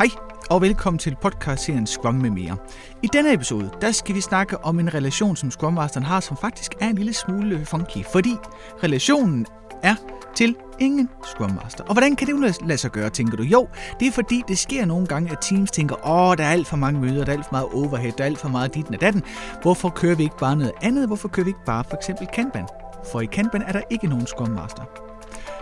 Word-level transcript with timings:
Hej 0.00 0.08
og 0.50 0.62
velkommen 0.62 0.98
til 0.98 1.16
podcast-serien 1.22 1.86
Scrum 1.86 2.14
med 2.14 2.30
mere. 2.30 2.56
I 3.02 3.08
denne 3.12 3.32
episode, 3.32 3.70
der 3.80 3.92
skal 3.92 4.14
vi 4.14 4.20
snakke 4.20 4.64
om 4.64 4.78
en 4.78 4.94
relation, 4.94 5.36
som 5.36 5.50
Scrum 5.50 5.72
Masteren 5.72 6.06
har, 6.06 6.20
som 6.20 6.36
faktisk 6.36 6.74
er 6.80 6.88
en 6.88 6.96
lille 6.96 7.14
smule 7.14 7.66
funky, 7.66 8.04
fordi 8.12 8.36
relationen 8.82 9.46
er 9.82 9.94
til 10.34 10.56
ingen 10.78 11.08
Scrum 11.24 11.50
Master. 11.50 11.84
Og 11.84 11.92
hvordan 11.92 12.16
kan 12.16 12.26
det 12.26 12.56
lade 12.66 12.78
sig 12.78 12.90
gøre, 12.90 13.10
tænker 13.10 13.36
du? 13.36 13.42
Jo, 13.42 13.68
det 14.00 14.08
er 14.08 14.12
fordi, 14.12 14.42
det 14.48 14.58
sker 14.58 14.84
nogle 14.84 15.06
gange, 15.06 15.32
at 15.32 15.38
teams 15.40 15.70
tænker, 15.70 16.08
åh, 16.08 16.36
der 16.36 16.44
er 16.44 16.50
alt 16.50 16.66
for 16.66 16.76
mange 16.76 17.00
møder, 17.00 17.24
der 17.24 17.32
er 17.32 17.36
alt 17.36 17.46
for 17.46 17.52
meget 17.52 17.68
overhead, 17.74 18.12
der 18.12 18.24
er 18.24 18.28
alt 18.28 18.38
for 18.38 18.48
meget 18.48 18.74
dit 18.74 18.88
og 18.88 19.00
datten. 19.00 19.22
Hvorfor 19.62 19.88
kører 19.88 20.14
vi 20.14 20.22
ikke 20.22 20.38
bare 20.38 20.56
noget 20.56 20.72
andet? 20.82 21.06
Hvorfor 21.06 21.28
kører 21.28 21.44
vi 21.44 21.50
ikke 21.50 21.64
bare 21.66 21.84
for 21.84 21.96
eksempel 21.96 22.26
Kanban? 22.26 22.66
For 23.12 23.20
i 23.20 23.26
Kanban 23.26 23.62
er 23.62 23.72
der 23.72 23.82
ikke 23.90 24.06
nogen 24.06 24.26
Scrum 24.26 24.48
Master. 24.48 25.09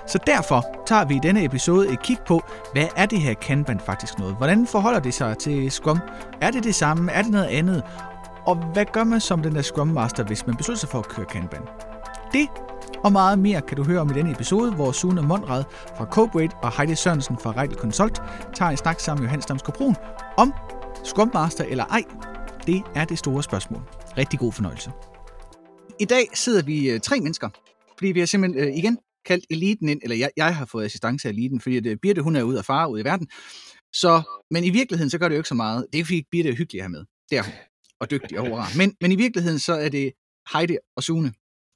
Så 0.09 0.18
derfor 0.27 0.82
tager 0.86 1.04
vi 1.04 1.14
i 1.14 1.18
denne 1.22 1.45
episode 1.45 1.93
et 1.93 2.02
kig 2.02 2.18
på, 2.27 2.43
hvad 2.72 2.86
er 2.96 3.06
det 3.06 3.20
her 3.20 3.34
Kanban 3.34 3.80
faktisk 3.80 4.18
noget? 4.18 4.36
Hvordan 4.36 4.66
forholder 4.66 5.00
det 5.00 5.14
sig 5.14 5.38
til 5.38 5.70
Scrum? 5.70 5.98
Er 6.41 6.50
det 6.50 6.64
det 6.64 6.74
samme? 6.74 7.12
Er 7.12 7.23
det 7.23 7.30
noget 7.30 7.46
andet? 7.46 7.83
Og 8.47 8.56
hvad 8.73 8.84
gør 8.92 9.05
man 9.05 9.20
som 9.20 9.42
den 9.42 9.55
der 9.55 9.62
Scrum 9.62 9.88
Master, 9.88 10.24
hvis 10.24 10.47
man 10.47 10.56
beslutter 10.56 10.78
sig 10.78 10.88
for 10.88 10.98
at 10.98 11.09
køre 11.09 11.27
Kanban? 11.27 11.60
Det 12.33 12.48
og 13.05 13.12
meget 13.12 13.38
mere 13.38 13.60
kan 13.60 13.77
du 13.77 13.84
høre 13.84 14.00
om 14.00 14.10
i 14.10 14.14
denne 14.14 14.30
episode, 14.30 14.74
hvor 14.74 14.92
Sune 14.92 15.23
Mondrad 15.23 15.64
fra 15.97 16.05
Cobrate 16.05 16.56
og 16.62 16.77
Heidi 16.77 16.95
Sørensen 16.95 17.38
fra 17.38 17.52
Rejl 17.52 17.75
Consult 17.75 18.22
tager 18.55 18.70
en 18.70 18.77
snak 18.77 19.00
sammen 19.00 19.22
med 19.22 19.28
Johan 19.28 19.42
Stamskobron 19.42 19.97
om 20.36 20.55
Scrum 21.05 21.30
Master 21.34 21.64
eller 21.64 21.84
ej. 21.84 22.02
Det 22.66 22.83
er 22.95 23.05
det 23.05 23.19
store 23.19 23.42
spørgsmål. 23.42 23.83
Rigtig 24.19 24.38
god 24.38 24.52
fornøjelse. 24.52 24.91
I 26.00 26.05
dag 26.05 26.28
sidder 26.34 26.62
vi 26.62 26.91
øh, 26.91 27.00
tre 27.00 27.20
mennesker, 27.20 27.48
fordi 27.98 28.12
vi 28.12 28.19
har 28.19 28.27
simpelthen 28.27 28.69
øh, 28.69 28.77
igen 28.77 28.98
kaldt 29.28 29.46
eliten 29.50 29.88
ind, 29.88 30.00
eller 30.02 30.16
jeg, 30.16 30.30
jeg 30.37 30.56
har 30.56 30.66
fået 30.66 30.84
assistance 30.84 31.28
af 31.28 31.32
eliten, 31.32 31.60
fordi 31.60 31.80
det, 31.80 31.91
øh, 31.91 31.96
Birte 31.96 32.23
hun 32.23 32.36
er 32.36 32.42
ude 32.42 32.59
af 32.59 32.64
fare 32.64 32.91
ud 32.91 33.00
i 33.00 33.05
verden. 33.05 33.28
Så, 33.92 34.23
men 34.50 34.64
i 34.64 34.70
virkeligheden, 34.70 35.10
så 35.10 35.19
gør 35.19 35.28
det 35.28 35.34
jo 35.34 35.41
ikke 35.41 35.48
så 35.48 35.55
meget. 35.55 35.86
Det 35.92 36.00
er 36.00 36.05
fordi 36.05 36.23
Birte 36.30 36.48
er 36.48 36.55
hyggelig 36.55 36.82
her 36.82 36.88
med. 36.88 37.05
Der. 37.30 37.45
Og 38.00 38.11
dygtig 38.11 38.41
og 38.41 38.50
rar. 38.50 38.77
Men, 38.77 38.97
men 39.00 39.12
i 39.12 39.16
virkeligheden, 39.16 39.58
så 39.58 39.72
er 39.72 39.88
det 39.88 40.12
Heidi 40.53 40.77
og 40.97 41.03
Sune. 41.03 41.33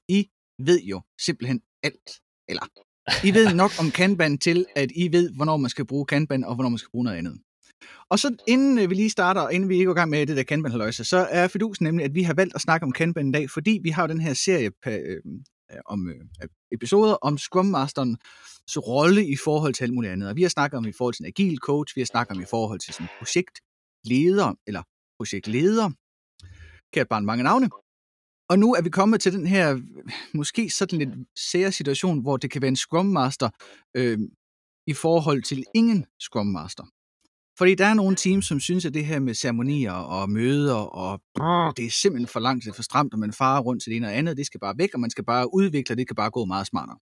I 0.09 0.29
ved 0.59 0.81
jo 0.81 1.01
simpelthen 1.21 1.61
alt. 1.83 2.11
Eller, 2.49 2.63
I 3.25 3.35
ved 3.35 3.55
nok 3.55 3.71
om 3.81 3.91
Kanban 3.91 4.39
til, 4.39 4.67
at 4.77 4.91
I 4.95 5.13
ved, 5.13 5.31
hvornår 5.37 5.57
man 5.57 5.71
skal 5.71 5.87
bruge 5.87 6.07
Kanban, 6.07 6.45
og 6.45 6.55
hvornår 6.55 6.71
man 6.71 6.79
skal 6.79 6.91
bruge 6.91 7.05
noget 7.05 7.19
andet. 7.19 7.39
Og 8.11 8.19
så 8.19 8.37
inden 8.49 8.79
øh, 8.79 8.91
vi 8.91 8.95
lige 8.95 9.11
starter, 9.11 9.41
og 9.41 9.53
inden 9.53 9.69
vi 9.69 9.85
går 9.85 9.93
i 9.93 9.95
gang 9.95 10.11
med 10.11 10.27
det 10.27 10.37
der 10.37 10.43
kanban 10.43 10.93
så 10.93 11.27
er 11.31 11.49
fidusen 11.49 11.85
nemlig, 11.85 12.05
at 12.05 12.15
vi 12.15 12.23
har 12.23 12.35
valgt 12.35 12.55
at 12.55 12.61
snakke 12.61 12.85
om 12.85 12.93
Kanban 12.93 13.29
i 13.29 13.33
dag, 13.33 13.51
fordi 13.51 13.81
vi 13.83 13.91
har 13.91 14.07
den 14.07 14.21
her 14.21 14.35
serie 14.35 14.71
øh, 14.87 15.21
om 15.87 16.09
øh, 16.09 16.49
episoder 16.73 17.15
om 17.15 17.39
Scrum 17.39 17.67
Masterens 17.67 18.79
rolle 18.79 19.27
i 19.27 19.37
forhold 19.45 19.75
til 19.75 19.85
alt 19.85 19.95
muligt 19.95 20.13
andet. 20.13 20.29
Og 20.29 20.37
vi 20.37 20.43
har 20.43 20.49
snakket 20.49 20.79
om 20.79 20.87
i 20.87 20.93
forhold 20.93 21.15
til 21.15 21.23
en 21.23 21.27
agil 21.27 21.59
coach, 21.59 21.97
vi 21.97 22.01
har 22.01 22.07
snakket 22.07 22.37
om 22.37 22.43
i 22.43 22.47
forhold 22.51 22.81
til 22.81 22.95
sådan 22.95 23.09
projektleder, 23.19 24.55
eller 24.67 24.83
projektleder, 25.19 25.91
kært 26.93 27.09
barn 27.09 27.25
mange 27.25 27.45
navne. 27.45 27.71
Og 28.49 28.59
nu 28.59 28.75
er 28.75 28.83
vi 28.83 28.91
kommet 28.91 29.21
til 29.21 29.33
den 29.33 29.47
her, 29.47 29.81
måske 30.35 30.71
sådan 30.71 30.99
lidt 30.99 31.29
sære 31.39 31.73
situation, 31.73 32.21
hvor 32.21 32.37
det 32.37 32.51
kan 32.51 32.63
være 32.63 32.69
en 32.69 32.77
Scrum 32.77 33.07
Master 33.07 33.51
øh, 33.97 34.19
i 34.87 34.93
forhold 34.93 35.43
til 35.43 35.65
ingen 35.75 36.07
Scrum 36.21 36.47
Master. 36.47 36.85
Fordi 37.59 37.75
der 37.75 37.87
er 37.87 37.95
nogle 37.95 38.17
teams, 38.17 38.47
som 38.47 38.61
synes, 38.61 38.85
at 38.85 38.95
det 38.95 39.05
her 39.05 39.21
med 39.21 39.35
ceremonier 39.35 39.93
og 39.93 40.31
møder, 40.31 40.75
og 40.75 41.21
det 41.77 41.85
er 41.87 41.91
simpelthen 41.91 42.29
for 42.29 42.41
langt, 42.41 42.65
det 42.65 42.71
er 42.71 42.75
for 42.75 42.83
stramt, 42.83 43.13
og 43.13 43.19
man 43.19 43.33
farer 43.33 43.61
rundt 43.61 43.83
til 43.83 43.91
det 43.91 43.97
ene 43.97 44.07
og 44.07 44.17
andet, 44.17 44.37
det 44.37 44.47
skal 44.47 44.61
bare 44.61 44.75
væk, 44.79 44.95
og 44.95 45.01
man 45.01 45.11
skal 45.11 45.25
bare 45.25 45.55
udvikle, 45.55 45.97
det 45.97 46.07
kan 46.07 46.17
bare 46.17 46.31
gå 46.31 46.45
meget 46.45 46.67
smartere. 46.67 46.99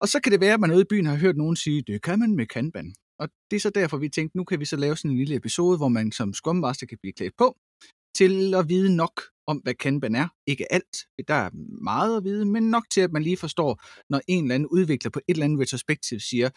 Og 0.00 0.08
så 0.08 0.20
kan 0.20 0.32
det 0.32 0.40
være, 0.40 0.54
at 0.54 0.60
man 0.60 0.72
ude 0.72 0.80
i 0.80 0.90
byen 0.90 1.06
har 1.06 1.16
hørt 1.16 1.36
nogen 1.36 1.56
sige, 1.56 1.82
det 1.86 2.02
kan 2.02 2.18
man 2.18 2.36
med 2.36 2.46
Kanban. 2.46 2.94
Og 3.18 3.28
det 3.50 3.56
er 3.56 3.60
så 3.60 3.70
derfor, 3.70 3.96
vi 3.96 4.08
tænkte, 4.08 4.36
nu 4.36 4.44
kan 4.44 4.60
vi 4.60 4.64
så 4.64 4.76
lave 4.76 4.96
sådan 4.96 5.10
en 5.10 5.16
lille 5.16 5.34
episode, 5.34 5.76
hvor 5.76 5.88
man 5.88 6.12
som 6.12 6.34
Scrum 6.34 6.56
Master 6.56 6.86
kan 6.86 6.98
blive 7.02 7.12
klædt 7.12 7.34
på, 7.38 7.56
til 8.16 8.54
at 8.54 8.68
vide 8.68 8.96
nok 8.96 9.20
om, 9.46 9.56
hvad 9.56 9.74
Kanban 9.74 10.14
er. 10.14 10.28
Ikke 10.46 10.72
alt, 10.72 10.96
der 11.28 11.34
er 11.34 11.50
meget 11.82 12.16
at 12.16 12.24
vide, 12.24 12.44
men 12.44 12.70
nok 12.70 12.84
til, 12.90 13.00
at 13.00 13.12
man 13.12 13.22
lige 13.22 13.36
forstår, 13.36 13.80
når 14.10 14.20
en 14.28 14.44
eller 14.44 14.54
anden 14.54 14.66
udvikler 14.66 15.10
på 15.10 15.20
et 15.28 15.34
eller 15.34 15.44
andet 15.44 15.60
retrospektiv 15.60 16.20
siger, 16.20 16.50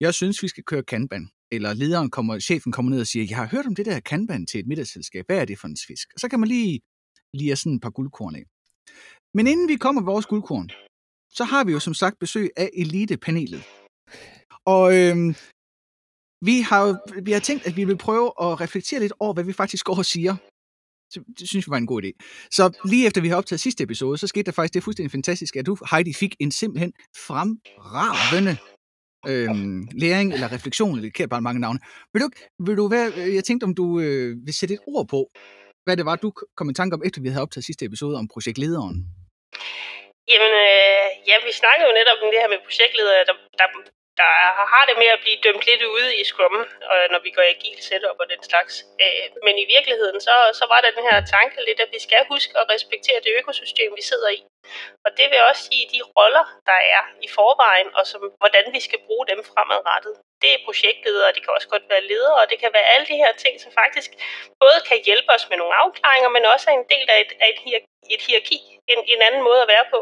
jeg 0.00 0.14
synes, 0.14 0.42
vi 0.42 0.48
skal 0.48 0.64
køre 0.64 0.82
Kanban. 0.82 1.30
Eller 1.52 1.74
lederen 1.74 2.10
kommer, 2.10 2.38
chefen 2.38 2.72
kommer 2.72 2.90
ned 2.90 3.00
og 3.00 3.06
siger, 3.06 3.26
jeg 3.28 3.36
har 3.36 3.46
hørt 3.46 3.66
om 3.66 3.74
det 3.74 3.86
der 3.86 4.00
Kanban 4.00 4.46
til 4.46 4.60
et 4.60 4.66
middagsselskab. 4.66 5.24
Hvad 5.26 5.38
er 5.40 5.44
det 5.44 5.58
for 5.58 5.68
en 5.68 5.76
fisk? 5.86 6.08
Og 6.14 6.20
så 6.20 6.28
kan 6.28 6.40
man 6.40 6.48
lige 6.48 6.80
lige 7.34 7.56
sådan 7.56 7.76
et 7.76 7.82
par 7.82 7.90
guldkorn 7.90 8.34
af. 8.36 8.44
Men 9.34 9.46
inden 9.46 9.68
vi 9.68 9.76
kommer 9.76 10.02
vores 10.02 10.26
guldkorn, 10.26 10.68
så 11.38 11.44
har 11.44 11.64
vi 11.64 11.72
jo 11.72 11.80
som 11.80 11.94
sagt 11.94 12.18
besøg 12.18 12.50
af 12.56 12.70
elitepanelet. 12.82 13.62
Og 14.74 14.84
øhm, 14.98 15.34
vi 16.48 16.56
har 16.70 16.84
vi 17.22 17.32
har 17.32 17.40
tænkt, 17.40 17.66
at 17.66 17.76
vi 17.76 17.84
vil 17.84 17.98
prøve 17.98 18.28
at 18.44 18.60
reflektere 18.60 19.00
lidt 19.00 19.12
over, 19.20 19.34
hvad 19.34 19.44
vi 19.44 19.52
faktisk 19.52 19.84
går 19.84 19.98
og 19.98 20.06
siger. 20.14 20.36
Så 21.12 21.18
det 21.38 21.48
synes 21.48 21.66
vi 21.66 21.70
var 21.70 21.76
en 21.76 21.86
god 21.86 22.02
idé. 22.02 22.10
Så 22.50 22.64
lige 22.84 23.06
efter 23.06 23.20
vi 23.20 23.28
har 23.28 23.36
optaget 23.36 23.60
sidste 23.60 23.84
episode, 23.84 24.18
så 24.18 24.26
skete 24.26 24.42
der 24.42 24.52
faktisk 24.52 24.74
det 24.74 24.82
fuldstændig 24.82 25.10
fantastisk, 25.10 25.56
at 25.56 25.66
du, 25.66 25.76
Heidi, 25.90 26.12
fik 26.12 26.36
en 26.40 26.50
simpelthen 26.50 26.92
fremragende 27.26 28.56
øhm, 29.30 29.78
læring 30.02 30.28
eller 30.34 30.48
refleksion, 30.56 30.94
eller 30.96 31.10
det 31.18 31.30
bare 31.34 31.46
mange 31.48 31.60
navne. 31.64 31.80
Vil 32.12 32.22
du, 32.24 32.28
vil 32.66 32.76
du 32.80 32.84
være, 32.96 33.08
øh, 33.18 33.30
jeg 33.38 33.44
tænkte, 33.44 33.64
om 33.68 33.74
du 33.80 33.86
øh, 34.04 34.28
vil 34.46 34.54
sætte 34.60 34.74
et 34.74 34.84
ord 34.92 35.06
på, 35.14 35.20
hvad 35.84 35.96
det 35.98 36.04
var, 36.08 36.16
du 36.16 36.28
kom 36.56 36.70
i 36.70 36.78
tanke 36.80 36.94
om, 36.96 37.02
efter 37.06 37.20
vi 37.22 37.28
havde 37.32 37.46
optaget 37.46 37.68
sidste 37.68 37.84
episode 37.88 38.14
om 38.20 38.26
projektlederen. 38.34 38.96
Jamen, 40.32 40.52
øh, 40.66 41.06
ja, 41.28 41.36
vi 41.46 41.52
snakkede 41.60 41.86
jo 41.88 41.94
netop 42.00 42.18
om 42.24 42.30
det 42.32 42.40
her 42.42 42.50
med 42.54 42.60
projektledere, 42.68 43.22
der, 43.28 43.36
der, 43.60 43.68
der 44.22 44.32
har 44.74 44.84
det 44.88 44.96
med 45.02 45.10
at 45.14 45.22
blive 45.24 45.42
dømt 45.46 45.64
lidt 45.70 45.84
ude 45.96 46.10
i 46.20 46.22
Scrum, 46.30 46.56
og 46.92 46.98
når 47.12 47.20
vi 47.26 47.30
går 47.36 47.44
i 47.46 47.52
agil 47.56 47.78
setup 47.88 48.18
og 48.22 48.28
den 48.32 48.42
slags. 48.50 48.74
Øh, 49.02 49.26
men 49.46 49.54
i 49.64 49.66
virkeligheden, 49.74 50.18
så, 50.26 50.34
så 50.58 50.64
var 50.72 50.80
der 50.82 50.96
den 50.98 51.06
her 51.10 51.18
tanke 51.36 51.58
lidt, 51.68 51.80
at 51.84 51.90
vi 51.96 52.00
skal 52.06 52.22
huske 52.34 52.52
at 52.60 52.68
respektere 52.74 53.18
det 53.24 53.32
økosystem, 53.40 53.90
vi 53.98 54.04
sidder 54.10 54.30
i. 54.38 54.40
Og 55.04 55.10
det 55.18 55.26
vil 55.30 55.46
også 55.48 55.62
sige 55.68 55.84
de 55.94 56.00
roller, 56.16 56.46
der 56.70 56.78
er 56.96 57.02
i 57.26 57.28
forvejen, 57.38 57.88
og 57.98 58.04
som, 58.10 58.22
hvordan 58.42 58.64
vi 58.76 58.80
skal 58.86 59.00
bruge 59.06 59.26
dem 59.30 59.40
fremadrettet. 59.50 60.14
Det 60.42 60.50
er 60.54 60.64
projektledere, 60.68 61.32
det 61.34 61.42
kan 61.42 61.54
også 61.56 61.68
godt 61.74 61.86
være 61.92 62.08
ledere, 62.12 62.40
og 62.42 62.46
det 62.50 62.58
kan 62.62 62.72
være 62.76 62.90
alle 62.92 63.06
de 63.12 63.20
her 63.22 63.32
ting, 63.44 63.54
som 63.60 63.70
faktisk 63.82 64.10
både 64.62 64.78
kan 64.88 64.98
hjælpe 65.08 65.30
os 65.36 65.48
med 65.50 65.56
nogle 65.58 65.74
afklaringer, 65.84 66.28
men 66.36 66.44
også 66.54 66.66
er 66.70 66.74
en 66.74 66.88
del 66.94 67.06
af 67.14 67.18
et, 67.24 67.32
af 67.42 67.48
et, 67.52 67.60
hierarki, 67.64 68.14
et 68.14 68.22
hierarki, 68.26 68.58
en, 68.92 69.00
en 69.12 69.20
anden 69.26 69.42
måde 69.48 69.60
at 69.62 69.72
være 69.74 69.86
på. 69.94 70.00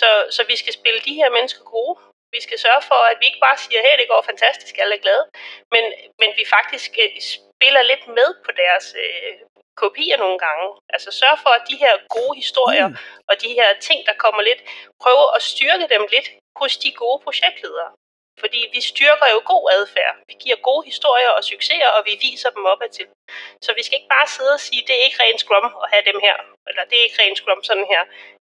Så, 0.00 0.08
så 0.36 0.40
vi 0.50 0.56
skal 0.56 0.72
spille 0.72 1.00
de 1.08 1.18
her 1.20 1.30
mennesker 1.36 1.64
gode, 1.76 1.94
vi 2.36 2.40
skal 2.46 2.58
sørge 2.58 2.82
for, 2.90 3.00
at 3.10 3.16
vi 3.20 3.26
ikke 3.26 3.44
bare 3.46 3.58
siger, 3.64 3.80
hey, 3.86 3.96
det 4.00 4.08
går 4.12 4.22
fantastisk, 4.30 4.74
alle 4.78 4.94
er 4.96 5.04
glade, 5.06 5.24
men, 5.74 5.84
men 6.20 6.30
vi 6.38 6.44
faktisk 6.56 6.90
øh, 7.04 7.10
spiller 7.34 7.82
lidt 7.82 8.04
med 8.18 8.28
på 8.46 8.50
deres 8.62 8.86
øh, 9.04 9.34
kopier 9.82 10.16
nogle 10.24 10.38
gange. 10.46 10.66
Altså 10.94 11.08
sørge 11.20 11.38
for, 11.44 11.52
at 11.58 11.62
de 11.70 11.76
her 11.84 11.92
gode 12.16 12.34
historier 12.42 12.88
mm. 12.88 12.96
og 13.30 13.34
de 13.42 13.50
her 13.58 13.68
ting, 13.86 13.98
der 14.08 14.14
kommer 14.24 14.42
lidt, 14.48 14.60
prøve 15.02 15.24
at 15.36 15.42
styrke 15.52 15.86
dem 15.94 16.02
lidt 16.14 16.28
hos 16.60 16.72
de 16.82 16.90
gode 17.02 17.18
projektledere. 17.26 17.90
Fordi 18.42 18.60
vi 18.74 18.80
styrker 18.92 19.28
jo 19.34 19.38
god 19.52 19.64
adfærd. 19.76 20.14
Vi 20.30 20.34
giver 20.44 20.58
gode 20.68 20.82
historier 20.90 21.30
og 21.36 21.42
succeser, 21.52 21.90
og 21.96 22.00
vi 22.08 22.14
viser 22.26 22.50
dem 22.56 22.64
opad 22.72 22.90
til. 22.98 23.06
Så 23.64 23.70
vi 23.78 23.82
skal 23.84 23.96
ikke 23.98 24.14
bare 24.16 24.28
sidde 24.36 24.52
og 24.58 24.62
sige, 24.66 24.82
det 24.86 24.94
er 24.96 25.04
ikke 25.06 25.20
ren 25.22 25.38
Scrum 25.42 25.66
at 25.84 25.88
have 25.92 26.04
dem 26.10 26.18
her, 26.26 26.36
eller 26.68 26.82
det 26.88 26.96
er 26.98 27.04
ikke 27.06 27.20
ren 27.22 27.36
Scrum 27.40 27.60
sådan 27.68 27.86
her. 27.92 28.02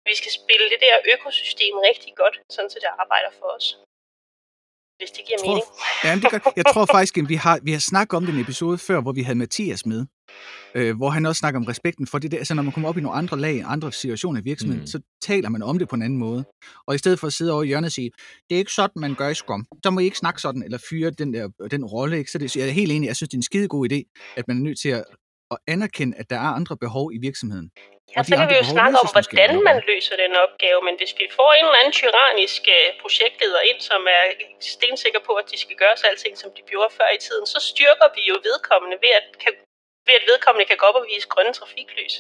Vi 0.10 0.16
skal 0.20 0.32
spille 0.40 0.68
det 0.74 0.80
der 0.86 0.96
økosystem 1.14 1.76
rigtig 1.90 2.14
godt, 2.22 2.36
sådan 2.56 2.70
så 2.74 2.78
det 2.84 2.90
arbejder 3.04 3.32
for 3.40 3.48
os. 3.58 3.68
Hvis 5.00 5.12
det 5.16 5.24
giver 5.28 5.40
tror, 5.40 5.48
mening. 5.48 5.66
Ja, 6.06 6.12
det 6.22 6.28
gør, 6.32 6.40
jeg 6.60 6.66
tror 6.74 6.86
faktisk, 6.96 7.16
at 7.22 7.28
vi 7.34 7.38
har, 7.46 7.56
vi 7.68 7.72
har 7.78 7.84
snakket 7.92 8.16
om 8.20 8.26
den 8.30 8.38
episode 8.46 8.78
før, 8.88 8.98
hvor 9.04 9.14
vi 9.18 9.24
havde 9.28 9.40
Mathias 9.44 9.84
med 9.92 10.02
øh, 10.76 10.98
hvor 10.98 11.10
han 11.10 11.26
også 11.26 11.40
snakker 11.40 11.60
om 11.60 11.66
respekten 11.66 12.08
for 12.08 12.18
det 12.20 12.32
der, 12.32 12.38
altså 12.38 12.54
når 12.54 12.64
man 12.64 12.74
kommer 12.74 12.90
op 12.90 12.98
i 12.98 13.02
nogle 13.02 13.18
andre 13.18 13.40
lag, 13.40 13.64
andre 13.66 13.92
situationer 13.92 14.42
i 14.42 14.44
virksomheden, 14.44 14.82
mm. 14.82 14.88
så 14.88 15.00
taler 15.22 15.50
man 15.50 15.64
om 15.64 15.80
det 15.80 15.90
på 15.90 15.96
en 15.96 16.02
anden 16.02 16.20
måde. 16.20 16.44
Og 16.88 16.96
i 16.96 16.98
stedet 16.98 17.20
for 17.20 17.28
at 17.28 17.34
sidde 17.34 17.54
over 17.54 17.64
i 17.64 17.68
hjørnet 17.68 17.88
og 17.88 17.92
sige, 17.92 18.12
det 18.50 18.56
er 18.56 18.60
ikke 18.60 18.72
sådan, 18.72 19.02
man 19.06 19.16
gør 19.16 19.30
i 19.30 19.34
Scrum, 19.34 19.66
så 19.84 19.90
må 19.92 20.00
I 20.00 20.04
ikke 20.04 20.18
snakke 20.18 20.42
sådan, 20.42 20.64
eller 20.64 20.80
fyre 20.90 21.10
den, 21.10 21.34
der, 21.34 21.48
den 21.72 21.86
rolle. 21.86 22.18
Ikke? 22.18 22.32
Så 22.32 22.38
det, 22.38 22.56
jeg 22.56 22.68
er 22.68 22.72
helt 22.82 22.92
enig, 22.92 23.08
jeg 23.08 23.16
synes, 23.16 23.30
det 23.30 23.38
er 23.38 23.44
en 23.44 23.52
skide 23.52 23.68
god 23.68 23.92
idé, 23.92 24.00
at 24.38 24.48
man 24.48 24.58
er 24.58 24.64
nødt 24.68 24.80
til 24.80 24.90
at, 24.90 25.04
at 25.54 25.58
anerkende, 25.74 26.14
at 26.22 26.30
der 26.30 26.40
er 26.46 26.52
andre 26.60 26.76
behov 26.86 27.06
i 27.18 27.20
virksomheden. 27.28 27.70
Ja, 28.16 28.20
så 28.30 28.36
kan 28.40 28.48
vi 28.52 28.56
jo 28.62 28.66
snakke 28.76 28.96
om, 29.04 29.08
hvordan 29.14 29.60
man 29.70 29.78
løser 29.92 30.16
den 30.24 30.34
opgave, 30.46 30.80
men 30.88 30.96
hvis 31.00 31.14
vi 31.22 31.26
får 31.40 31.50
en 31.54 31.66
eller 31.68 31.80
anden 31.82 31.96
tyrannisk 32.02 32.62
øh, 32.78 32.88
projektleder 33.04 33.62
ind, 33.70 33.80
som 33.90 34.02
er 34.18 34.24
stensikker 34.74 35.22
på, 35.28 35.34
at 35.42 35.46
de 35.52 35.58
skal 35.64 35.76
gøre 35.82 35.96
alting, 36.10 36.34
som 36.42 36.50
de 36.58 36.62
gjorde 36.72 36.92
før 36.98 37.10
i 37.18 37.20
tiden, 37.26 37.46
så 37.54 37.60
styrker 37.72 38.08
vi 38.16 38.22
jo 38.32 38.36
vedkommende 38.48 38.98
ved 39.06 39.12
at 39.20 39.26
kan 39.44 39.54
ved 40.08 40.16
at 40.20 40.26
vedkommende 40.32 40.70
kan 40.70 40.78
gå 40.82 40.86
op 40.90 41.00
og 41.02 41.06
vise 41.12 41.28
grønne 41.34 41.54
trafiklys. 41.60 42.16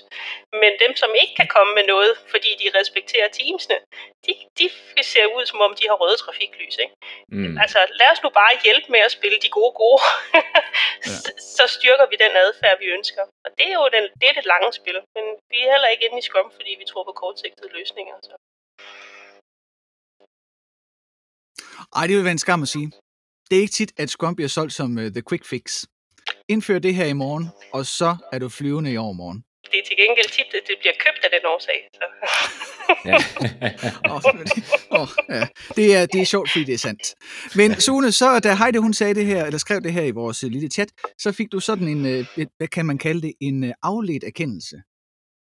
Men 0.61 0.71
dem, 0.83 0.91
som 1.01 1.11
ikke 1.21 1.35
kan 1.39 1.49
komme 1.55 1.71
med 1.77 1.85
noget, 1.93 2.11
fordi 2.31 2.49
de 2.61 2.67
respekterer 2.79 3.27
teamsene, 3.37 3.77
de, 4.25 4.31
de 4.59 4.65
ser 5.11 5.25
ud, 5.35 5.43
som 5.51 5.59
om 5.65 5.71
de 5.79 5.85
har 5.89 5.97
røde 6.03 6.17
trafiklys. 6.23 6.75
Ikke? 6.83 6.95
Mm. 7.37 7.57
Altså, 7.63 7.79
lad 7.99 8.09
os 8.13 8.23
nu 8.25 8.29
bare 8.41 8.53
hjælpe 8.65 8.87
med 8.95 9.01
at 9.07 9.15
spille 9.17 9.37
de 9.43 9.49
gode 9.57 9.73
gode. 9.81 10.01
ja. 11.09 11.17
Så 11.57 11.63
styrker 11.75 12.05
vi 12.11 12.15
den 12.23 12.33
adfærd, 12.43 12.75
vi 12.83 12.87
ønsker. 12.97 13.23
Og 13.45 13.49
det 13.57 13.67
er 13.71 13.75
jo 13.81 13.85
den, 13.95 14.05
det, 14.19 14.27
er 14.29 14.35
det 14.39 14.45
lange 14.53 14.69
spil. 14.79 14.97
Men 15.15 15.25
vi 15.51 15.57
er 15.63 15.71
heller 15.73 15.89
ikke 15.93 16.05
inde 16.07 16.19
i 16.21 16.27
Scrum, 16.27 16.49
fordi 16.57 16.71
vi 16.81 16.85
tror 16.91 17.03
på 17.09 17.13
kortsigtede 17.21 17.69
løsninger. 17.77 18.15
Så. 18.27 18.33
Ej, 21.97 22.03
det 22.07 22.15
vil 22.15 22.27
være 22.27 22.37
en 22.39 22.45
skam 22.45 22.61
at 22.67 22.71
sige. 22.75 22.87
Det 23.47 23.55
er 23.57 23.61
ikke 23.65 23.77
tit, 23.79 23.91
at 23.97 24.09
Scrum 24.09 24.35
bliver 24.35 24.49
solgt 24.57 24.73
som 24.73 24.89
uh, 25.01 25.07
the 25.17 25.23
quick 25.29 25.45
fix. 25.53 25.65
Indfør 26.49 26.79
det 26.79 26.95
her 26.95 27.05
i 27.05 27.13
morgen, 27.13 27.49
og 27.73 27.85
så 27.85 28.15
er 28.31 28.39
du 28.39 28.49
flyvende 28.49 28.91
i 28.91 28.97
overmorgen. 28.97 29.43
Det 29.71 29.79
er 29.79 29.83
til 29.87 29.97
gengæld 29.97 30.29
tit, 30.31 30.45
at 30.45 30.63
det 30.67 30.75
bliver 30.79 30.93
købt 31.05 31.21
af 31.23 31.29
den 31.35 31.43
årsag. 31.53 31.79
Så. 31.93 32.05
Ja. 33.05 33.17
oh, 34.13 35.01
oh, 35.01 35.07
ja. 35.29 35.47
det, 35.75 35.95
er, 35.95 36.05
det 36.05 36.21
er 36.21 36.25
sjovt, 36.25 36.51
fordi 36.51 36.63
det 36.65 36.73
er 36.73 36.77
sandt. 36.77 37.15
Men 37.55 37.81
Sune, 37.81 38.11
så 38.11 38.39
da 38.39 38.53
Heide 38.55 38.79
hun 38.79 38.93
sagde 38.93 39.15
det 39.15 39.25
her, 39.25 39.45
eller 39.45 39.57
skrev 39.59 39.81
det 39.81 39.93
her 39.93 40.03
i 40.03 40.11
vores 40.11 40.43
øh, 40.43 40.51
lille 40.51 40.69
chat, 40.69 40.91
så 41.19 41.31
fik 41.31 41.51
du 41.51 41.59
sådan 41.59 41.87
en, 41.87 42.05
øh, 42.05 42.25
et- 42.37 42.49
hvad 42.57 42.67
kan 42.67 42.85
man 42.85 42.97
kalde 42.97 43.21
det, 43.21 43.33
en 43.41 43.63
øh, 43.63 43.73
afledt 43.83 44.23
erkendelse. 44.23 44.75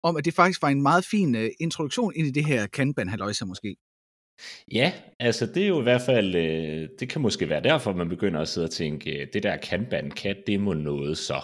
Om 0.03 0.17
at 0.17 0.25
det 0.25 0.35
faktisk 0.35 0.63
var 0.63 0.69
en 0.69 0.83
meget 0.83 1.05
fin 1.05 1.51
introduktion 1.61 2.13
ind 2.17 2.27
i 2.27 2.31
det 2.31 2.45
her 2.45 2.67
kanban 2.67 3.09
halløjsa 3.09 3.45
måske. 3.45 3.77
Ja, 4.73 4.93
altså 5.21 5.47
det 5.47 5.63
er 5.63 5.67
jo 5.69 5.81
i 5.81 5.83
hvert 5.83 6.01
fald, 6.07 6.35
øh, 6.35 6.89
det 7.01 7.09
kan 7.09 7.21
måske 7.21 7.49
være 7.49 7.63
derfor, 7.63 7.93
man 7.93 8.09
begynder 8.09 8.41
at 8.41 8.49
sidde 8.49 8.65
og 8.65 8.71
tænke, 8.71 9.21
øh, 9.21 9.27
det 9.33 9.43
der 9.43 9.57
Kanban 9.57 10.11
kat, 10.11 10.37
det 10.47 10.61
må 10.61 10.73
noget 10.73 11.19
så. 11.19 11.41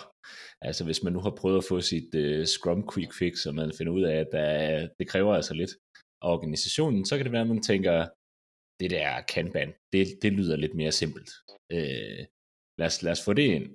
Altså 0.63 0.85
hvis 0.85 1.03
man 1.03 1.13
nu 1.13 1.21
har 1.21 1.31
prøvet 1.31 1.59
at 1.59 1.65
få 1.69 1.81
sit 1.81 2.15
øh, 2.15 2.47
Scrum 2.47 2.89
Quick 2.95 3.15
Fix, 3.19 3.47
og 3.47 3.55
man 3.55 3.73
finder 3.79 3.93
ud 3.93 4.03
af, 4.03 4.17
at 4.17 4.27
der, 4.33 4.41
er- 4.41 4.89
det 4.99 5.09
kræver 5.09 5.35
altså 5.35 5.55
lidt 5.55 5.71
af 6.23 6.29
organisationen, 6.33 7.05
så 7.05 7.17
kan 7.17 7.25
det 7.25 7.33
være, 7.33 7.41
at 7.43 7.49
man 7.49 7.63
tænker, 7.63 8.07
det 8.81 8.91
der 8.91 9.21
Kanban, 9.29 9.73
det, 9.93 10.07
det 10.23 10.33
lyder 10.33 10.57
lidt 10.57 10.75
mere 10.75 10.93
simpelt. 10.93 11.31
Øh, 11.73 12.19
lad, 12.79 12.87
os, 12.87 13.03
lad 13.03 13.13
os 13.13 13.25
få 13.25 13.33
det 13.33 13.43
ind. 13.43 13.67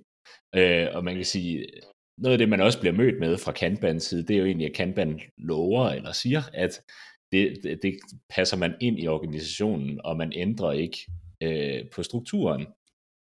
Øh, 0.56 0.88
og 0.96 1.04
man 1.04 1.16
kan 1.16 1.26
sige, 1.26 1.68
noget 2.18 2.34
af 2.34 2.38
det, 2.38 2.50
man 2.50 2.62
også 2.62 2.80
bliver 2.80 2.94
mødt 2.94 3.20
med 3.20 3.38
fra 3.38 3.52
Kanbans 3.52 4.04
side, 4.04 4.28
det 4.28 4.34
er 4.34 4.40
jo 4.40 4.46
egentlig, 4.46 4.68
at 4.68 4.76
Kanban 4.76 5.22
lover 5.38 5.90
eller 5.90 6.12
siger, 6.12 6.42
at 6.54 6.82
det, 7.32 7.60
det, 7.64 7.80
det 7.82 8.00
passer 8.30 8.58
man 8.58 8.76
ind 8.82 9.00
i 9.00 9.08
organisationen, 9.08 10.02
og 10.04 10.18
man 10.18 10.34
ændrer 10.36 10.72
ikke 10.72 10.98
øh, 11.44 11.90
på 11.90 12.04
strukturen 12.04 12.68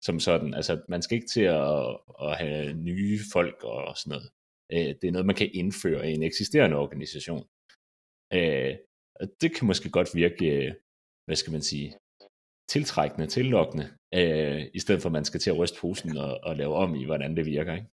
som 0.01 0.19
sådan. 0.19 0.53
Altså, 0.53 0.81
man 0.89 1.01
skal 1.01 1.15
ikke 1.15 1.27
til 1.27 1.41
at, 1.41 1.97
at 2.21 2.37
have 2.37 2.73
nye 2.73 3.19
folk 3.33 3.63
og 3.63 3.97
sådan 3.97 4.09
noget. 4.09 4.29
Øh, 4.71 4.95
det 5.01 5.07
er 5.07 5.11
noget, 5.11 5.25
man 5.25 5.35
kan 5.35 5.49
indføre 5.53 6.11
i 6.11 6.13
en 6.13 6.23
eksisterende 6.23 6.77
organisation. 6.77 7.47
Øh, 8.33 8.75
og 9.15 9.27
det 9.41 9.55
kan 9.55 9.67
måske 9.67 9.89
godt 9.89 10.15
virke, 10.15 10.75
hvad 11.25 11.35
skal 11.35 11.51
man 11.51 11.61
sige, 11.61 11.93
tiltrækkende, 12.69 13.27
tillokkende, 13.27 13.89
øh, 14.13 14.65
i 14.73 14.79
stedet 14.79 15.01
for 15.01 15.09
at 15.09 15.13
man 15.13 15.25
skal 15.25 15.39
til 15.39 15.49
at 15.49 15.57
ryste 15.57 15.77
posen 15.81 16.17
og, 16.17 16.39
og 16.43 16.55
lave 16.55 16.75
om 16.75 16.95
i, 16.95 17.05
hvordan 17.05 17.37
det 17.37 17.45
virker. 17.45 17.73
Ikke? 17.73 17.87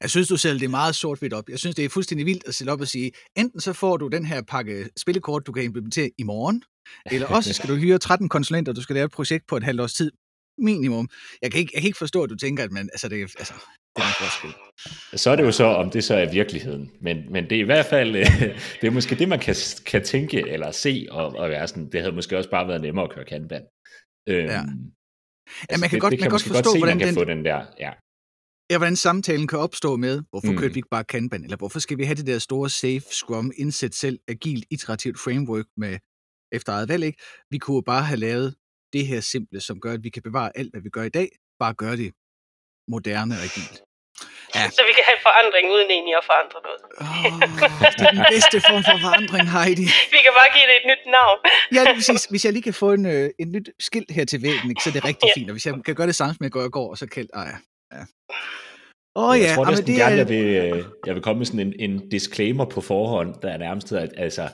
Jeg 0.00 0.10
synes, 0.10 0.28
du 0.28 0.36
sætter 0.36 0.58
det 0.58 0.70
meget 0.70 0.94
sort-hvidt 0.94 1.32
op. 1.32 1.48
Jeg 1.48 1.58
synes, 1.58 1.76
det 1.76 1.84
er 1.84 1.88
fuldstændig 1.88 2.26
vildt 2.26 2.44
at 2.48 2.54
sætte 2.54 2.70
op 2.70 2.80
og 2.80 2.88
sige, 2.88 3.10
enten 3.36 3.60
så 3.60 3.72
får 3.72 3.96
du 3.96 4.08
den 4.08 4.24
her 4.24 4.42
pakke 4.42 4.88
spillekort, 4.98 5.46
du 5.46 5.52
kan 5.52 5.64
implementere 5.64 6.10
i 6.18 6.22
morgen, 6.22 6.62
eller 7.10 7.26
også 7.36 7.52
skal 7.52 7.68
du 7.70 7.74
hyre 7.76 7.98
13 7.98 8.28
konsulenter, 8.28 8.72
du 8.72 8.82
skal 8.82 8.94
lave 8.94 9.04
et 9.04 9.10
projekt 9.12 9.46
på 9.48 9.56
et 9.56 9.62
halvt 9.62 9.80
års 9.80 9.92
tid 9.94 10.12
minimum. 10.58 11.08
Jeg 11.42 11.50
kan 11.50 11.60
ikke, 11.60 11.70
jeg 11.74 11.82
kan 11.82 11.86
ikke 11.86 11.98
forstå, 11.98 12.22
at 12.22 12.30
du 12.30 12.36
tænker, 12.36 12.64
at 12.64 12.70
man, 12.72 12.88
altså, 12.92 13.08
det, 13.08 13.22
er- 13.22 13.34
altså, 13.38 13.54
det 13.96 14.02
er 14.02 14.06
en 14.06 14.14
forskel. 14.18 14.50
Så 15.18 15.30
er 15.30 15.36
det 15.36 15.42
jo 15.42 15.52
så, 15.52 15.64
om 15.64 15.90
det 15.90 16.04
så 16.04 16.14
er 16.14 16.30
virkeligheden. 16.32 16.90
Men, 17.00 17.32
men 17.32 17.44
det 17.44 17.52
er 17.52 17.60
i 17.60 17.64
hvert 17.64 17.86
fald, 17.86 18.12
det 18.80 18.86
er 18.86 18.90
måske 18.90 19.14
det, 19.14 19.28
man 19.28 19.38
kan, 19.38 19.54
kan 19.86 20.04
tænke 20.04 20.48
eller 20.48 20.70
se, 20.70 21.06
og, 21.10 21.26
og 21.36 21.50
være 21.50 21.68
sådan, 21.68 21.88
det 21.92 22.00
havde 22.00 22.14
måske 22.14 22.36
også 22.38 22.50
bare 22.50 22.68
været 22.68 22.80
nemmere 22.80 23.04
at 23.04 23.10
køre 23.14 23.24
kanban. 23.24 23.62
Øhm, 24.28 24.46
Ja. 24.48 24.62
Ja, 25.70 25.76
man 25.76 25.88
kan 25.88 25.90
det, 25.90 26.00
godt- 26.00 26.10
det 26.12 26.20
man 26.20 26.30
kan 26.30 26.30
kan 26.30 26.30
godt 26.30 26.42
forstå, 26.42 26.54
godt 26.54 26.66
se, 26.72 26.78
hvordan 26.78 26.96
man 26.96 26.98
kan 26.98 27.08
den- 27.08 27.14
få 27.14 27.24
den 27.24 27.44
der, 27.44 27.64
ja. 27.80 27.90
Ja, 28.70 28.78
hvordan 28.78 28.96
samtalen 28.96 29.46
kan 29.46 29.58
opstå 29.58 29.96
med, 29.96 30.22
hvorfor 30.30 30.52
mm. 30.52 30.58
Kørte 30.58 30.74
vi 30.74 30.78
ikke 30.78 30.88
bare 30.88 31.04
Kanban, 31.04 31.44
eller 31.44 31.56
hvorfor 31.56 31.78
skal 31.78 31.98
vi 31.98 32.04
have 32.04 32.14
det 32.14 32.26
der 32.26 32.38
store 32.38 32.70
safe 32.70 33.02
scrum, 33.10 33.52
indsæt 33.56 33.94
selv, 33.94 34.18
agilt, 34.28 34.64
iterativt 34.70 35.18
framework 35.20 35.66
med 35.76 35.98
efter 36.52 36.72
eget 36.72 36.88
valg, 36.88 37.04
ikke? 37.04 37.22
Vi 37.50 37.58
kunne 37.58 37.82
bare 37.82 38.02
have 38.02 38.20
lavet 38.20 38.54
det 38.92 39.06
her 39.06 39.20
simple, 39.20 39.60
som 39.60 39.80
gør, 39.80 39.92
at 39.92 40.02
vi 40.04 40.10
kan 40.10 40.22
bevare 40.22 40.50
alt, 40.54 40.70
hvad 40.72 40.82
vi 40.82 40.88
gør 40.88 41.02
i 41.02 41.08
dag, 41.08 41.28
bare 41.58 41.74
gøre 41.74 41.96
det 41.96 42.12
moderne 42.88 43.34
og 43.34 43.42
agilt. 43.48 43.82
Ja. 44.54 44.64
så 44.70 44.82
vi 44.88 44.92
kan 44.98 45.04
have 45.10 45.20
forandring 45.28 45.66
uden 45.74 45.88
egentlig 45.96 46.14
at 46.20 46.24
forandre 46.30 46.58
noget. 46.66 46.80
Oh, 47.04 47.40
det 47.98 48.06
er 48.08 48.12
den 48.18 48.24
bedste 48.34 48.56
form 48.68 48.82
for 48.88 48.98
forandring, 49.06 49.46
Heidi. 49.56 49.86
Vi 50.16 50.20
kan 50.26 50.32
bare 50.40 50.50
give 50.56 50.66
det 50.70 50.76
et 50.82 50.86
nyt 50.90 51.04
navn. 51.18 51.38
Ja, 51.74 51.80
det 51.86 51.94
præcis. 51.98 52.24
Hvis 52.32 52.44
jeg 52.44 52.52
lige 52.52 52.62
kan 52.62 52.74
få 52.74 52.92
en, 52.92 53.06
øh, 53.06 53.30
en 53.38 53.48
nyt 53.52 53.68
skilt 53.80 54.10
her 54.10 54.24
til 54.24 54.42
væggen, 54.42 54.70
ikke, 54.70 54.82
så 54.84 54.90
er 54.90 54.94
det 54.98 55.04
rigtig 55.04 55.26
Ja. 55.28 55.40
fint. 55.40 55.50
Og 55.50 55.54
hvis 55.54 55.66
jeg 55.66 55.74
kan 55.84 55.94
gøre 55.94 56.06
det 56.06 56.16
samme, 56.20 56.34
som 56.34 56.44
jeg 56.44 56.50
gør 56.50 56.64
i 56.70 56.74
går, 56.78 56.90
og 56.90 56.98
så 56.98 57.06
kaldt, 57.06 57.30
ah, 57.34 57.46
ja. 57.52 57.56
Åh 59.16 59.28
oh, 59.30 59.38
jeg 59.38 59.46
ja, 59.48 59.54
tror 59.54 59.62
ah, 59.64 59.66
men 59.66 59.72
næsten 59.72 59.86
det 59.86 59.96
gerne, 59.96 60.14
er, 60.14 60.16
jeg 60.16 60.28
vil, 60.28 60.44
øh, 60.78 60.84
jeg 61.06 61.14
vil 61.14 61.22
komme 61.22 61.38
med 61.38 61.46
sådan 61.46 61.66
en, 61.66 61.74
en 61.90 62.08
disclaimer 62.08 62.64
på 62.64 62.80
forhånd, 62.80 63.34
der 63.42 63.48
er 63.50 63.58
nærmest 63.58 63.90
hedder, 63.90 64.04
at 64.04 64.12
altså, 64.16 64.48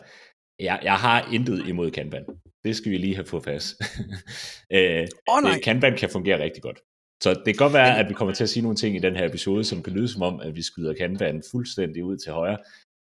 jeg, 0.61 0.81
jeg 0.83 0.97
har 0.97 1.33
intet 1.33 1.69
imod 1.69 1.91
Kanban. 1.91 2.25
Det 2.65 2.77
skal 2.77 2.93
vi 2.93 2.97
lige 2.99 3.15
have 3.15 3.25
på 3.25 3.41
fast. 3.41 3.75
øh, 4.77 5.07
nej. 5.43 5.53
det- 5.55 5.63
Kanban 5.65 5.97
kan 5.97 6.11
fungere 6.11 6.43
rigtig 6.43 6.63
godt. 6.63 6.79
Så 7.23 7.31
det 7.35 7.45
kan 7.45 7.55
godt 7.65 7.73
være, 7.73 7.99
at 7.99 8.09
vi 8.09 8.15
kommer 8.15 8.35
til 8.35 8.43
at 8.45 8.49
sige 8.49 8.63
nogle 8.63 8.77
ting 8.77 8.97
i 8.97 8.99
den 8.99 9.17
her 9.17 9.27
episode, 9.29 9.65
som 9.65 9.83
kan 9.83 9.93
lyde 9.93 10.09
som 10.09 10.23
om, 10.23 10.41
at 10.41 10.57
vi 10.57 10.63
skyder 10.63 10.95
Kanban 10.95 11.43
fuldstændig 11.51 12.05
ud 12.05 12.17
til 12.17 12.33
højre. 12.33 12.59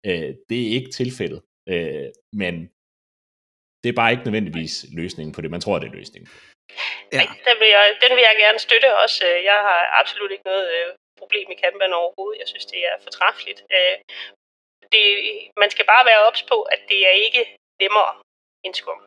Øh, 0.06 0.34
det 0.48 0.60
er 0.66 0.70
ikke 0.70 0.90
tilfældet, 0.90 1.40
øh, 1.68 2.06
men 2.32 2.54
det 3.82 3.88
er 3.88 3.96
bare 4.00 4.10
ikke 4.12 4.26
nødvendigvis 4.28 4.72
løsningen 5.00 5.32
på 5.34 5.40
det. 5.42 5.50
Man 5.54 5.60
tror, 5.64 5.78
det 5.78 5.88
er 5.88 5.98
løsningen. 6.00 6.28
ja. 7.16 7.24
Den 7.48 7.56
vil, 7.62 7.68
jeg, 7.76 7.84
den 8.04 8.10
vil 8.16 8.24
jeg 8.28 8.36
gerne 8.44 8.58
støtte 8.66 8.88
også. 9.04 9.18
Øh, 9.28 9.38
Jeg 9.50 9.58
har 9.68 9.80
absolut 10.00 10.30
ikke 10.34 10.46
noget 10.52 10.66
øh, 10.76 10.86
problem 11.20 11.44
med 11.50 11.56
Kanban 11.62 11.92
overhovedet. 12.00 12.40
Jeg 12.42 12.48
synes, 12.52 12.66
det 12.72 12.80
er 12.90 12.94
fortræffeligt. 13.06 13.60
Øh, 13.76 13.96
Det, 14.94 15.04
man 15.62 15.70
skal 15.74 15.86
bare 15.92 16.04
være 16.10 16.24
ops 16.28 16.42
på, 16.52 16.58
at 16.74 16.80
det 16.90 17.00
er 17.10 17.14
ikke 17.26 17.42
nemmere 17.82 18.12
end 18.64 18.74
Scrum. 18.80 19.00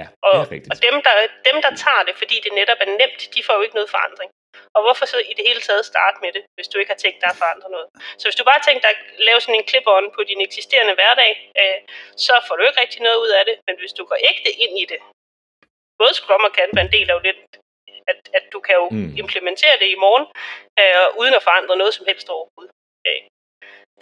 Ja, 0.00 0.06
Og, 0.26 0.32
det 0.34 0.46
er 0.46 0.52
rigtigt. 0.56 0.72
og 0.72 0.76
dem, 0.86 0.96
der, 1.06 1.14
dem, 1.48 1.56
der 1.64 1.72
tager 1.84 2.02
det, 2.08 2.14
fordi 2.20 2.36
det 2.44 2.52
netop 2.60 2.80
er 2.84 2.90
nemt, 3.00 3.20
de 3.34 3.40
får 3.46 3.54
jo 3.58 3.62
ikke 3.66 3.78
noget 3.78 3.90
forandring. 3.96 4.30
Og 4.76 4.80
hvorfor 4.84 5.04
så 5.12 5.18
i 5.30 5.32
det 5.38 5.44
hele 5.48 5.60
taget 5.68 5.84
starte 5.92 6.18
med 6.24 6.30
det, 6.36 6.42
hvis 6.56 6.68
du 6.68 6.76
ikke 6.78 6.92
har 6.94 7.00
tænkt 7.04 7.18
dig 7.22 7.30
at 7.34 7.40
forandre 7.42 7.68
noget? 7.76 7.88
Så 8.18 8.24
hvis 8.26 8.38
du 8.40 8.44
bare 8.50 8.60
tænker 8.66 8.82
dig 8.86 8.90
at 8.96 9.02
lave 9.28 9.40
sådan 9.40 9.58
en 9.60 9.68
clip-on 9.70 10.04
på 10.16 10.20
din 10.30 10.40
eksisterende 10.48 10.94
hverdag, 10.98 11.32
øh, 11.60 11.78
så 12.26 12.34
får 12.46 12.54
du 12.56 12.62
ikke 12.62 12.80
rigtig 12.84 13.00
noget 13.06 13.18
ud 13.24 13.30
af 13.38 13.44
det. 13.48 13.56
Men 13.66 13.74
hvis 13.80 13.92
du 13.98 14.02
går 14.10 14.18
ægte 14.30 14.50
ind 14.64 14.74
i 14.82 14.84
det, 14.92 15.00
både 16.00 16.14
Scrum 16.18 16.44
og 16.48 16.52
Kanban 16.58 16.92
deler 16.96 17.14
jo 17.14 17.20
lidt, 17.28 17.40
at, 18.12 18.20
at 18.38 18.44
du 18.52 18.58
kan 18.66 18.74
jo 18.80 18.86
Mm. 18.90 19.12
implementere 19.22 19.76
det 19.82 19.88
i 19.94 20.02
morgen, 20.04 20.26
øh, 20.80 21.06
uden 21.20 21.34
at 21.38 21.42
forandre 21.48 21.76
noget 21.76 21.94
som 21.94 22.06
helst 22.10 22.28
overhovedet. 22.34 22.72
Øh, 23.08 23.20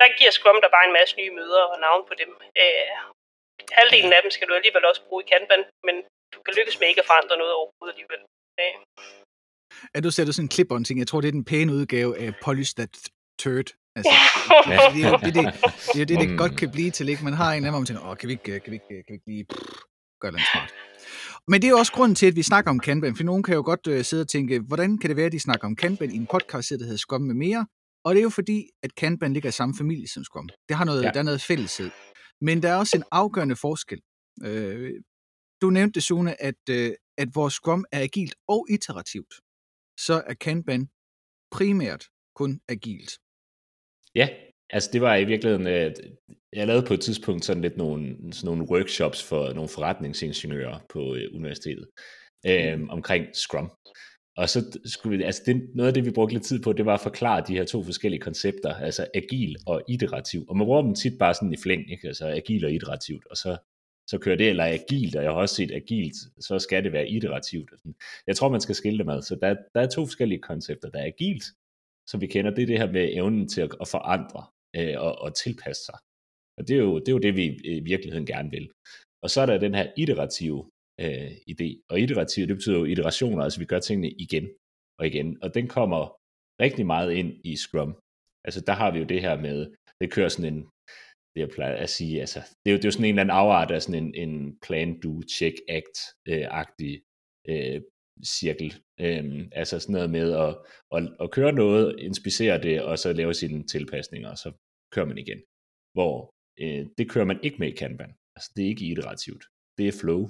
der 0.01 0.17
giver 0.19 0.31
Scrum 0.31 0.61
der 0.63 0.69
bare 0.77 0.87
en 0.87 0.93
masse 1.01 1.17
nye 1.17 1.31
møder 1.39 1.63
og 1.73 1.79
navn 1.87 2.03
på 2.09 2.15
dem. 2.15 2.31
Øh, 2.63 2.87
halvdelen 3.79 4.13
af 4.13 4.23
dem 4.23 4.31
skal 4.31 4.49
du 4.49 4.55
alligevel 4.55 4.85
også 4.85 5.03
bruge 5.09 5.23
i 5.25 5.29
Kanban, 5.33 5.65
men 5.87 5.97
du 6.35 6.39
kan 6.43 6.55
lykkes 6.59 6.79
med 6.81 6.89
ikke 6.89 7.01
at 7.01 7.07
forandre 7.07 7.37
noget 7.37 7.53
overhovedet 7.59 7.95
alligevel. 7.95 8.23
Øh, 8.61 8.75
Ja, 9.95 10.01
du 10.01 10.11
sætter 10.11 10.33
sådan 10.33 10.45
en 10.47 10.51
clip 10.51 10.67
ting. 10.87 10.99
Jeg 10.99 11.07
tror, 11.07 11.21
det 11.21 11.29
er 11.29 11.33
den 11.33 11.45
pæne 11.45 11.73
udgave 11.73 12.19
af 12.19 12.33
Polish 12.45 12.75
That 12.77 12.91
Turd. 13.39 13.65
Altså, 13.97 14.13
Ja. 14.67 14.79
det, 14.95 15.05
er 15.05 15.17
det, 15.17 15.35
det, 15.35 15.45
det, 15.95 16.01
er 16.01 16.05
det, 16.07 16.21
det 16.21 16.31
Mm. 16.31 16.37
godt 16.37 16.57
kan 16.57 16.71
blive 16.71 16.91
til, 16.91 17.09
ikke? 17.09 17.25
Man 17.25 17.33
har 17.33 17.51
en 17.53 17.57
eller 17.57 17.57
anden, 17.57 17.71
hvor 17.73 17.79
man 17.79 17.87
tænker, 17.87 18.11
åh, 18.11 18.17
kan 18.17 18.27
vi 18.29 18.33
ikke, 18.33 18.45
kan 18.45 18.71
vi 18.71 18.75
ikke, 18.75 18.87
kan 18.89 19.05
vi 19.09 19.15
ikke 19.15 19.27
lige 19.27 19.47
gøre 20.21 20.33
noget 20.33 20.47
smart? 20.53 20.71
Men 21.49 21.63
det 21.63 21.67
er 21.69 21.71
jo 21.71 21.77
også 21.79 21.93
grunden 21.93 22.15
til, 22.15 22.27
at 22.27 22.37
vi 22.37 22.43
snakker 22.43 22.71
om 22.71 22.79
Kanban, 22.81 23.17
for 23.17 23.25
nogen 23.25 23.43
kan 23.43 23.55
jo 23.55 23.63
godt 23.63 23.87
uh, 23.87 24.03
sidde 24.03 24.21
og 24.21 24.29
tænke, 24.29 24.61
hvordan 24.61 24.99
kan 24.99 25.09
det 25.11 25.17
være, 25.17 25.27
at 25.27 25.33
de 25.33 25.41
snakker 25.41 25.67
om 25.67 25.77
Kanban 25.77 26.11
i 26.11 26.17
en 26.17 26.27
podcast, 26.27 26.71
der 26.71 26.77
hedder 26.85 26.97
Scrum 26.97 27.21
med 27.23 27.35
mere? 27.35 27.67
Og 28.05 28.15
det 28.15 28.21
er 28.21 28.23
jo 28.23 28.31
fordi, 28.31 28.67
at 28.83 28.95
Kanban 28.95 29.33
ligger 29.33 29.49
i 29.49 29.53
samme 29.53 29.75
familie 29.79 30.09
som 30.09 30.25
Scrum. 30.25 30.49
Det 30.69 30.77
har 30.77 30.85
noget, 30.85 31.03
Ja. 31.03 31.11
der 31.11 31.19
er 31.19 31.23
noget 31.23 31.43
fælleshed. 31.43 31.91
Men 32.41 32.63
der 32.63 32.69
er 32.69 32.77
også 32.77 32.97
en 32.97 33.05
afgørende 33.13 33.57
forskel. 33.57 34.01
Øh, 34.45 34.91
du 35.63 35.71
nævnte 35.71 36.01
Sune, 36.01 36.43
at, 36.43 36.55
øh, 36.71 36.93
at 37.19 37.29
vores 37.35 37.55
Scrum 37.55 37.85
er 37.93 38.01
agilt 38.01 38.35
og 38.49 38.67
iterativt. 38.71 39.35
Så 39.99 40.23
er 40.27 40.35
Kanban 40.35 40.89
primært 41.51 42.05
kun 42.35 42.61
agilt. 42.69 43.13
Ja, 44.15 44.29
altså 44.71 44.91
det 44.93 45.01
var 45.01 45.17
i 45.17 45.25
virkeligheden, 45.25 45.67
øh, 45.67 45.95
jeg 46.53 46.67
lavede 46.67 46.87
på 46.87 46.95
et 46.95 47.01
tidspunkt 47.01 47.45
sådan 47.45 47.63
lidt 47.63 47.77
nogle, 47.77 48.17
sådan 48.33 48.47
nogle 48.47 48.71
workshops 48.71 49.23
for 49.23 49.53
nogle 49.53 49.69
forretningsingeniører 49.69 50.79
på 50.89 51.15
øh, 51.15 51.35
universitetet 51.35 51.89
øh, 52.47 52.81
omkring 52.89 53.27
Scrum. 53.37 53.71
Og 54.37 54.49
så 54.49 54.79
skulle 54.85 55.19
vi, 55.19 55.25
altså 55.25 55.43
det, 55.47 55.71
noget 55.75 55.89
af 55.89 55.95
det, 55.95 56.05
vi 56.05 56.11
brugte 56.11 56.35
lidt 56.35 56.45
tid 56.45 56.63
på, 56.63 56.73
det 56.73 56.87
var 56.87 56.95
at 56.95 57.01
forklare 57.01 57.45
de 57.49 57.57
her 57.57 57.65
to 57.65 57.85
forskellige 57.85 58.21
koncepter, 58.21 58.75
altså 58.75 59.07
agil 59.15 59.57
og 59.67 59.83
iterativ. 59.89 60.45
Og 60.49 60.57
man 60.57 60.65
bruger 60.65 60.83
dem 60.83 60.95
tit 60.95 61.19
bare 61.19 61.35
sådan 61.35 61.53
i 61.53 61.63
flæng, 61.63 61.93
ikke? 61.93 62.09
altså 62.09 62.29
agil 62.29 62.65
og 62.65 62.73
iterativt, 62.73 63.27
og 63.27 63.37
så, 63.37 63.57
så 64.11 64.19
kører 64.19 64.37
det, 64.37 64.49
eller 64.49 64.65
agilt, 64.65 65.17
og 65.17 65.23
jeg 65.23 65.33
har 65.33 65.39
også 65.39 65.55
set 65.55 65.73
agilt, 65.73 66.17
så 66.41 66.59
skal 66.59 66.85
det 66.85 66.93
være 66.93 67.09
iterativt. 67.09 67.73
og 67.73 67.79
sådan. 67.79 67.95
Jeg 68.27 68.37
tror, 68.37 68.49
man 68.49 68.61
skal 68.61 68.75
skille 68.75 68.99
dem 68.99 69.09
ad. 69.09 69.23
Så 69.23 69.35
der, 69.43 69.57
der 69.75 69.81
er 69.81 69.89
to 69.89 70.07
forskellige 70.07 70.41
koncepter. 70.41 70.91
Der 70.91 70.99
er 70.99 71.07
agilt, 71.07 71.45
som 72.11 72.21
vi 72.21 72.27
kender, 72.27 72.51
det 72.51 72.63
er 72.63 72.67
det 72.67 72.79
her 72.79 72.93
med 72.93 73.15
evnen 73.15 73.49
til 73.49 73.61
at, 73.61 73.71
at 73.81 73.89
forandre 73.89 74.43
øh, 74.77 74.95
og, 75.07 75.19
og 75.19 75.37
tilpasse 75.45 75.85
sig. 75.85 75.99
Og 76.59 76.69
det 76.69 76.75
er, 76.75 76.81
jo, 76.81 76.99
det 76.99 77.09
er 77.09 77.13
jo 77.13 77.19
det, 77.19 77.37
vi 77.37 77.47
øh, 77.49 77.77
i 77.77 77.81
virkeligheden 77.81 78.27
gerne 78.27 78.51
vil. 78.51 78.71
Og 79.23 79.31
så 79.31 79.41
er 79.41 79.47
der 79.47 79.59
den 79.59 79.75
her 79.75 79.93
iterative 79.97 80.71
øh, 81.01 81.31
idé. 81.53 81.69
Og 81.91 82.01
iterativ, 82.01 82.47
det 82.47 82.57
betyder 82.57 82.79
jo 82.79 82.85
iterationer, 82.85 83.43
altså 83.45 83.59
vi 83.59 83.65
gør 83.65 83.81
tingene 83.81 84.11
igen 84.11 84.49
og 84.99 85.07
igen. 85.07 85.43
Og 85.43 85.55
den 85.55 85.69
kommer 85.69 86.03
rigtig 86.65 86.87
meget 86.87 87.13
ind 87.13 87.31
i 87.45 87.57
Scrum. 87.57 87.93
Altså 88.45 88.61
der 88.61 88.73
har 88.73 88.91
vi 88.93 88.99
jo 88.99 89.05
det 89.05 89.21
her 89.21 89.41
med, 89.41 89.75
det 90.01 90.13
kører 90.13 90.29
sådan 90.29 90.55
en, 90.55 90.69
det 91.35 91.41
jeg 91.41 91.49
plejer 91.49 91.77
at 91.77 91.91
sige, 91.91 92.21
altså 92.21 92.41
det 92.63 92.71
er 92.71 92.73
jo, 92.75 92.77
det 92.77 92.85
er 92.85 92.89
jo 92.89 92.93
sådan 92.93 93.05
en 93.05 93.15
eller 93.15 93.23
anden 93.23 93.37
afart 93.37 93.71
af 93.71 93.83
sådan 93.83 94.05
en, 94.05 94.15
en 94.15 94.59
plan, 94.65 95.01
do, 95.01 95.23
check, 95.37 95.57
act-agtig 95.79 96.95
øh, 97.49 97.75
øh, 97.75 97.83
cirkel. 98.39 98.71
Øhm, 99.01 99.49
altså 99.53 99.79
sådan 99.79 99.93
noget 99.93 100.11
med 100.11 100.33
at, 100.45 100.53
at, 100.97 101.03
at 101.21 101.31
køre 101.31 101.53
noget, 101.53 102.01
inspicere 102.09 102.63
det, 102.63 102.83
og 102.83 102.99
så 102.99 103.13
lave 103.13 103.35
sine 103.35 103.67
tilpasninger, 103.67 104.31
og 104.31 104.39
så 104.39 104.53
kører 104.95 105.07
man 105.07 105.19
igen. 105.19 105.41
Hvor 105.97 106.31
øh, 106.61 106.87
det 106.99 107.11
kører 107.11 107.25
man 107.25 107.41
ikke 107.43 107.59
med 107.59 107.69
i 107.69 107.77
Kanban. 107.81 108.15
Altså 108.37 108.53
det 108.57 108.65
er 108.65 108.69
ikke 108.69 108.85
iterativt. 108.85 109.45
Det 109.79 109.89
er 109.89 109.99
flow, 110.01 110.23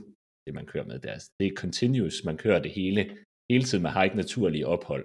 det 0.47 0.55
man 0.55 0.67
kører 0.67 0.85
med 0.85 0.99
der. 0.99 1.17
Det 1.41 1.47
er 1.47 1.61
continuous, 1.65 2.25
man 2.25 2.37
kører 2.37 2.63
det 2.63 2.71
hele, 2.71 3.03
hele 3.51 3.65
tiden. 3.65 3.83
Man 3.83 3.93
har 3.93 4.05
ikke 4.05 4.17
naturlige 4.17 4.67
ophold 4.67 5.05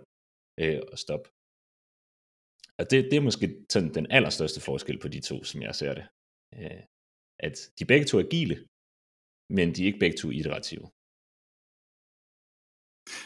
øh, 0.59 0.81
og 0.91 0.97
stop. 0.97 1.23
Og 2.79 2.91
det, 2.91 2.97
det 3.11 3.17
er 3.17 3.27
måske 3.29 3.65
sådan 3.69 3.93
den 3.93 4.07
allerstørste 4.09 4.61
forskel 4.61 4.99
på 4.99 5.07
de 5.07 5.19
to, 5.29 5.43
som 5.43 5.61
jeg 5.61 5.75
ser 5.75 5.93
det. 5.93 6.05
Øh, 6.57 6.81
at 7.39 7.55
de 7.79 7.85
begge 7.85 8.05
to 8.05 8.17
er 8.19 8.23
agile, 8.23 8.55
men 9.49 9.75
de 9.75 9.81
er 9.81 9.85
ikke 9.85 9.99
begge 9.99 10.17
to 10.17 10.29
iterative. 10.29 10.85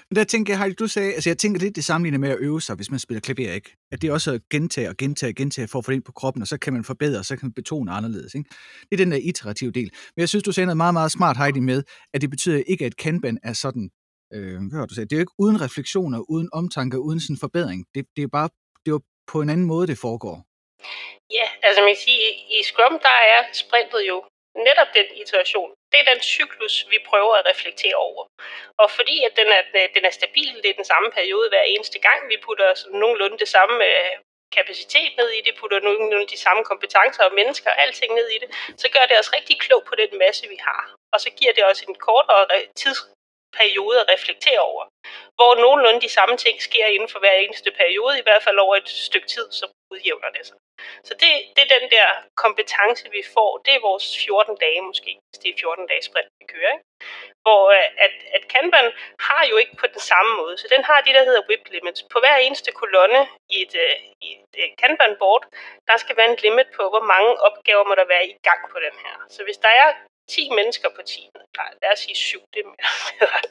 Men 0.09 0.15
der 0.15 0.23
tænker 0.23 0.53
jeg, 0.53 0.59
Heidi, 0.59 0.75
du 0.75 0.87
sagde, 0.87 1.13
altså 1.13 1.29
jeg 1.29 1.37
tænker 1.37 1.59
lidt 1.61 1.75
det 1.75 1.83
sammenligner 1.83 2.19
med 2.19 2.29
at 2.29 2.37
øve 2.39 2.61
sig, 2.61 2.75
hvis 2.75 2.91
man 2.91 2.99
spiller 2.99 3.21
klaver, 3.21 3.53
ikke? 3.53 3.77
At 3.91 4.01
det 4.01 4.07
er 4.07 4.13
også 4.13 4.31
at 4.33 4.41
gentage 4.49 4.89
og 4.89 4.97
gentage 4.97 5.31
og 5.31 5.35
gentage 5.35 5.67
for 5.67 5.79
at 5.79 5.85
få 5.85 5.91
det 5.91 5.95
ind 5.95 6.03
på 6.03 6.11
kroppen, 6.11 6.41
og 6.41 6.47
så 6.47 6.57
kan 6.57 6.73
man 6.73 6.83
forbedre, 6.83 7.19
og 7.19 7.25
så 7.25 7.35
kan 7.37 7.45
man 7.45 7.53
betone 7.53 7.91
anderledes, 7.91 8.35
ikke? 8.35 8.49
Det 8.81 8.93
er 8.93 8.97
den 8.97 9.11
der 9.11 9.17
iterative 9.17 9.71
del. 9.71 9.89
Men 10.15 10.19
jeg 10.21 10.29
synes, 10.29 10.43
du 10.43 10.51
sagde 10.51 10.65
noget 10.65 10.77
meget, 10.77 10.93
meget 10.93 11.11
smart, 11.11 11.37
Heidi, 11.37 11.59
med, 11.59 11.83
at 12.13 12.21
det 12.21 12.29
betyder 12.29 12.63
ikke, 12.67 12.85
at 12.85 12.97
Kanban 12.97 13.37
er 13.43 13.53
sådan, 13.53 13.89
øh, 14.33 14.57
hvad 14.69 14.79
har 14.79 14.85
du 14.85 14.95
sagt, 14.95 15.09
det 15.09 15.15
er 15.15 15.19
jo 15.19 15.21
ikke 15.21 15.39
uden 15.39 15.61
refleksioner, 15.61 16.19
uden 16.31 16.49
omtanke, 16.53 16.99
uden 16.99 17.19
sådan 17.19 17.37
forbedring. 17.37 17.85
Det, 17.95 18.05
det 18.15 18.23
er 18.23 18.27
bare, 18.27 18.49
det 18.85 18.91
er 18.91 18.95
jo 18.97 19.01
på 19.31 19.37
en 19.41 19.49
anden 19.53 19.67
måde, 19.73 19.87
det 19.91 19.97
foregår. 20.05 20.35
Ja, 21.37 21.47
altså 21.65 21.79
man 21.81 21.93
kan 21.95 22.03
sige, 22.09 22.23
i 22.57 22.63
Scrum, 22.69 22.95
der 23.07 23.17
er 23.35 23.41
sprintet 23.63 24.01
jo 24.11 24.17
netop 24.67 24.89
den 24.97 25.07
iteration. 25.23 25.69
Det 25.91 25.97
er 25.99 26.11
den 26.13 26.21
cyklus, 26.33 26.75
vi 26.89 26.97
prøver 27.09 27.33
at 27.35 27.47
reflektere 27.51 27.95
over. 27.95 28.23
Og 28.81 28.87
fordi 28.97 29.15
at 29.27 29.33
den 29.39 29.47
er, 29.57 29.63
øh, 29.79 29.87
den 29.95 30.03
er 30.09 30.13
stabil, 30.19 30.53
det 30.63 30.69
er 30.69 30.79
den 30.81 30.91
samme 30.93 31.09
periode 31.17 31.49
hver 31.49 31.65
eneste 31.73 31.99
gang, 32.07 32.19
vi 32.31 32.37
putter 32.45 32.67
sådan 32.73 32.99
nogenlunde 32.99 33.37
det 33.43 33.49
samme 33.57 33.75
øh, 33.91 34.15
kapacitet 34.57 35.11
ned 35.19 35.29
i 35.37 35.41
det, 35.45 35.53
putter 35.59 35.79
nogenlunde 35.79 36.27
de 36.33 36.39
samme 36.45 36.63
kompetencer 36.71 37.23
og 37.23 37.33
mennesker 37.39 37.69
og 37.71 37.81
alting 37.83 38.11
ned 38.19 38.27
i 38.35 38.37
det, 38.43 38.49
så 38.81 38.87
gør 38.95 39.05
det 39.09 39.19
os 39.21 39.33
rigtig 39.37 39.55
klog 39.65 39.81
på 39.89 39.95
den 40.01 40.11
masse, 40.23 40.43
vi 40.53 40.59
har. 40.67 40.81
Og 41.13 41.19
så 41.23 41.29
giver 41.37 41.53
det 41.53 41.63
os 41.71 41.81
en 41.81 41.95
kortere 41.95 42.45
tids, 42.81 42.99
at 44.01 44.11
reflektere 44.13 44.59
over, 44.59 44.83
hvor 45.35 45.55
nogenlunde 45.55 46.01
de 46.01 46.09
samme 46.09 46.37
ting 46.37 46.61
sker 46.61 46.85
inden 46.85 47.09
for 47.09 47.19
hver 47.19 47.33
eneste 47.33 47.71
periode, 47.71 48.19
i 48.19 48.25
hvert 48.27 48.43
fald 48.43 48.57
over 48.59 48.75
et 48.75 48.89
stykke 48.89 49.27
tid, 49.27 49.51
så 49.51 49.65
udjævner 49.91 50.29
det 50.37 50.45
sig. 50.47 50.57
Så 51.07 51.13
det, 51.21 51.31
det 51.55 51.61
er 51.63 51.79
den 51.79 51.87
der 51.95 52.07
kompetence, 52.43 53.03
vi 53.17 53.23
får. 53.35 53.51
Det 53.65 53.73
er 53.75 53.87
vores 53.89 54.05
14 54.25 54.55
dage 54.63 54.81
måske, 54.89 55.11
hvis 55.29 55.39
det 55.41 55.49
er 55.49 55.59
14 55.59 55.87
dage 55.91 56.03
sprint, 56.09 56.29
vi 56.41 56.45
kører. 56.53 56.73
Ikke? 56.75 56.85
Hvor 57.45 57.63
øh, 57.77 58.05
at, 58.05 58.15
at 58.37 58.43
Kanban 58.53 58.87
har 59.27 59.43
jo 59.51 59.55
ikke 59.61 59.75
på 59.81 59.87
den 59.93 60.01
samme 60.11 60.31
måde. 60.41 60.55
Så 60.57 60.67
den 60.75 60.83
har 60.89 61.01
det, 61.01 61.13
der 61.15 61.23
hedder 61.29 61.47
whip 61.49 61.65
limits. 61.73 62.03
På 62.13 62.17
hver 62.19 62.37
eneste 62.37 62.71
kolonne 62.81 63.21
i 63.55 63.55
et, 63.65 63.73
øh, 63.85 63.95
i 64.27 64.29
et 64.37 64.53
øh, 64.61 64.69
Kanban-board, 64.81 65.43
der 65.89 65.97
skal 65.97 66.17
være 66.17 66.29
en 66.31 66.41
limit 66.43 66.69
på, 66.77 66.83
hvor 66.93 67.05
mange 67.13 67.31
opgaver 67.47 67.83
må 67.89 67.93
der 67.95 68.07
være 68.13 68.25
i 68.31 68.35
gang 68.47 68.61
på 68.71 68.77
den 68.85 68.95
her. 69.03 69.15
Så 69.35 69.39
hvis 69.43 69.59
der 69.65 69.73
er 69.83 69.87
10 70.29 70.49
mennesker 70.49 70.89
på 70.95 71.01
teamet. 71.11 71.43
Nej, 71.57 71.71
lad 71.81 71.91
os 71.91 71.99
sige 71.99 72.15
7. 72.15 72.41
Det 72.53 72.59
er 72.63 72.67
mere. 72.73 72.87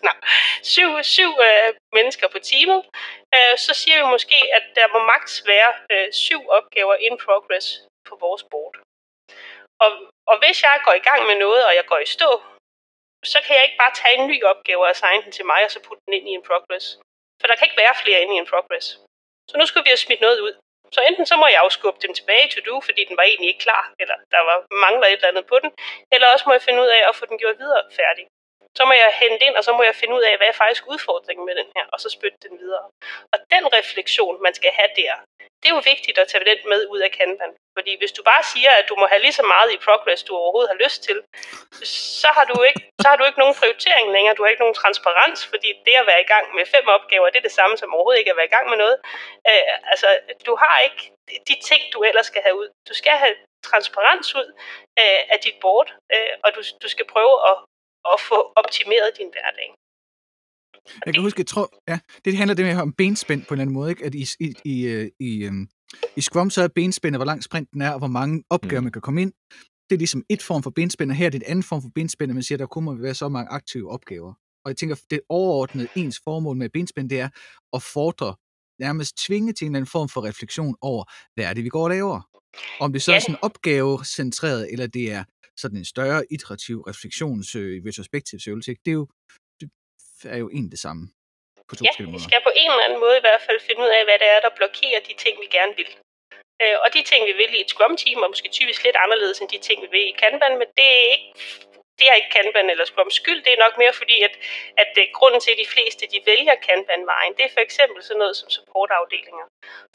Nej, 0.09 0.19
7, 0.63 1.03
7 1.03 1.23
øh, 1.49 1.75
mennesker 1.93 2.29
på 2.29 2.39
teamet. 2.39 2.81
Øh, 3.37 3.55
så 3.65 3.73
siger 3.81 3.97
vi 4.01 4.07
måske, 4.15 4.39
at 4.59 4.65
der 4.79 4.87
må 4.95 4.99
maks 5.13 5.43
være 5.47 5.71
øh, 5.93 6.13
7 6.13 6.49
opgaver 6.49 6.95
in 6.95 7.19
progress 7.27 7.67
på 8.09 8.15
vores 8.25 8.43
board. 8.51 8.75
Og, 9.85 9.91
og 10.31 10.37
hvis 10.43 10.63
jeg 10.63 10.81
går 10.87 10.95
i 11.01 11.07
gang 11.09 11.21
med 11.27 11.37
noget, 11.45 11.63
og 11.69 11.73
jeg 11.79 11.87
går 11.87 11.99
i 11.99 12.07
stå, 12.17 12.31
så 13.33 13.39
kan 13.45 13.57
jeg 13.57 13.65
ikke 13.65 13.81
bare 13.83 13.95
tage 14.01 14.19
en 14.19 14.27
ny 14.27 14.39
opgave 14.53 14.83
og 14.85 14.91
assigne 14.91 15.23
den 15.25 15.33
til 15.33 15.47
mig, 15.47 15.61
og 15.65 15.71
så 15.71 15.81
putte 15.87 16.03
den 16.07 16.15
ind 16.19 16.29
i 16.29 16.33
en 16.39 16.49
progress. 16.51 16.87
For 17.41 17.47
der 17.47 17.57
kan 17.57 17.67
ikke 17.67 17.83
være 17.85 18.01
flere 18.03 18.23
inde 18.23 18.35
i 18.35 18.43
en 18.43 18.51
progress. 18.53 18.87
Så 19.51 19.55
nu 19.59 19.67
skal 19.67 19.85
vi 19.85 19.91
have 19.93 20.05
smidt 20.07 20.21
noget 20.21 20.41
ud. 20.47 20.55
Så 20.95 21.01
enten 21.09 21.27
så 21.31 21.37
må 21.37 21.47
jeg 21.47 21.61
afskubbe 21.65 21.99
dem 22.05 22.13
tilbage 22.15 22.49
til 22.49 22.63
do, 22.67 22.75
fordi 22.89 23.03
den 23.09 23.17
var 23.17 23.23
egentlig 23.23 23.49
ikke 23.49 23.65
klar, 23.67 23.85
eller 24.03 24.17
der 24.35 24.41
var 24.49 24.57
mangler 24.85 25.07
et 25.07 25.13
eller 25.13 25.29
andet 25.33 25.47
på 25.53 25.57
den, 25.63 25.71
eller 26.13 26.27
også 26.33 26.45
må 26.47 26.53
jeg 26.57 26.63
finde 26.63 26.83
ud 26.85 26.91
af 26.97 27.03
at 27.09 27.17
få 27.17 27.25
den 27.31 27.39
gjort 27.39 27.59
videre 27.59 27.85
færdig. 28.01 28.25
Så 28.79 28.83
må 28.85 28.93
jeg 28.93 29.11
hente 29.23 29.45
ind, 29.47 29.57
og 29.57 29.65
så 29.65 29.73
må 29.73 29.83
jeg 29.83 29.95
finde 29.95 30.15
ud 30.19 30.23
af, 30.31 30.37
hvad 30.37 30.49
er 30.49 30.61
faktisk 30.63 30.85
udfordringen 30.93 31.47
med 31.47 31.55
den 31.61 31.69
her, 31.77 31.85
og 31.93 31.99
så 32.01 32.09
spytte 32.17 32.39
den 32.49 32.59
videre. 32.59 32.87
Og 33.33 33.39
den 33.55 33.65
refleksion, 33.79 34.43
man 34.43 34.55
skal 34.55 34.71
have 34.79 34.91
der, 34.97 35.15
det 35.61 35.67
er 35.69 35.75
jo 35.79 35.83
vigtigt 35.93 36.19
at 36.19 36.29
tage 36.29 36.45
den 36.51 36.59
med 36.73 36.81
ud 36.95 37.01
af 37.07 37.11
Kanban. 37.19 37.53
Fordi 37.77 37.93
hvis 38.01 38.13
du 38.13 38.23
bare 38.23 38.45
siger, 38.53 38.73
at 38.81 38.89
du 38.89 38.95
må 39.01 39.07
have 39.07 39.23
lige 39.25 39.39
så 39.41 39.47
meget 39.55 39.71
i 39.73 39.83
progress, 39.87 40.23
du 40.23 40.33
overhovedet 40.37 40.73
har 40.73 40.83
lyst 40.85 41.01
til, 41.09 41.19
så 42.19 42.29
har 42.37 42.45
du 42.51 42.57
ikke, 42.69 42.83
så 43.03 43.07
har 43.11 43.17
du 43.17 43.25
ikke 43.25 43.43
nogen 43.43 43.59
prioritering 43.61 44.07
længere, 44.17 44.35
du 44.35 44.43
har 44.43 44.51
ikke 44.51 44.65
nogen 44.65 44.81
transparens, 44.83 45.41
fordi 45.53 45.69
det 45.87 45.95
at 46.01 46.07
være 46.11 46.21
i 46.27 46.31
gang 46.35 46.47
med 46.57 46.65
fem 46.75 46.87
opgaver, 46.97 47.31
det 47.31 47.39
er 47.39 47.49
det 47.49 47.59
samme 47.61 47.77
som 47.77 47.95
overhovedet 47.95 48.21
ikke 48.21 48.33
at 48.35 48.41
være 48.41 48.51
i 48.51 48.55
gang 48.57 48.67
med 48.71 48.79
noget. 48.85 48.97
Øh, 49.51 49.63
altså, 49.93 50.09
du 50.47 50.53
har 50.63 50.77
ikke 50.87 51.03
de 51.49 51.57
ting, 51.69 51.83
du 51.95 51.99
ellers 52.09 52.27
skal 52.27 52.43
have 52.43 52.57
ud. 52.61 52.69
Du 52.89 52.95
skal 53.01 53.17
have 53.25 53.35
transparens 53.71 54.35
ud 54.41 54.49
øh, 55.03 55.21
af 55.33 55.39
dit 55.45 55.57
board, 55.61 55.89
øh, 56.15 56.33
og 56.45 56.49
du, 56.55 56.61
du 56.83 56.89
skal 56.95 57.07
prøve 57.15 57.35
at, 57.51 57.57
at 58.13 58.19
få 58.29 58.39
optimeret 58.61 59.11
din 59.19 59.31
hverdag. 59.35 59.69
Jeg 61.07 61.15
kan 61.15 61.23
huske, 61.23 61.41
jeg 61.41 61.47
tror, 61.47 61.67
ja, 61.89 61.99
det 62.25 62.37
handler 62.37 62.55
det 62.55 62.65
med 62.65 62.77
om 62.77 62.93
benspænd 62.93 63.43
på 63.45 63.55
en 63.55 63.55
eller 63.55 63.63
anden 63.63 63.75
måde, 63.75 63.91
ikke? 63.91 64.05
at 64.05 64.15
i, 64.15 64.25
i, 64.41 64.55
i, 64.65 64.87
øh, 64.87 65.11
i, 65.21 65.45
øhm, 65.45 65.69
i 66.17 66.21
Scrum 66.21 66.51
så 66.51 66.63
er 66.63 66.69
benspændet, 66.69 67.19
hvor 67.19 67.25
lang 67.25 67.45
sprinten 67.45 67.81
er, 67.83 67.91
og 67.91 67.99
hvor 67.99 68.09
mange 68.09 68.43
opgaver 68.51 68.81
mm. 68.81 68.85
man 68.85 68.93
kan 68.93 69.03
komme 69.03 69.23
ind. 69.23 69.33
Det 69.91 69.97
er 69.97 69.99
ligesom 69.99 70.25
et 70.29 70.43
form 70.43 70.63
for 70.63 70.71
benspænd, 70.71 71.11
og 71.11 71.17
her 71.17 71.27
er 71.27 71.31
det 71.31 71.43
et 71.43 71.49
andet 71.49 71.65
form 71.65 71.83
for 71.83 71.91
benspænd, 71.95 72.33
man 72.33 72.43
siger, 72.43 72.57
at 72.57 72.61
der 72.61 72.67
kun 72.67 72.85
må 72.85 72.95
være 72.95 73.15
så 73.15 73.29
mange 73.29 73.51
aktive 73.51 73.91
opgaver. 73.91 74.35
Og 74.65 74.69
jeg 74.71 74.77
tænker, 74.77 74.97
det 75.11 75.21
overordnede 75.29 75.89
ens 75.97 76.21
formål 76.25 76.57
med 76.57 76.69
benspænd, 76.69 77.11
det 77.11 77.21
er 77.21 77.29
at 77.73 77.83
fordre, 77.83 78.35
nærmest 78.81 79.17
tvinge 79.27 79.53
til 79.53 79.65
en 79.65 79.71
eller 79.71 79.79
anden 79.79 79.91
form 79.91 80.09
for 80.09 80.25
refleksion 80.25 80.77
over, 80.81 81.05
hvad 81.35 81.45
er 81.45 81.55
det, 81.55 81.65
vi 81.65 81.69
går 81.69 81.85
og 81.85 81.91
laver. 81.91 82.21
Om 82.81 82.93
det 82.93 83.03
så 83.03 83.13
er 83.13 83.19
sådan 83.19 83.43
opgavecentreret, 83.43 84.73
eller 84.73 84.87
det 84.87 85.13
er 85.13 85.25
sådan 85.63 85.79
en 85.79 85.85
større 85.85 86.21
iterativ 86.35 86.77
refleksions 86.91 87.55
øh, 87.55 87.83
retrospektiv 87.89 88.37
øvelse, 88.49 88.71
det 88.85 88.91
er 88.91 88.99
jo 89.03 89.07
er 90.25 90.41
jo 90.45 90.49
en 90.59 90.71
det 90.71 90.81
samme 90.87 91.03
på 91.69 91.75
to 91.77 91.83
ja, 91.85 91.91
måder. 91.99 92.13
vi 92.17 92.23
skal 92.29 92.41
på 92.49 92.53
en 92.63 92.71
eller 92.73 92.85
anden 92.87 93.01
måde 93.05 93.17
i 93.19 93.25
hvert 93.27 93.43
fald 93.47 93.61
finde 93.67 93.81
ud 93.85 93.91
af, 93.99 94.03
hvad 94.09 94.19
det 94.23 94.29
er, 94.35 94.41
der 94.47 94.53
blokerer 94.61 95.01
de 95.09 95.15
ting, 95.25 95.35
vi 95.45 95.49
gerne 95.59 95.75
vil. 95.81 95.91
Øh, 96.63 96.77
og 96.85 96.89
de 96.95 97.03
ting, 97.11 97.21
vi 97.31 97.35
vil 97.41 97.53
i 97.59 97.61
et 97.65 97.71
Scrum-team, 97.73 98.19
er 98.25 98.31
måske 98.35 98.49
typisk 98.59 98.81
lidt 98.87 98.99
anderledes 99.05 99.39
end 99.41 99.51
de 99.55 99.61
ting, 99.69 99.79
vi 99.85 99.89
vil 99.97 100.07
i 100.13 100.15
Kanban, 100.23 100.55
men 100.61 100.69
det 100.79 100.89
er 100.99 101.07
ikke 101.15 101.29
det 101.99 102.07
er 102.11 102.17
ikke 102.21 102.35
Kanban 102.37 102.71
eller 102.73 102.87
Scrum 102.91 103.11
skyld, 103.21 103.41
det 103.45 103.53
er 103.53 103.65
nok 103.65 103.75
mere 103.83 103.95
fordi, 104.01 104.17
at, 104.29 104.35
at 104.83 104.89
det, 104.97 105.07
øh, 105.07 105.13
grunden 105.19 105.41
til, 105.41 105.53
at 105.55 105.63
de 105.65 105.73
fleste 105.75 106.03
de 106.13 106.19
vælger 106.31 106.57
Kanban-vejen, 106.67 107.33
det 107.37 107.45
er 107.45 107.53
for 107.57 107.65
eksempel 107.69 108.01
sådan 108.03 108.21
noget 108.23 108.37
som 108.41 108.49
supportafdelinger. 108.57 109.47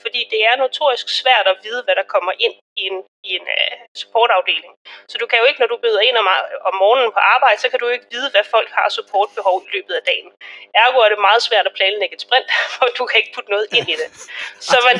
Fordi 0.04 0.22
det 0.32 0.42
er 0.50 0.56
notorisk 0.56 1.08
svært 1.22 1.48
at 1.54 1.58
vide, 1.66 1.82
hvad 1.86 1.96
der 2.00 2.12
kommer 2.14 2.34
ind 2.46 2.56
i 2.82 2.82
en, 2.90 2.98
i 3.28 3.30
en 3.38 3.46
uh, 3.58 3.74
supportafdeling. 4.02 4.74
Så 5.12 5.16
du 5.22 5.26
kan 5.28 5.40
jo 5.42 5.46
ikke, 5.50 5.62
når 5.62 5.70
du 5.74 5.78
møder 5.86 6.02
ind 6.08 6.18
om, 6.22 6.28
om 6.70 6.76
morgenen 6.84 7.12
på 7.16 7.22
arbejde, 7.36 7.60
så 7.62 7.68
kan 7.70 7.80
du 7.80 7.86
jo 7.88 7.94
ikke 7.98 8.12
vide, 8.16 8.30
hvad 8.34 8.46
folk 8.56 8.70
har 8.78 8.88
supportbehov 8.98 9.58
i 9.68 9.70
løbet 9.76 9.94
af 10.00 10.04
dagen. 10.12 10.30
Ergo 10.84 10.98
er 11.00 11.10
det 11.12 11.28
meget 11.28 11.42
svært 11.48 11.66
at 11.70 11.78
planlægge 11.78 12.16
et 12.16 12.26
sprint, 12.26 12.48
for 12.76 12.86
du 13.00 13.04
kan 13.10 13.18
ikke 13.22 13.34
putte 13.36 13.52
noget 13.56 13.68
ind 13.78 13.88
i 13.94 13.96
det. 14.02 14.10
Så, 14.70 14.78
man, 14.88 14.98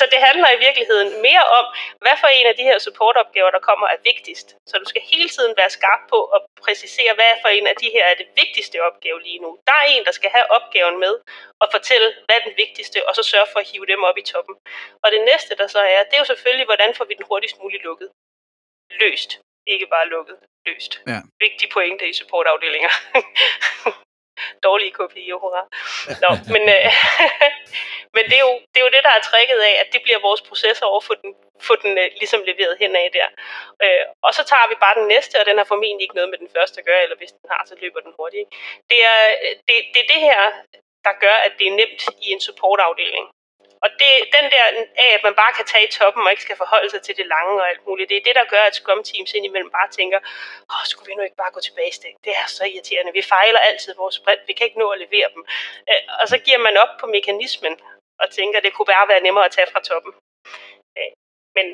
så 0.00 0.04
det 0.12 0.20
handler 0.28 0.48
i 0.52 0.58
virkeligheden 0.66 1.10
mere 1.28 1.44
om, 1.58 1.64
hvad 2.04 2.16
for 2.22 2.28
en 2.38 2.46
af 2.50 2.54
de 2.58 2.68
her 2.68 2.78
supportopgaver, 2.86 3.50
der 3.56 3.66
kommer, 3.68 3.86
er 3.94 4.00
vigtigst. 4.10 4.48
Så 4.70 4.74
du 4.82 4.86
skal 4.92 5.02
hele 5.12 5.28
tiden 5.28 5.54
være 5.60 5.70
skarp 5.78 6.02
på 6.12 6.18
at 6.36 6.40
præcisere, 6.64 7.12
hvad 7.18 7.32
for 7.42 7.48
en 7.48 7.66
af 7.72 7.76
de 7.82 7.88
her 7.94 8.04
er 8.10 8.16
det 8.20 8.28
vigtigste 8.42 8.76
opgave 8.88 9.18
lige 9.26 9.40
nu. 9.44 9.50
Der 9.68 9.76
er 9.82 9.86
en, 9.94 10.04
der 10.08 10.14
skal 10.18 10.30
have 10.36 10.46
opgaven 10.56 10.96
med 11.04 11.14
og 11.62 11.68
fortælle, 11.76 12.08
hvad 12.26 12.36
er 12.38 12.44
den 12.48 12.54
vigtigste, 12.64 12.98
og 13.08 13.12
så 13.18 13.22
sørge 13.22 13.48
for 13.52 13.58
at 13.60 13.68
hive 13.70 13.86
dem 13.92 14.02
op 14.08 14.18
i 14.22 14.24
toppen. 14.32 14.54
Og 15.04 15.08
det 15.14 15.22
næste, 15.30 15.52
der 15.60 15.66
så 15.66 15.80
er, 15.96 16.00
det 16.08 16.14
er 16.14 16.22
jo 16.24 16.32
selvfølgelig, 16.32 16.66
hvordan 16.70 16.94
får 16.94 17.04
vi 17.08 17.14
den 17.14 17.24
hurtigst 17.30 17.56
muligt 17.62 17.82
lukket. 17.82 18.08
Løst. 19.00 19.30
Ikke 19.66 19.86
bare 19.86 20.08
lukket. 20.08 20.36
Løst. 20.66 20.92
Ja. 21.06 21.20
Vigtig 21.44 21.68
pointe 21.70 22.08
i 22.08 22.12
supportafdelinger. 22.12 22.92
Dårlige 24.68 24.92
kopier, 25.00 25.36
hurra. 25.42 25.62
Nå, 26.22 26.30
men, 26.54 26.62
øh, 26.76 26.88
men 28.16 28.24
det, 28.30 28.36
er 28.40 28.44
jo, 28.48 28.54
det 28.70 28.78
er 28.80 28.86
jo 28.86 28.94
det, 28.96 29.02
der 29.08 29.14
er 29.18 29.28
trækket 29.30 29.60
af, 29.70 29.74
at 29.82 29.88
det 29.92 30.00
bliver 30.02 30.20
vores 30.28 30.42
processor 30.48 30.86
over 30.86 31.02
for 31.08 31.14
den, 31.22 31.30
få 31.68 31.74
den 31.84 31.92
øh, 32.02 32.08
ligesom 32.22 32.42
leveret 32.50 32.74
henad 32.82 33.10
der. 33.18 33.28
Øh, 33.84 34.04
og 34.26 34.30
så 34.36 34.42
tager 34.50 34.66
vi 34.68 34.76
bare 34.84 34.98
den 35.00 35.08
næste, 35.14 35.34
og 35.40 35.46
den 35.46 35.58
har 35.58 35.66
formentlig 35.72 36.04
ikke 36.04 36.18
noget 36.18 36.30
med 36.30 36.38
den 36.38 36.50
første 36.56 36.76
at 36.80 36.86
gøre, 36.86 37.02
eller 37.02 37.16
hvis 37.16 37.32
den 37.32 37.46
har, 37.52 37.62
så 37.66 37.74
løber 37.82 38.00
den 38.00 38.12
hurtigt. 38.18 38.46
Det 38.90 39.00
er 39.12 39.20
det, 39.66 39.76
det, 39.92 40.00
er 40.04 40.08
det 40.14 40.20
her, 40.28 40.40
der 41.06 41.14
gør, 41.24 41.36
at 41.46 41.52
det 41.58 41.66
er 41.66 41.78
nemt 41.80 42.02
i 42.26 42.28
en 42.34 42.40
supportafdeling. 42.48 43.26
Og 43.84 43.88
det, 44.00 44.12
den 44.36 44.46
der 44.54 44.64
af, 45.04 45.10
at 45.16 45.22
man 45.26 45.34
bare 45.42 45.52
kan 45.58 45.66
tage 45.72 45.86
i 45.88 45.94
toppen 45.98 46.22
og 46.24 46.30
ikke 46.30 46.46
skal 46.46 46.60
forholde 46.62 46.90
sig 46.90 47.02
til 47.02 47.16
det 47.16 47.26
lange 47.34 47.54
og 47.62 47.68
alt 47.70 47.86
muligt, 47.86 48.10
det 48.10 48.16
er 48.16 48.26
det, 48.28 48.34
der 48.40 48.52
gør, 48.54 48.62
at 48.68 48.74
Scrum 48.74 49.02
Teams 49.08 49.32
indimellem 49.38 49.70
bare 49.78 49.88
tænker, 49.98 50.18
åh, 50.72 50.84
skulle 50.90 51.08
vi 51.10 51.14
nu 51.14 51.22
ikke 51.22 51.42
bare 51.42 51.56
gå 51.56 51.60
tilbage 51.60 51.88
i 51.88 52.10
Det 52.26 52.32
er 52.40 52.46
så 52.56 52.64
irriterende. 52.64 53.12
Vi 53.20 53.22
fejler 53.22 53.58
altid 53.58 53.92
vores 54.02 54.14
sprint. 54.14 54.42
Vi 54.46 54.52
kan 54.52 54.66
ikke 54.66 54.82
nå 54.82 54.88
at 54.94 55.02
levere 55.04 55.28
dem. 55.34 55.42
Øh, 55.90 56.02
og 56.20 56.26
så 56.32 56.38
giver 56.46 56.60
man 56.66 56.76
op 56.76 56.92
på 57.00 57.06
mekanismen 57.06 57.74
og 58.22 58.26
tænker, 58.30 58.58
at 58.58 58.64
det 58.64 58.72
kunne 58.74 58.92
bare 58.94 59.08
være 59.12 59.24
nemmere 59.26 59.44
at 59.44 59.54
tage 59.56 59.70
fra 59.72 59.80
toppen. 59.90 60.12
Øh, 60.98 61.12
men, 61.56 61.66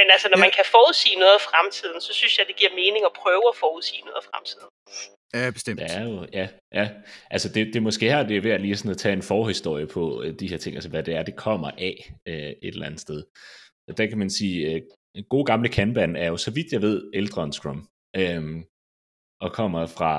men 0.00 0.06
altså, 0.14 0.28
når 0.32 0.38
ja. 0.38 0.44
man 0.46 0.52
kan 0.58 0.66
forudsige 0.76 1.16
noget 1.22 1.36
af 1.38 1.42
fremtiden, 1.50 2.00
så 2.06 2.12
synes 2.18 2.34
jeg, 2.38 2.44
det 2.50 2.56
giver 2.60 2.72
mening 2.82 3.02
at 3.10 3.14
prøve 3.22 3.44
at 3.52 3.56
forudsige 3.64 4.02
noget 4.08 4.18
af 4.22 4.26
fremtiden. 4.30 4.68
Ja, 5.34 5.50
bestemt. 5.50 5.80
Det 5.80 5.90
er 6.00 6.04
jo, 6.10 6.16
ja, 6.38 6.46
ja. 6.78 6.86
Altså 7.34 7.48
det, 7.54 7.66
det 7.66 7.76
er 7.76 7.88
måske 7.88 8.04
her, 8.12 8.22
det 8.28 8.36
er 8.36 8.40
ved 8.40 8.50
at 8.50 8.60
lige 8.60 8.76
sådan 8.76 8.96
at 8.96 9.02
tage 9.04 9.12
en 9.12 9.28
forhistorie 9.32 9.86
på 9.96 10.22
øh, 10.22 10.30
de 10.40 10.50
her 10.50 10.58
ting, 10.58 10.72
altså 10.76 10.90
hvad 10.90 11.02
det 11.02 11.14
er, 11.14 11.22
det 11.22 11.36
kommer 11.36 11.70
af 11.70 11.96
øh, 12.28 12.34
et 12.34 12.74
eller 12.74 12.86
andet 12.86 13.00
sted. 13.00 13.20
Og 13.88 13.92
der 13.98 14.06
kan 14.06 14.18
man 14.18 14.30
sige, 14.30 14.56
øh, 14.70 14.80
en 15.14 15.24
god 15.34 15.44
gamle 15.46 15.68
Kanban 15.68 16.16
er 16.16 16.28
jo, 16.32 16.36
så 16.36 16.50
vidt 16.50 16.72
jeg 16.72 16.82
ved, 16.82 17.10
ældre 17.14 17.44
end 17.44 17.52
Scrum, 17.52 17.88
øh, 18.16 18.42
og 19.40 19.52
kommer 19.52 19.86
fra 19.86 20.12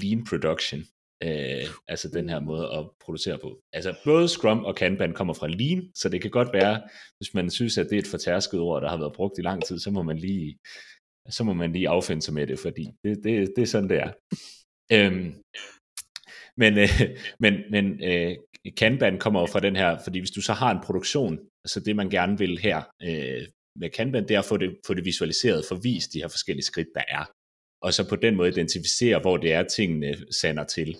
Lean 0.00 0.24
Production, 0.30 0.80
øh, 1.22 1.64
altså 1.88 2.08
den 2.08 2.28
her 2.28 2.40
måde 2.40 2.64
at 2.72 2.90
producere 3.04 3.38
på. 3.38 3.60
Altså 3.72 3.94
både 4.04 4.28
Scrum 4.28 4.64
og 4.64 4.76
Kanban 4.76 5.12
kommer 5.12 5.34
fra 5.34 5.48
Lean, 5.48 5.90
så 5.94 6.08
det 6.08 6.22
kan 6.22 6.30
godt 6.30 6.52
være, 6.52 6.82
hvis 7.18 7.34
man 7.34 7.50
synes, 7.50 7.78
at 7.78 7.86
det 7.90 7.96
er 7.96 7.98
et 7.98 8.06
fortærsket 8.06 8.60
ord, 8.60 8.82
der 8.82 8.88
har 8.88 8.96
været 8.96 9.12
brugt 9.12 9.38
i 9.38 9.42
lang 9.42 9.64
tid, 9.64 9.78
så 9.78 9.90
må 9.90 10.02
man 10.02 10.18
lige 10.18 10.58
så 11.30 11.44
må 11.44 11.52
man 11.52 11.72
lige 11.72 11.88
affinde 11.88 12.22
sig 12.22 12.34
med 12.34 12.46
det, 12.46 12.58
fordi 12.58 12.88
det, 13.04 13.18
det, 13.24 13.52
det 13.56 13.62
er 13.62 13.66
sådan, 13.66 13.88
det 13.88 13.98
er. 13.98 14.10
øhm, 14.92 15.34
men 16.56 16.78
øh, 16.78 16.88
men, 17.40 17.54
men 17.70 18.04
øh, 18.04 18.36
Kanban 18.76 19.18
kommer 19.18 19.40
jo 19.40 19.46
fra 19.46 19.60
den 19.60 19.76
her, 19.76 19.98
fordi 20.04 20.18
hvis 20.18 20.30
du 20.30 20.42
så 20.42 20.52
har 20.52 20.70
en 20.70 20.84
produktion, 20.84 21.38
altså 21.64 21.80
det 21.80 21.96
man 21.96 22.10
gerne 22.10 22.38
vil 22.38 22.58
her 22.58 22.82
øh, 23.02 23.42
med 23.76 23.90
Kanban, 23.90 24.28
det 24.28 24.34
er 24.34 24.38
at 24.38 24.44
få 24.44 24.56
det, 24.56 24.76
få 24.86 24.94
det 24.94 25.04
visualiseret, 25.04 25.64
få 25.68 25.76
vist 25.82 26.12
de 26.12 26.18
her 26.18 26.28
forskellige 26.28 26.64
skridt, 26.64 26.88
der 26.94 27.02
er, 27.08 27.24
og 27.86 27.94
så 27.94 28.08
på 28.08 28.16
den 28.16 28.36
måde 28.36 28.48
identificere, 28.48 29.20
hvor 29.20 29.36
det 29.36 29.52
er, 29.52 29.62
tingene 29.62 30.16
sander 30.40 30.64
til. 30.64 30.96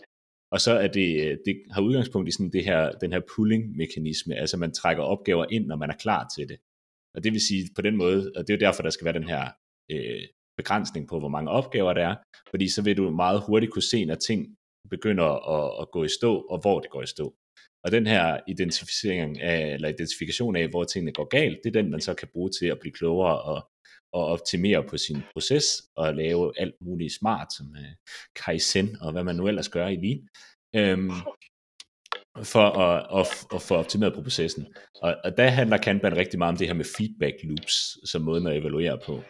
Og 0.53 0.61
så 0.61 0.73
er 0.73 0.89
det, 0.89 1.09
øh, 1.25 1.39
det 1.47 1.63
har 1.71 1.83
udgangspunkt 1.83 2.29
i 2.29 2.33
sådan 2.33 2.53
det 2.53 2.65
her, 2.65 2.93
den 2.93 3.13
her 3.13 3.21
pulling-mekanisme, 3.21 4.35
altså 4.35 4.57
man 4.57 4.73
trækker 4.73 5.03
opgaver 5.03 5.47
ind, 5.51 5.67
når 5.67 5.77
man 5.77 5.91
er 5.91 5.97
klar 5.97 6.29
til 6.37 6.49
det. 6.49 6.59
Og 7.15 7.25
det 7.25 7.33
vil 7.33 7.41
sige 7.41 7.71
på 7.77 7.83
den 7.83 7.97
måde, 7.97 8.33
og 8.37 8.41
det 8.47 8.51
er 8.53 8.57
jo 8.59 8.67
derfor, 8.67 8.83
der 8.83 8.91
skal 8.91 9.05
være 9.05 9.19
den 9.21 9.29
her 9.29 9.45
øh, 9.91 10.23
begrænsning 10.57 11.09
på, 11.09 11.19
hvor 11.19 11.29
mange 11.29 11.51
opgaver 11.51 11.93
der 11.93 12.09
er, 12.09 12.17
fordi 12.51 12.69
så 12.69 12.83
vil 12.83 12.97
du 12.97 13.11
meget 13.11 13.43
hurtigt 13.47 13.73
kunne 13.73 13.91
se, 13.93 14.05
når 14.05 14.15
ting 14.15 14.57
begynder 14.91 15.29
at, 15.57 15.83
at 15.83 15.91
gå 15.91 16.05
i 16.05 16.09
stå, 16.09 16.41
og 16.41 16.61
hvor 16.61 16.81
det 16.81 16.91
går 16.91 17.03
i 17.03 17.07
stå. 17.07 17.35
Og 17.85 17.93
den 17.93 18.07
her 18.07 18.41
identificering 18.49 19.41
af, 19.41 19.75
eller 19.75 19.89
identifikation 19.89 20.57
af, 20.57 20.69
hvor 20.69 20.85
tingene 20.85 21.13
går 21.13 21.29
galt, 21.29 21.59
det 21.65 21.77
er 21.77 21.83
den, 21.83 21.91
man 21.91 22.01
så 22.01 22.15
kan 22.15 22.29
bruge 22.33 22.51
til 22.51 22.67
at 22.67 22.79
blive 22.81 22.93
klogere 22.93 23.43
og, 23.43 23.71
at 24.17 24.33
optimere 24.35 24.85
på 24.91 24.97
sin 24.97 25.23
proces, 25.33 25.67
og 25.97 26.15
lave 26.15 26.53
alt 26.61 26.75
muligt 26.81 27.15
smart, 27.19 27.49
som 27.57 27.77
øh, 27.77 27.93
Kaizen, 28.37 28.97
og 29.01 29.13
hvad 29.13 29.25
man 29.25 29.37
nu 29.37 29.49
ellers 29.49 29.69
gør 29.69 29.87
i 29.89 29.97
Lean, 29.97 30.29
øhm, 30.81 31.11
for 32.45 32.67
at, 32.87 33.21
at, 33.21 33.27
at 33.55 33.63
få 33.63 33.75
optimeret 33.75 34.15
på 34.15 34.23
processen. 34.23 34.67
Og, 35.03 35.17
og 35.25 35.37
der 35.37 35.49
handler 35.49 35.77
Kanban 35.77 36.17
rigtig 36.17 36.39
meget 36.39 36.53
om 36.53 36.59
det 36.59 36.67
her 36.67 36.75
med 36.75 36.91
feedback 36.97 37.37
loops, 37.43 37.77
som 38.11 38.23
måden 38.23 38.47
at 38.47 38.57
evaluere 38.57 38.99
på. 39.07 39.23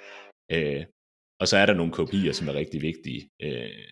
Øh, 0.52 0.84
og 1.40 1.48
så 1.48 1.56
er 1.56 1.66
der 1.66 1.74
nogle 1.74 1.92
kopier, 1.92 2.32
som 2.32 2.48
er 2.48 2.54
rigtig 2.54 2.82
vigtige. 2.82 3.30
Øh, 3.42 3.84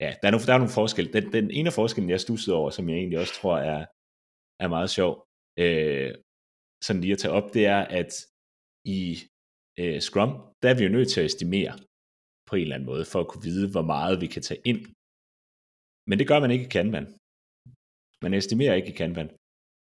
ja, 0.00 0.10
der 0.20 0.26
er, 0.28 0.30
nogle, 0.30 0.46
der 0.46 0.54
er 0.54 0.62
nogle 0.62 0.78
forskel. 0.80 1.12
Den, 1.12 1.32
den 1.32 1.50
ene 1.50 1.68
af 1.68 1.72
forskellen, 1.72 2.10
jeg 2.10 2.20
stussede 2.20 2.56
over, 2.56 2.70
som 2.70 2.88
jeg 2.88 2.96
egentlig 2.96 3.18
også 3.18 3.34
tror 3.34 3.58
er, 3.58 3.86
er 4.64 4.68
meget 4.68 4.90
sjov, 4.90 5.12
øh, 5.58 6.14
sådan 6.82 7.02
lige 7.02 7.12
at 7.12 7.18
tage 7.18 7.32
op, 7.38 7.54
det 7.54 7.66
er, 7.66 7.80
at 8.00 8.12
i 8.84 9.18
øh, 9.78 10.00
Scrum, 10.00 10.30
der 10.62 10.68
er 10.70 10.76
vi 10.78 10.84
jo 10.84 10.90
nødt 10.96 11.10
til 11.10 11.20
at 11.20 11.26
estimere 11.26 11.78
på 12.48 12.56
en 12.56 12.62
eller 12.62 12.74
anden 12.74 12.90
måde, 12.92 13.04
for 13.04 13.20
at 13.20 13.28
kunne 13.28 13.42
vide, 13.42 13.70
hvor 13.70 13.82
meget 13.82 14.20
vi 14.20 14.26
kan 14.26 14.42
tage 14.42 14.62
ind. 14.64 14.80
Men 16.08 16.18
det 16.18 16.28
gør 16.28 16.40
man 16.40 16.50
ikke 16.50 16.64
i 16.64 16.74
Kanban. 16.76 17.06
Man 18.22 18.34
estimerer 18.34 18.74
ikke 18.74 18.92
i 18.92 18.98
Kanban. 19.02 19.30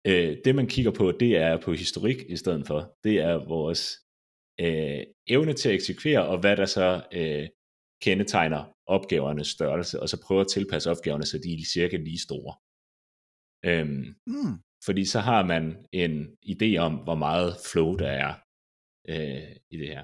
Øh, 0.07 0.37
det 0.45 0.55
man 0.55 0.67
kigger 0.67 0.91
på, 0.91 1.11
det 1.11 1.37
er 1.37 1.61
på 1.65 1.73
historik 1.73 2.19
i 2.29 2.37
stedet 2.37 2.67
for. 2.67 2.79
Det 3.03 3.15
er 3.19 3.47
vores 3.55 3.81
øh, 4.59 5.03
evne 5.27 5.53
til 5.53 5.69
at 5.69 5.75
eksekvere, 5.75 6.27
og 6.31 6.39
hvad 6.39 6.57
der 6.57 6.65
så 6.65 6.87
øh, 7.13 7.47
kendetegner 8.01 8.63
opgavernes 8.85 9.47
størrelse, 9.47 9.99
og 10.01 10.09
så 10.09 10.21
prøve 10.25 10.41
at 10.41 10.47
tilpasse 10.47 10.91
opgaverne, 10.91 11.25
så 11.25 11.37
de 11.37 11.53
er 11.53 11.65
cirka 11.73 11.97
lige 11.97 12.25
store. 12.27 12.53
Øhm, 13.69 14.05
mm. 14.27 14.53
Fordi 14.85 15.05
så 15.05 15.19
har 15.19 15.45
man 15.45 15.85
en 15.91 16.37
idé 16.53 16.77
om, 16.77 16.93
hvor 16.95 17.15
meget 17.15 17.49
flow 17.71 17.95
der 17.95 18.07
er 18.07 18.33
øh, 19.09 19.55
i 19.69 19.77
det 19.77 19.87
her. 19.87 20.03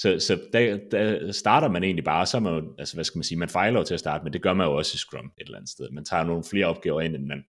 Så, 0.00 0.20
så 0.26 0.48
der, 0.52 0.88
der 0.90 1.32
starter 1.32 1.68
man 1.68 1.84
egentlig 1.84 2.04
bare, 2.04 2.26
så 2.26 2.40
man 2.40 2.74
altså 2.78 2.96
hvad 2.96 3.04
skal 3.04 3.18
man 3.18 3.24
sige, 3.24 3.38
man 3.38 3.48
fejler 3.48 3.80
jo 3.80 3.84
til 3.84 3.94
at 3.94 4.00
starte, 4.00 4.24
men 4.24 4.32
det 4.32 4.42
gør 4.42 4.54
man 4.54 4.66
jo 4.66 4.72
også 4.76 4.92
i 4.94 4.98
Scrum 4.98 5.26
et 5.26 5.46
eller 5.46 5.58
andet 5.58 5.70
sted. 5.70 5.90
Man 5.90 6.04
tager 6.04 6.24
nogle 6.24 6.44
flere 6.50 6.66
opgaver 6.66 7.00
ind, 7.00 7.16
end 7.16 7.26
man, 7.26 7.44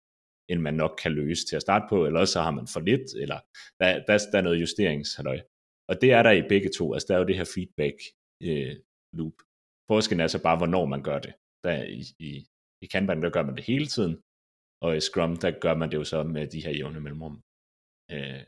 end 0.49 0.59
man 0.59 0.73
nok 0.73 0.99
kan 1.03 1.11
løse 1.11 1.45
til 1.47 1.55
at 1.55 1.61
starte 1.61 1.85
på, 1.89 2.05
eller 2.05 2.25
så 2.25 2.41
har 2.41 2.51
man 2.51 2.67
for 2.73 2.79
lidt, 2.79 3.13
eller 3.23 3.39
der, 3.79 4.05
der, 4.07 4.17
der 4.31 4.37
er 4.37 4.41
noget 4.41 4.61
justeringshalløj. 4.61 5.39
Og 5.89 6.01
det 6.01 6.11
er 6.11 6.23
der 6.23 6.31
i 6.31 6.47
begge 6.49 6.69
to, 6.77 6.93
altså 6.93 7.07
der 7.07 7.15
er 7.15 7.19
jo 7.19 7.27
det 7.27 7.37
her 7.37 7.51
feedback 7.55 7.97
øh, 8.47 8.75
loop. 9.13 9.37
Forskellen 9.91 10.23
er 10.23 10.27
så 10.27 10.43
bare, 10.43 10.57
hvornår 10.57 10.85
man 10.85 11.03
gør 11.03 11.19
det. 11.19 11.33
Der 11.63 11.83
i, 11.83 12.01
i, 12.19 12.47
i 12.83 12.85
Kanban, 12.85 13.23
der 13.23 13.29
gør 13.29 13.43
man 13.43 13.55
det 13.55 13.63
hele 13.63 13.87
tiden, 13.87 14.21
og 14.81 14.97
i 14.97 14.99
Scrum, 14.99 15.37
der 15.37 15.51
gør 15.59 15.75
man 15.75 15.91
det 15.91 15.97
jo 15.97 16.03
så 16.03 16.23
med 16.23 16.47
de 16.47 16.63
her 16.65 16.71
jævne 16.71 16.99
mellemrum. 16.99 17.41
Øh, 18.11 18.43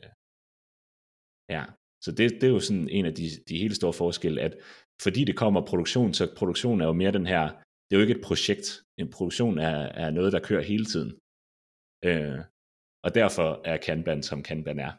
ja, 1.56 1.64
så 2.06 2.12
det, 2.12 2.26
det 2.40 2.44
er 2.44 2.56
jo 2.58 2.60
sådan 2.60 2.90
en 2.90 3.06
af 3.06 3.16
de, 3.20 3.26
de 3.50 3.58
helt 3.64 3.76
store 3.76 3.94
forskelle, 3.94 4.42
at 4.42 4.54
fordi 5.06 5.22
det 5.24 5.38
kommer 5.38 5.66
produktion, 5.72 6.14
så 6.14 6.34
produktion 6.40 6.82
er 6.82 6.86
jo 6.86 6.94
mere 7.02 7.12
den 7.12 7.28
her, 7.34 7.44
det 7.86 7.92
er 7.92 8.00
jo 8.00 8.06
ikke 8.06 8.18
et 8.20 8.28
projekt. 8.30 8.68
En 9.02 9.10
produktion 9.16 9.58
er, 9.58 9.78
er 10.04 10.10
noget, 10.18 10.34
der 10.34 10.48
kører 10.48 10.70
hele 10.72 10.86
tiden. 10.86 11.12
Øh, 12.10 12.40
og 13.06 13.16
derfor 13.20 13.48
er 13.72 13.78
Kanban, 13.78 14.24
som 14.24 14.44
Kanban 14.44 14.80
er. 14.88 14.92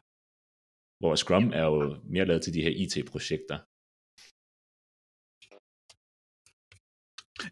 Hvor 1.01 1.15
Scrum 1.15 1.47
er 1.61 1.65
jo 1.71 1.77
mere 2.15 2.25
lavet 2.25 2.43
til 2.43 2.55
de 2.55 2.63
her 2.63 2.75
IT-projekter. 2.83 3.59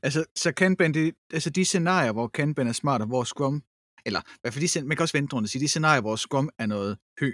Altså, 0.06 0.20
så 0.42 0.48
Kanban, 0.60 0.94
det, 0.94 1.14
altså 1.32 1.50
de 1.50 1.64
scenarier, 1.64 2.12
hvor 2.12 2.28
Kanban 2.28 2.68
er 2.68 2.72
smart, 2.82 3.00
og 3.00 3.06
hvor 3.06 3.24
Scrum, 3.24 3.62
eller 4.06 4.20
hvad 4.40 4.52
for 4.52 4.60
de, 4.60 4.86
man 4.88 4.96
kan 4.96 5.04
også 5.04 5.18
vente 5.18 5.34
rundt 5.34 5.46
og 5.46 5.50
sige, 5.50 5.62
de 5.62 5.68
scenarier, 5.68 6.00
hvor 6.00 6.16
Scrum 6.16 6.50
er 6.58 6.66
noget 6.66 6.98
hø, 7.20 7.32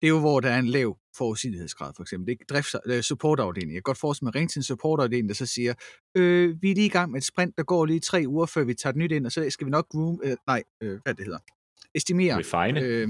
det 0.00 0.06
er 0.06 0.08
jo, 0.08 0.20
hvor 0.20 0.40
der 0.40 0.50
er 0.50 0.58
en 0.58 0.66
lav 0.66 0.98
forudsigelighedsgrad, 1.16 1.92
for 1.96 2.02
eksempel. 2.02 2.26
Det 2.26 2.40
er 2.40 2.54
drift, 2.54 2.74
uh, 2.88 3.00
supportafdeling. 3.00 3.70
Jeg 3.72 3.76
kan 3.76 3.82
godt 3.82 3.98
forestille 3.98 4.26
mig 4.26 4.34
ringe 4.34 4.48
til 4.48 4.58
en 4.58 4.62
supportafdeling, 4.62 5.28
der 5.28 5.34
så 5.34 5.46
siger, 5.46 5.74
øh, 6.16 6.62
vi 6.62 6.70
er 6.70 6.74
lige 6.74 6.86
i 6.86 6.88
gang 6.88 7.10
med 7.10 7.20
et 7.20 7.26
sprint, 7.26 7.56
der 7.56 7.62
går 7.62 7.86
lige 7.86 8.00
tre 8.00 8.24
uger, 8.26 8.46
før 8.46 8.64
vi 8.64 8.74
tager 8.74 8.92
et 8.92 8.96
nyt 8.96 9.12
ind, 9.12 9.26
og 9.26 9.32
så 9.32 9.46
skal 9.50 9.64
vi 9.66 9.70
nok 9.70 9.86
room, 9.94 10.20
øh, 10.24 10.36
nej, 10.46 10.62
øh, 10.82 10.98
hvad 11.04 11.14
det 11.14 11.24
hedder, 11.24 11.38
estimere. 11.94 12.38
Refine. 12.38 12.80
Øh, 12.80 13.08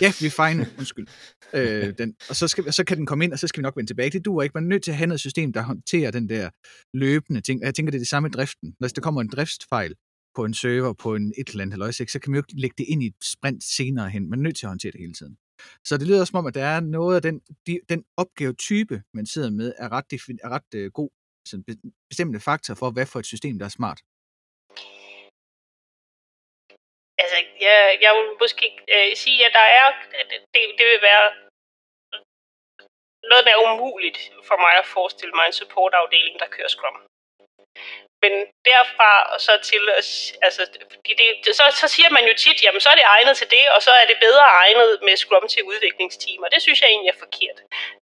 ja, 0.00 0.08
refine, 0.08 0.66
undskyld. 0.78 1.06
øh, 1.54 1.94
den, 1.98 2.14
og 2.28 2.36
så, 2.36 2.48
skal, 2.48 2.72
så 2.72 2.84
kan 2.84 2.96
den 2.96 3.06
komme 3.06 3.24
ind, 3.24 3.32
og 3.32 3.38
så 3.38 3.46
skal 3.46 3.60
vi 3.60 3.62
nok 3.62 3.76
vende 3.76 3.90
tilbage. 3.90 4.10
Det 4.10 4.24
duer 4.24 4.42
ikke. 4.42 4.52
Man 4.54 4.64
er 4.64 4.68
nødt 4.68 4.82
til 4.82 4.90
at 4.90 4.96
have 4.96 5.06
noget 5.06 5.20
system, 5.20 5.52
der 5.52 5.62
håndterer 5.62 6.10
den 6.10 6.28
der 6.28 6.50
løbende 6.94 7.40
ting. 7.40 7.60
Jeg 7.62 7.74
tænker, 7.74 7.90
det 7.90 7.98
er 7.98 8.00
det 8.00 8.08
samme 8.08 8.28
i 8.28 8.30
driften. 8.30 8.74
Hvis 8.78 8.92
der 8.92 9.00
kommer 9.00 9.20
en 9.20 9.28
driftsfejl 9.28 9.94
på 10.36 10.44
en 10.44 10.54
server, 10.54 10.92
på 10.92 11.14
en 11.14 11.32
et 11.38 11.48
eller 11.48 11.64
andet 11.64 11.94
så 11.94 12.18
kan 12.22 12.30
man 12.30 12.36
jo 12.36 12.42
ikke 12.48 12.60
lægge 12.60 12.74
det 12.78 12.86
ind 12.88 13.02
i 13.02 13.06
et 13.06 13.14
sprint 13.22 13.64
senere 13.64 14.10
hen. 14.10 14.30
Man 14.30 14.38
er 14.38 14.42
nødt 14.42 14.56
til 14.56 14.66
at 14.66 14.70
håndtere 14.70 14.92
det 14.92 15.00
hele 15.00 15.12
tiden. 15.12 15.36
Så 15.88 15.92
det 16.00 16.06
lyder 16.08 16.24
som 16.24 16.38
om, 16.40 16.46
at 16.46 16.54
der 16.54 16.66
er 16.74 16.80
noget 16.80 17.14
af 17.16 17.22
den, 17.22 17.36
de, 17.66 17.80
den 17.92 18.00
opgavetype, 18.22 18.96
man 19.18 19.26
sidder 19.26 19.50
med, 19.50 19.68
er 19.78 19.88
ret, 19.96 20.06
er 20.46 20.50
ret 20.56 20.70
uh, 20.80 20.92
god 21.00 21.10
sådan 21.50 21.64
bestemmende 22.10 22.40
faktor 22.48 22.74
for, 22.80 22.88
hvad 22.90 23.06
for 23.06 23.18
et 23.18 23.32
system, 23.34 23.54
der 23.58 23.66
er 23.66 23.76
smart. 23.78 24.00
Altså, 27.22 27.38
jeg, 27.66 27.78
jeg 28.04 28.12
vil 28.16 28.26
måske 28.44 28.66
øh, 28.94 29.10
sige, 29.22 29.40
at 29.48 29.52
der 29.60 29.68
er, 29.80 29.86
det, 30.54 30.62
det 30.78 30.86
vil 30.90 31.02
være 31.10 31.26
noget, 33.30 33.44
der 33.46 33.52
er 33.54 33.64
umuligt 33.66 34.18
for 34.48 34.56
mig 34.64 34.74
at 34.82 34.86
forestille 34.96 35.34
mig 35.38 35.46
en 35.46 35.58
supportafdeling, 35.60 36.36
der 36.42 36.54
kører 36.56 36.72
Scrum. 36.74 36.96
Men 38.22 38.32
derfra 38.70 39.12
og 39.32 39.40
så 39.46 39.52
til, 39.70 39.82
altså, 40.46 40.62
det, 41.06 41.16
det, 41.44 41.56
så, 41.58 41.64
så 41.80 41.86
siger 41.94 42.10
man 42.16 42.24
jo 42.30 42.34
tit, 42.44 42.58
jamen 42.64 42.80
så 42.80 42.88
er 42.92 42.98
det 42.98 43.12
egnet 43.16 43.36
til 43.36 43.50
det, 43.56 43.64
og 43.74 43.80
så 43.86 43.92
er 44.00 44.06
det 44.10 44.24
bedre 44.26 44.46
egnet 44.64 44.98
med 45.06 45.16
Scrum 45.16 45.48
til 45.48 45.62
udviklingsteam, 45.70 46.42
og 46.44 46.50
det 46.52 46.62
synes 46.62 46.82
jeg 46.82 46.88
egentlig 46.90 47.12
er 47.12 47.22
forkert. 47.24 47.58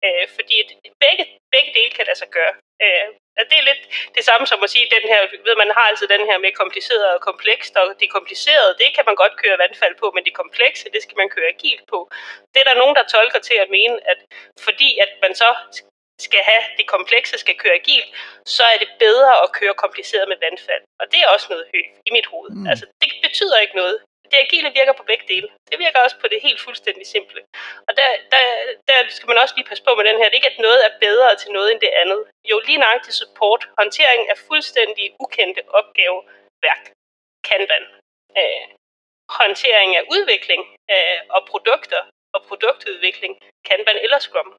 Øh, 0.05 0.25
fordi 0.35 0.55
begge, 1.03 1.23
begge 1.53 1.71
dele 1.77 1.91
kan 1.97 2.05
lade 2.05 2.19
sig 2.21 2.29
gøre. 2.37 2.53
Øh, 2.83 3.07
det 3.49 3.57
er 3.59 3.69
lidt 3.69 3.83
det 4.17 4.23
samme 4.29 4.45
som 4.47 4.63
at 4.63 4.69
sige, 4.73 4.93
den 4.97 5.05
her, 5.11 5.19
ved 5.47 5.55
man 5.63 5.71
har 5.77 5.85
altid 5.89 6.07
den 6.15 6.25
her 6.29 6.37
med 6.37 6.51
kompliceret 6.61 7.05
og 7.15 7.21
komplekst, 7.29 7.73
og 7.75 7.85
det 7.99 8.09
komplicerede, 8.17 8.77
det 8.81 8.89
kan 8.95 9.05
man 9.09 9.15
godt 9.15 9.35
køre 9.41 9.61
vandfald 9.63 9.95
på, 10.01 10.11
men 10.15 10.23
det 10.25 10.33
komplekse, 10.41 10.93
det 10.95 11.01
skal 11.03 11.17
man 11.21 11.29
køre 11.35 11.53
agilt 11.55 11.85
på. 11.93 11.99
Det 12.53 12.59
er 12.61 12.67
der 12.69 12.81
nogen, 12.81 12.95
der 12.95 13.11
tolker 13.15 13.39
til 13.39 13.57
at 13.63 13.69
mene, 13.77 13.95
at 14.11 14.19
fordi 14.67 14.89
at 15.03 15.11
man 15.23 15.33
så 15.35 15.49
skal 16.27 16.41
have 16.51 16.63
det 16.77 16.85
komplekse, 16.95 17.37
skal 17.37 17.55
køre 17.63 17.79
agilt, 17.81 18.09
så 18.55 18.63
er 18.73 18.77
det 18.83 18.89
bedre 19.05 19.33
at 19.43 19.51
køre 19.59 19.75
kompliceret 19.83 20.27
med 20.31 20.37
vandfald. 20.45 20.83
Og 21.01 21.05
det 21.11 21.19
er 21.21 21.27
også 21.35 21.47
noget 21.49 21.65
højt 21.73 21.91
i 22.07 22.11
mit 22.17 22.27
hoved. 22.33 22.51
Mm. 22.55 22.67
Altså, 22.71 22.85
det 23.01 23.09
betyder 23.27 23.57
ikke 23.59 23.75
noget. 23.83 23.95
Det 24.31 24.39
agile 24.45 24.69
virker 24.79 24.93
på 24.99 25.03
begge 25.09 25.25
dele. 25.33 25.47
Det 25.71 25.77
virker 25.85 25.99
også 26.05 26.17
på 26.19 26.27
det 26.31 26.39
helt 26.47 26.61
fuldstændig 26.67 27.05
simple. 27.15 27.41
Og 27.87 27.93
der, 27.99 28.09
der, 28.33 28.43
der 28.89 28.97
skal 29.15 29.27
man 29.27 29.37
også 29.37 29.55
lige 29.55 29.69
passe 29.69 29.83
på 29.87 29.91
med 29.95 30.05
den 30.09 30.17
her. 30.17 30.27
Det 30.27 30.35
er 30.35 30.41
ikke, 30.41 30.53
at 30.55 30.65
noget 30.67 30.81
er 30.87 30.99
bedre 31.05 31.35
til 31.35 31.51
noget 31.51 31.71
end 31.71 31.81
det 31.85 31.91
andet. 32.01 32.21
Jo, 32.49 32.55
lige 32.67 32.83
nøjagtigt 32.83 33.15
support. 33.21 33.61
Håndtering 33.79 34.29
af 34.31 34.37
fuldstændig 34.49 35.05
ukendte 35.23 35.61
opgaveværk. 35.79 36.83
Kanban. 37.47 37.83
Øh, 38.39 38.63
håndtering 39.39 39.89
af 39.99 40.03
udvikling 40.15 40.61
øh, 40.93 41.19
og 41.35 41.41
produkter 41.51 42.01
og 42.35 42.41
produktudvikling. 42.49 43.33
Kanban 43.67 43.97
eller 44.05 44.19
Scrum. 44.19 44.49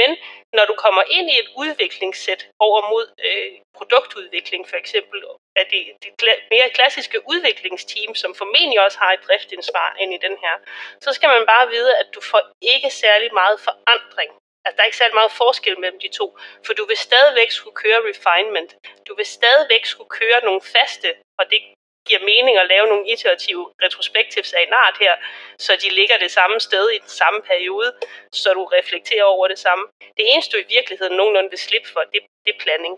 Men 0.00 0.10
når 0.56 0.64
du 0.70 0.74
kommer 0.84 1.02
ind 1.16 1.26
i 1.30 1.38
et 1.42 1.48
udviklingssæt 1.62 2.42
over 2.66 2.80
mod 2.92 3.06
øh, 3.28 3.52
produktudvikling 3.78 4.68
for 4.70 4.76
eksempel, 4.76 5.18
er 5.60 5.64
det, 5.72 5.82
det 6.02 6.10
mere 6.50 6.68
klassiske 6.76 7.18
udviklingsteam, 7.32 8.14
som 8.14 8.34
formentlig 8.34 8.80
også 8.80 8.98
har 8.98 9.12
et 9.12 9.24
driftansvar 9.26 9.96
ind 10.02 10.14
i 10.14 10.24
den 10.26 10.36
her, 10.44 10.54
så 11.00 11.12
skal 11.12 11.28
man 11.28 11.46
bare 11.46 11.68
vide, 11.68 11.92
at 12.00 12.08
du 12.14 12.20
får 12.20 12.42
ikke 12.74 12.90
særlig 12.90 13.30
meget 13.34 13.60
forandring 13.60 14.30
Altså, 14.64 14.76
der 14.76 14.82
er 14.82 14.90
ikke 14.90 15.02
særlig 15.02 15.14
meget 15.14 15.32
forskel 15.42 15.80
mellem 15.80 16.00
de 16.04 16.08
to, 16.08 16.26
for 16.66 16.72
du 16.72 16.84
vil 16.90 16.96
stadigvæk 16.96 17.50
skulle 17.50 17.76
køre 17.84 18.00
refinement. 18.10 18.70
Du 19.08 19.14
vil 19.18 19.26
stadigvæk 19.26 19.84
skulle 19.84 20.12
køre 20.20 20.44
nogle 20.44 20.62
faste, 20.74 21.10
og 21.38 21.44
det 21.50 21.60
giver 22.08 22.22
mening 22.32 22.56
at 22.58 22.68
lave 22.74 22.86
nogle 22.86 23.08
iterative 23.14 23.64
retrospektivs 23.84 24.52
af 24.52 24.62
en 24.66 24.72
art 24.72 24.96
her, 25.04 25.14
så 25.58 25.72
de 25.82 25.88
ligger 25.98 26.16
det 26.18 26.30
samme 26.30 26.60
sted 26.60 26.84
i 26.90 26.98
den 26.98 27.12
samme 27.20 27.40
periode, 27.50 27.88
så 28.32 28.48
du 28.58 28.64
reflekterer 28.64 29.24
over 29.24 29.48
det 29.48 29.58
samme. 29.58 29.84
Det 30.18 30.24
eneste, 30.32 30.56
du 30.56 30.62
i 30.62 30.74
virkeligheden 30.76 31.16
nogenlunde 31.16 31.50
vil 31.50 31.58
slippe 31.58 31.88
for, 31.92 32.00
det, 32.12 32.20
det 32.44 32.52
er 32.54 32.60
planning. 32.66 32.94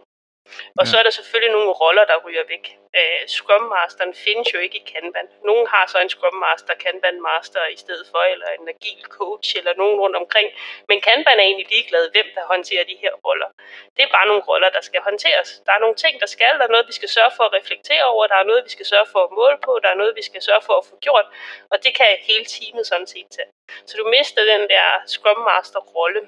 Og 0.79 0.85
ja. 0.85 0.91
så 0.91 0.95
er 1.01 1.05
der 1.07 1.15
selvfølgelig 1.19 1.53
nogle 1.57 1.71
roller, 1.83 2.05
der 2.11 2.17
ryger 2.27 2.45
væk. 2.55 2.65
Uh, 2.99 3.23
Scrum 3.37 3.65
Masteren 3.75 4.15
findes 4.25 4.49
jo 4.55 4.59
ikke 4.65 4.77
i 4.83 4.85
Kanban. 4.93 5.29
Nogen 5.49 5.67
har 5.73 5.85
så 5.93 5.99
en 6.05 6.11
Scrum 6.15 6.37
Master, 6.45 6.75
Kanban 6.85 7.19
Master 7.29 7.63
i 7.77 7.79
stedet 7.85 8.07
for, 8.13 8.23
eller 8.33 8.49
en 8.59 8.69
agil 8.75 9.03
coach, 9.19 9.49
eller 9.59 9.73
nogen 9.83 9.97
rundt 10.03 10.17
omkring. 10.23 10.49
Men 10.89 10.99
Kanban 11.07 11.39
er 11.39 11.47
egentlig 11.49 11.69
ligeglad, 11.75 12.05
hvem 12.15 12.29
der 12.37 12.45
håndterer 12.53 12.85
de 12.91 12.97
her 13.03 13.13
roller. 13.27 13.49
Det 13.97 14.03
er 14.05 14.11
bare 14.17 14.27
nogle 14.31 14.43
roller, 14.51 14.71
der 14.77 14.83
skal 14.89 15.01
håndteres. 15.09 15.49
Der 15.67 15.73
er 15.73 15.81
nogle 15.85 15.97
ting, 16.05 16.15
der 16.23 16.29
skal. 16.37 16.53
Der 16.59 16.65
er 16.67 16.75
noget, 16.75 16.87
vi 16.91 16.97
skal 17.01 17.09
sørge 17.17 17.33
for 17.37 17.45
at 17.49 17.53
reflektere 17.59 18.05
over. 18.13 18.27
Der 18.27 18.39
er 18.43 18.47
noget, 18.51 18.65
vi 18.65 18.71
skal 18.77 18.87
sørge 18.93 19.09
for 19.13 19.21
at 19.27 19.31
måle 19.41 19.59
på. 19.67 19.73
Der 19.83 19.89
er 19.91 19.99
noget, 20.03 20.17
vi 20.17 20.23
skal 20.23 20.43
sørge 20.43 20.63
for 20.69 20.75
at 20.81 20.85
få 20.91 20.95
gjort. 21.07 21.27
Og 21.73 21.77
det 21.85 21.93
kan 21.99 22.11
hele 22.29 22.45
teamet 22.45 22.87
sådan 22.87 23.07
set 23.07 23.29
tage. 23.37 23.51
Så 23.89 23.95
du 24.01 24.05
mister 24.17 24.43
den 24.53 24.63
der 24.75 24.89
Scrum 25.07 25.41
Master 25.51 25.81
rolle 25.81 26.23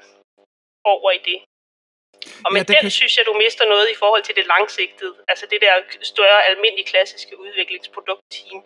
over 0.85 1.11
i 1.11 1.21
det. 1.29 1.39
Og 2.47 2.51
med 2.53 2.61
ja, 2.61 2.73
den 2.73 2.81
kan... 2.81 2.91
synes 2.99 3.15
jeg, 3.19 3.25
du 3.31 3.35
mister 3.45 3.65
noget 3.75 3.87
i 3.95 3.97
forhold 4.03 4.23
til 4.29 4.35
det 4.39 4.47
langsigtede. 4.55 5.15
Altså 5.31 5.45
det 5.53 5.59
der 5.65 5.73
større, 6.13 6.41
almindelige, 6.51 6.91
klassiske 6.93 7.35
udviklingsproduktteam. 7.45 8.59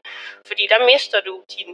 Fordi 0.49 0.65
der 0.73 0.81
mister 0.93 1.19
du 1.29 1.35
din, 1.55 1.71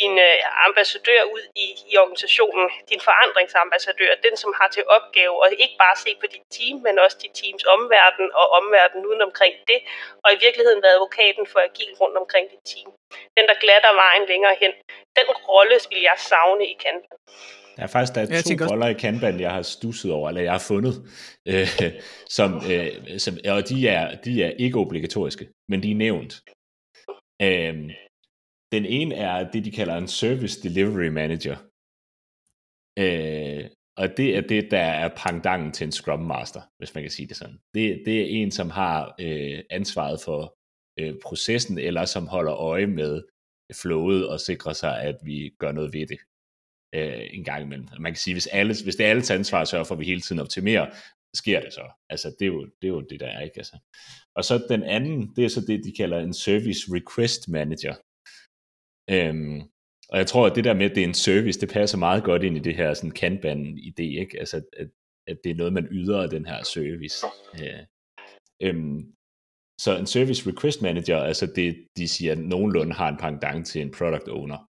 din 0.00 0.14
uh, 0.28 0.66
ambassadør 0.68 1.22
ud 1.34 1.44
i, 1.64 1.66
i 1.90 1.92
organisationen. 2.02 2.66
Din 2.90 3.00
forandringsambassadør. 3.08 4.12
Den, 4.26 4.36
som 4.42 4.50
har 4.58 4.68
til 4.76 4.84
opgave 4.96 5.34
at 5.46 5.50
ikke 5.64 5.76
bare 5.84 5.96
se 6.04 6.10
på 6.20 6.26
dit 6.34 6.46
team, 6.56 6.76
men 6.86 6.94
også 7.04 7.16
dit 7.24 7.34
teams 7.40 7.64
omverden 7.76 8.26
og 8.40 8.46
omverden 8.58 9.00
uden 9.08 9.22
omkring 9.28 9.54
det. 9.70 9.78
Og 10.24 10.28
i 10.34 10.38
virkeligheden 10.44 10.82
være 10.82 10.96
advokaten 10.98 11.44
for 11.52 11.60
agil 11.68 11.92
rundt 12.00 12.16
omkring 12.22 12.44
dit 12.52 12.64
team. 12.72 12.88
Den, 13.36 13.44
der 13.50 13.56
glatter 13.64 13.92
vejen 14.04 14.24
længere 14.32 14.56
hen. 14.62 14.72
Den 15.18 15.28
rolle 15.50 15.76
vil 15.90 16.02
jeg 16.10 16.18
savne 16.30 16.64
i 16.72 16.74
Kanban. 16.84 17.18
Der 17.76 17.82
er 17.82 17.86
faktisk 17.86 18.14
der 18.14 18.20
er 18.20 18.26
jeg 18.30 18.58
to 18.58 18.66
roller 18.70 18.86
i 18.86 18.98
Kanban, 19.04 19.40
jeg 19.40 19.52
har 19.52 19.62
stusset 19.62 20.12
over, 20.12 20.28
eller 20.28 20.42
jeg 20.42 20.52
har 20.52 20.64
fundet, 20.72 20.94
øh, 21.50 21.68
som, 22.36 22.50
øh, 22.72 23.18
som, 23.18 23.34
og 23.54 23.68
de 23.68 23.88
er, 23.88 24.04
de 24.24 24.42
er 24.42 24.50
ikke 24.50 24.78
obligatoriske, 24.78 25.48
men 25.68 25.82
de 25.82 25.90
er 25.90 25.94
nævnt. 25.94 26.34
Øh, 27.42 27.76
den 28.72 28.84
ene 28.84 29.14
er 29.14 29.50
det, 29.50 29.64
de 29.64 29.70
kalder 29.70 29.96
en 29.96 30.08
Service 30.08 30.62
Delivery 30.62 31.08
Manager. 31.08 31.56
Øh, 32.98 33.64
og 33.96 34.16
det 34.16 34.36
er 34.36 34.40
det, 34.40 34.70
der 34.70 34.86
er 35.02 35.08
pangdangen 35.16 35.72
til 35.72 35.84
en 35.84 35.92
Scrum 35.92 36.20
Master, 36.20 36.60
hvis 36.78 36.94
man 36.94 37.04
kan 37.04 37.10
sige 37.10 37.28
det 37.28 37.36
sådan. 37.36 37.58
Det, 37.74 38.02
det 38.06 38.20
er 38.20 38.42
en, 38.42 38.50
som 38.50 38.70
har 38.70 39.14
øh, 39.20 39.60
ansvaret 39.70 40.20
for 40.24 40.54
øh, 41.00 41.14
processen, 41.24 41.78
eller 41.78 42.04
som 42.04 42.26
holder 42.26 42.54
øje 42.54 42.86
med 42.86 43.22
flowet 43.82 44.28
og 44.28 44.40
sikre 44.40 44.74
sig, 44.74 45.02
at 45.02 45.16
vi 45.24 45.54
gør 45.58 45.72
noget 45.72 45.92
ved 45.92 46.06
det 46.06 46.18
øh, 46.94 47.26
en 47.30 47.44
gang 47.44 47.62
imellem. 47.62 47.88
Man 48.00 48.12
kan 48.12 48.20
sige, 48.20 48.34
hvis, 48.34 48.46
alle, 48.46 48.74
hvis 48.84 48.96
det 48.96 49.06
er 49.06 49.10
alles 49.10 49.30
ansvar 49.30 49.60
at 49.60 49.68
sørge 49.68 49.84
for, 49.84 49.94
at 49.94 50.00
vi 50.00 50.04
hele 50.04 50.20
tiden 50.20 50.40
optimerer, 50.40 50.86
sker 51.34 51.60
det 51.60 51.72
så. 51.72 51.90
Altså, 52.10 52.28
det 52.38 52.44
er 52.46 52.52
jo 52.52 52.64
det, 52.64 52.88
er 52.88 52.88
jo 52.88 53.00
det 53.00 53.20
der 53.20 53.26
er, 53.26 53.40
ikke? 53.40 53.58
Altså. 53.58 53.78
Og 54.34 54.44
så 54.44 54.66
den 54.68 54.82
anden, 54.82 55.34
det 55.36 55.44
er 55.44 55.48
så 55.48 55.60
det, 55.60 55.84
de 55.84 55.92
kalder 55.92 56.18
en 56.18 56.34
Service 56.34 56.80
Request 56.94 57.48
Manager. 57.48 57.94
Øhm, 59.10 59.60
og 60.08 60.18
jeg 60.18 60.26
tror, 60.26 60.46
at 60.46 60.56
det 60.56 60.64
der 60.64 60.74
med, 60.74 60.90
at 60.90 60.94
det 60.96 61.02
er 61.02 61.08
en 61.08 61.14
service, 61.14 61.60
det 61.60 61.68
passer 61.68 61.98
meget 61.98 62.24
godt 62.24 62.42
ind 62.42 62.56
i 62.56 62.60
det 62.60 62.76
her 62.76 62.94
sådan 62.94 63.16
Kanban-idé, 63.22 64.08
ikke? 64.22 64.38
Altså, 64.38 64.56
at, 64.56 64.90
at 65.26 65.38
det 65.44 65.50
er 65.50 65.54
noget, 65.54 65.72
man 65.72 65.88
yder 65.90 66.22
af 66.22 66.30
den 66.30 66.46
her 66.46 66.62
service. 66.62 67.26
Øh, 67.62 67.82
øhm, 68.62 69.14
så 69.80 69.96
en 69.98 70.06
Service 70.06 70.50
Request 70.50 70.82
Manager, 70.82 71.18
altså 71.18 71.46
det, 71.46 71.86
de 71.96 72.08
siger, 72.08 72.32
at 72.32 72.38
nogenlunde 72.38 72.92
har 72.92 73.08
en 73.08 73.16
pangdang 73.16 73.66
til 73.66 73.82
en 73.82 73.90
Product 73.90 74.28
Owner. 74.28 74.68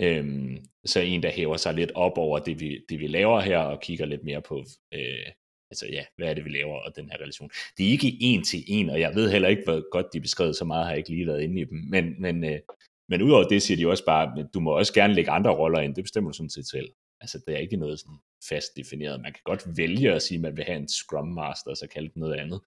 Øhm, 0.00 0.56
så 0.84 1.00
en, 1.00 1.22
der 1.22 1.30
hæver 1.30 1.56
sig 1.56 1.74
lidt 1.74 1.92
op 1.94 2.18
over 2.18 2.38
det 2.38 2.60
vi, 2.60 2.84
det, 2.88 3.00
vi 3.00 3.06
laver 3.06 3.40
her, 3.40 3.58
og 3.58 3.80
kigger 3.80 4.06
lidt 4.06 4.24
mere 4.24 4.42
på, 4.42 4.64
øh, 4.94 5.26
altså 5.70 5.86
ja, 5.92 6.04
hvad 6.16 6.28
er 6.28 6.34
det, 6.34 6.44
vi 6.44 6.50
laver, 6.50 6.76
og 6.76 6.96
den 6.96 7.10
her 7.10 7.16
relation. 7.16 7.50
Det 7.76 7.86
er 7.86 7.90
ikke 7.90 8.16
en 8.20 8.44
til 8.44 8.64
en, 8.66 8.90
og 8.90 9.00
jeg 9.00 9.14
ved 9.14 9.30
heller 9.30 9.48
ikke, 9.48 9.62
hvor 9.64 9.90
godt 9.90 10.06
de 10.12 10.18
er 10.18 10.22
beskrevet, 10.22 10.56
så 10.56 10.64
meget 10.64 10.84
har 10.84 10.90
jeg 10.92 10.98
ikke 10.98 11.10
lige 11.10 11.26
været 11.26 11.42
inde 11.42 11.60
i 11.60 11.64
dem, 11.64 11.78
men, 11.78 12.22
men, 12.22 12.44
øh, 12.44 12.60
men 13.08 13.22
udover 13.22 13.48
det 13.48 13.62
siger 13.62 13.76
de 13.76 13.88
også 13.88 14.04
bare, 14.04 14.40
at 14.40 14.46
du 14.54 14.60
må 14.60 14.78
også 14.78 14.94
gerne 14.94 15.14
lægge 15.14 15.30
andre 15.30 15.50
roller 15.50 15.80
ind, 15.80 15.94
det 15.94 16.04
bestemmer 16.04 16.30
du 16.30 16.36
sådan 16.36 16.50
set 16.50 16.68
selv. 16.68 16.92
Altså, 17.20 17.38
det 17.46 17.54
er 17.54 17.58
ikke 17.58 17.76
noget 17.76 18.00
sådan 18.00 18.18
fast 18.48 18.76
defineret. 18.76 19.20
Man 19.20 19.32
kan 19.32 19.42
godt 19.44 19.76
vælge 19.76 20.12
at 20.12 20.22
sige, 20.22 20.38
at 20.38 20.42
man 20.42 20.56
vil 20.56 20.64
have 20.64 20.78
en 20.78 20.88
Scrum 20.88 21.28
Master, 21.28 21.70
og 21.70 21.76
så 21.76 21.86
kalde 21.86 22.08
det 22.08 22.16
noget 22.16 22.34
andet. 22.34 22.60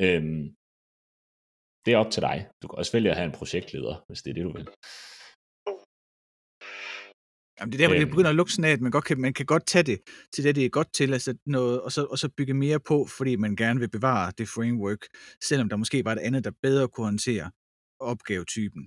Øhm, 0.00 0.56
det 1.84 1.94
er 1.94 1.98
op 1.98 2.10
til 2.10 2.22
dig. 2.22 2.48
Du 2.62 2.68
kan 2.68 2.78
også 2.78 2.92
vælge 2.92 3.10
at 3.10 3.16
have 3.16 3.26
en 3.26 3.38
projektleder, 3.40 4.04
hvis 4.08 4.22
det 4.22 4.30
er 4.30 4.34
det, 4.34 4.44
du 4.44 4.52
vil. 4.52 4.66
Jamen, 7.56 7.72
det 7.72 7.76
er 7.76 7.82
der, 7.82 7.88
hvor 7.88 8.00
det 8.00 8.06
øhm. 8.06 8.14
begynder 8.14 8.30
at 8.30 8.38
lugte 8.40 8.54
sådan 8.54 8.70
af, 8.70 8.74
at 8.78 8.80
man, 8.80 8.92
godt 8.96 9.06
kan, 9.08 9.20
man 9.26 9.34
kan 9.34 9.46
godt 9.46 9.66
tage 9.72 9.86
det 9.90 9.98
til 10.34 10.44
det, 10.44 10.56
det 10.56 10.64
er 10.64 10.78
godt 10.78 10.90
til, 10.98 11.08
altså 11.18 11.32
noget, 11.56 11.76
og, 11.84 11.90
så, 11.92 12.02
og 12.12 12.18
så 12.22 12.28
bygge 12.36 12.54
mere 12.54 12.80
på, 12.90 12.96
fordi 13.18 13.32
man 13.36 13.56
gerne 13.62 13.80
vil 13.80 13.90
bevare 13.96 14.32
det 14.38 14.46
framework, 14.56 15.02
selvom 15.48 15.68
der 15.68 15.76
måske 15.82 16.04
var 16.04 16.12
et 16.12 16.24
andet, 16.26 16.44
der 16.44 16.52
bedre 16.62 16.88
kunne 16.88 17.06
håndtere 17.12 17.46
opgavetypen. 18.10 18.82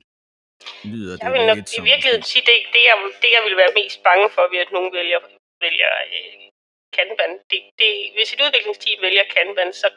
Lyder 0.93 1.13
jeg 1.23 1.31
vil 1.33 1.45
nok 1.51 1.57
i 1.79 1.81
virkeligheden 1.91 2.25
sige, 2.31 2.43
det, 2.49 2.57
det, 2.75 2.81
jeg, 2.89 2.95
det 3.23 3.29
jeg 3.35 3.43
vil 3.47 3.55
være 3.61 3.73
mest 3.79 3.99
bange 4.07 4.27
for, 4.35 4.43
ved 4.53 4.59
at 4.65 4.71
nogen 4.75 4.91
vælger, 4.97 5.19
vælger 5.65 5.91
øh, 6.15 6.45
Kanban. 6.95 7.31
Det, 7.49 7.59
det, 7.79 7.91
hvis 8.15 8.33
et 8.33 8.41
udviklingsteam 8.45 8.99
vælger 9.07 9.25
Kanban, 9.35 9.69
så, 9.81 9.87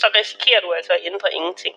så 0.00 0.06
risikerer 0.18 0.60
du 0.64 0.68
altså 0.78 0.92
at 0.96 1.04
ændre 1.10 1.28
ingenting. 1.38 1.74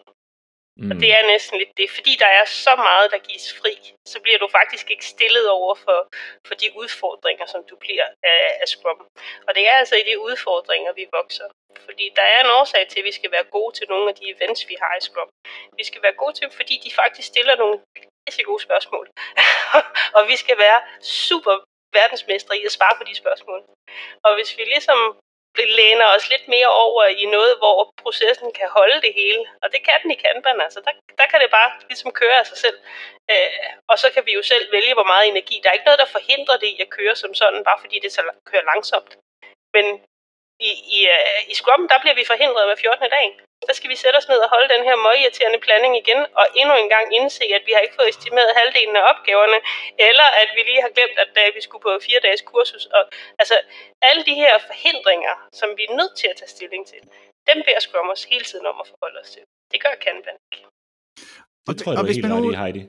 Mm. 0.77 0.91
Og 0.91 0.95
det 1.01 1.09
er 1.17 1.31
næsten 1.33 1.57
lidt 1.61 1.77
det. 1.77 1.89
Fordi 1.97 2.13
der 2.23 2.31
er 2.39 2.45
så 2.45 2.73
meget, 2.75 3.11
der 3.11 3.27
gives 3.29 3.47
fri, 3.59 3.73
så 4.07 4.17
bliver 4.23 4.39
du 4.39 4.47
faktisk 4.57 4.91
ikke 4.91 5.05
stillet 5.05 5.49
over 5.49 5.75
for, 5.75 5.99
for 6.47 6.55
de 6.61 6.67
udfordringer, 6.81 7.45
som 7.45 7.61
du 7.69 7.75
bliver 7.75 8.07
af, 8.23 8.41
af 8.61 8.67
Scrum. 8.67 8.99
Og 9.47 9.51
det 9.55 9.63
er 9.69 9.75
altså 9.81 9.95
i 9.95 10.03
de 10.09 10.19
udfordringer, 10.27 10.91
vi 10.93 11.05
vokser. 11.19 11.47
Fordi 11.85 12.05
der 12.15 12.25
er 12.33 12.39
en 12.43 12.51
årsag 12.59 12.88
til, 12.88 12.99
at 12.99 13.05
vi 13.05 13.11
skal 13.11 13.31
være 13.31 13.43
gode 13.43 13.75
til 13.75 13.85
nogle 13.89 14.09
af 14.09 14.15
de 14.15 14.25
events, 14.35 14.69
vi 14.69 14.75
har 14.81 14.93
i 14.97 15.01
Scrum. 15.07 15.29
Vi 15.79 15.83
skal 15.83 16.01
være 16.01 16.19
gode 16.21 16.33
til 16.33 16.43
dem, 16.45 16.51
fordi 16.51 16.75
de 16.85 16.91
faktisk 17.01 17.27
stiller 17.27 17.55
nogle 17.55 17.77
rigtig 18.27 18.45
gode 18.45 18.61
spørgsmål. 18.67 19.05
og 20.17 20.21
vi 20.27 20.35
skal 20.35 20.57
være 20.57 20.81
super 21.01 21.55
verdensmestre 21.99 22.57
i 22.59 22.65
at 22.65 22.71
svare 22.77 22.95
på 22.97 23.03
de 23.09 23.15
spørgsmål. 23.15 23.61
Og 24.25 24.31
hvis 24.35 24.57
vi 24.57 24.63
ligesom 24.63 24.99
læner 25.63 26.07
os 26.15 26.29
lidt 26.29 26.47
mere 26.47 26.67
over 26.67 27.03
i 27.05 27.25
noget, 27.25 27.57
hvor 27.57 27.93
processen 28.03 28.51
kan 28.59 28.69
holde 28.69 29.01
det 29.01 29.13
hele. 29.15 29.45
Og 29.63 29.67
det 29.73 29.83
kan 29.83 30.01
den 30.03 30.11
i 30.11 30.21
Kanban, 30.23 30.61
altså. 30.61 30.79
Der, 30.85 30.91
der 31.17 31.25
kan 31.31 31.39
det 31.41 31.49
bare 31.51 31.71
ligesom 31.89 32.11
køre 32.11 32.39
af 32.39 32.45
sig 32.45 32.57
selv. 32.57 32.77
Øh, 33.31 33.69
og 33.87 33.99
så 33.99 34.07
kan 34.13 34.25
vi 34.25 34.33
jo 34.33 34.43
selv 34.43 34.71
vælge, 34.71 34.93
hvor 34.93 35.03
meget 35.03 35.27
energi. 35.27 35.55
Der 35.63 35.69
er 35.69 35.73
ikke 35.73 35.85
noget, 35.89 35.99
der 35.99 36.15
forhindrer 36.15 36.57
det 36.57 36.67
i 36.67 36.81
at 36.81 36.89
køre 36.89 37.15
som 37.15 37.33
sådan, 37.33 37.63
bare 37.63 37.79
fordi 37.79 37.99
det 37.99 38.11
så 38.11 38.21
kører 38.45 38.69
langsomt. 38.71 39.17
Men 39.73 39.85
i, 40.69 40.71
i, 40.97 40.99
uh, 41.15 41.41
i 41.51 41.53
Scrum, 41.59 41.81
der 41.91 41.97
bliver 42.03 42.17
vi 42.19 42.25
forhindret 42.31 42.65
med 42.69 42.77
14. 42.77 43.09
dagen. 43.17 43.33
Der 43.67 43.73
skal 43.77 43.89
vi 43.93 43.97
sætte 44.03 44.17
os 44.21 44.29
ned 44.31 44.39
og 44.45 44.49
holde 44.55 44.69
den 44.73 44.83
her 44.87 44.95
møgirriterende 45.05 45.59
planning 45.67 45.93
igen, 46.01 46.21
og 46.39 46.45
endnu 46.59 46.73
en 46.77 46.89
gang 46.95 47.05
indse, 47.17 47.45
at 47.57 47.63
vi 47.67 47.71
har 47.75 47.81
ikke 47.85 47.97
fået 47.99 48.09
estimeret 48.13 48.57
halvdelen 48.59 48.95
af 48.99 49.03
opgaverne, 49.11 49.59
eller 50.09 50.27
at 50.41 50.49
vi 50.55 50.61
lige 50.69 50.81
har 50.85 50.91
glemt, 50.95 51.17
at 51.23 51.31
uh, 51.41 51.55
vi 51.57 51.61
skulle 51.65 51.83
på 51.87 51.91
fire 52.07 52.19
dages 52.25 52.41
kursus. 52.51 52.85
Og, 52.97 53.03
altså, 53.41 53.55
alle 54.09 54.21
de 54.29 54.35
her 54.41 54.53
forhindringer, 54.69 55.33
som 55.59 55.69
vi 55.77 55.83
er 55.89 55.93
nødt 55.99 56.15
til 56.21 56.27
at 56.31 56.37
tage 56.39 56.53
stilling 56.55 56.83
til, 56.91 57.01
dem 57.49 57.57
beder 57.65 57.81
Scrum 57.85 58.09
os 58.15 58.23
hele 58.31 58.45
tiden 58.51 58.65
om 58.71 58.77
at 58.83 58.87
forholde 58.91 59.19
os 59.23 59.31
til. 59.35 59.43
Det 59.71 59.79
gør 59.83 59.93
Kanban 60.05 60.37
ikke. 60.45 60.65
Det 61.67 61.75
tror 61.79 61.89
jeg, 61.91 61.97
du 61.99 62.05
er 62.05 62.41
helt 62.41 62.53
i, 62.53 62.57
Heidi. 62.63 62.83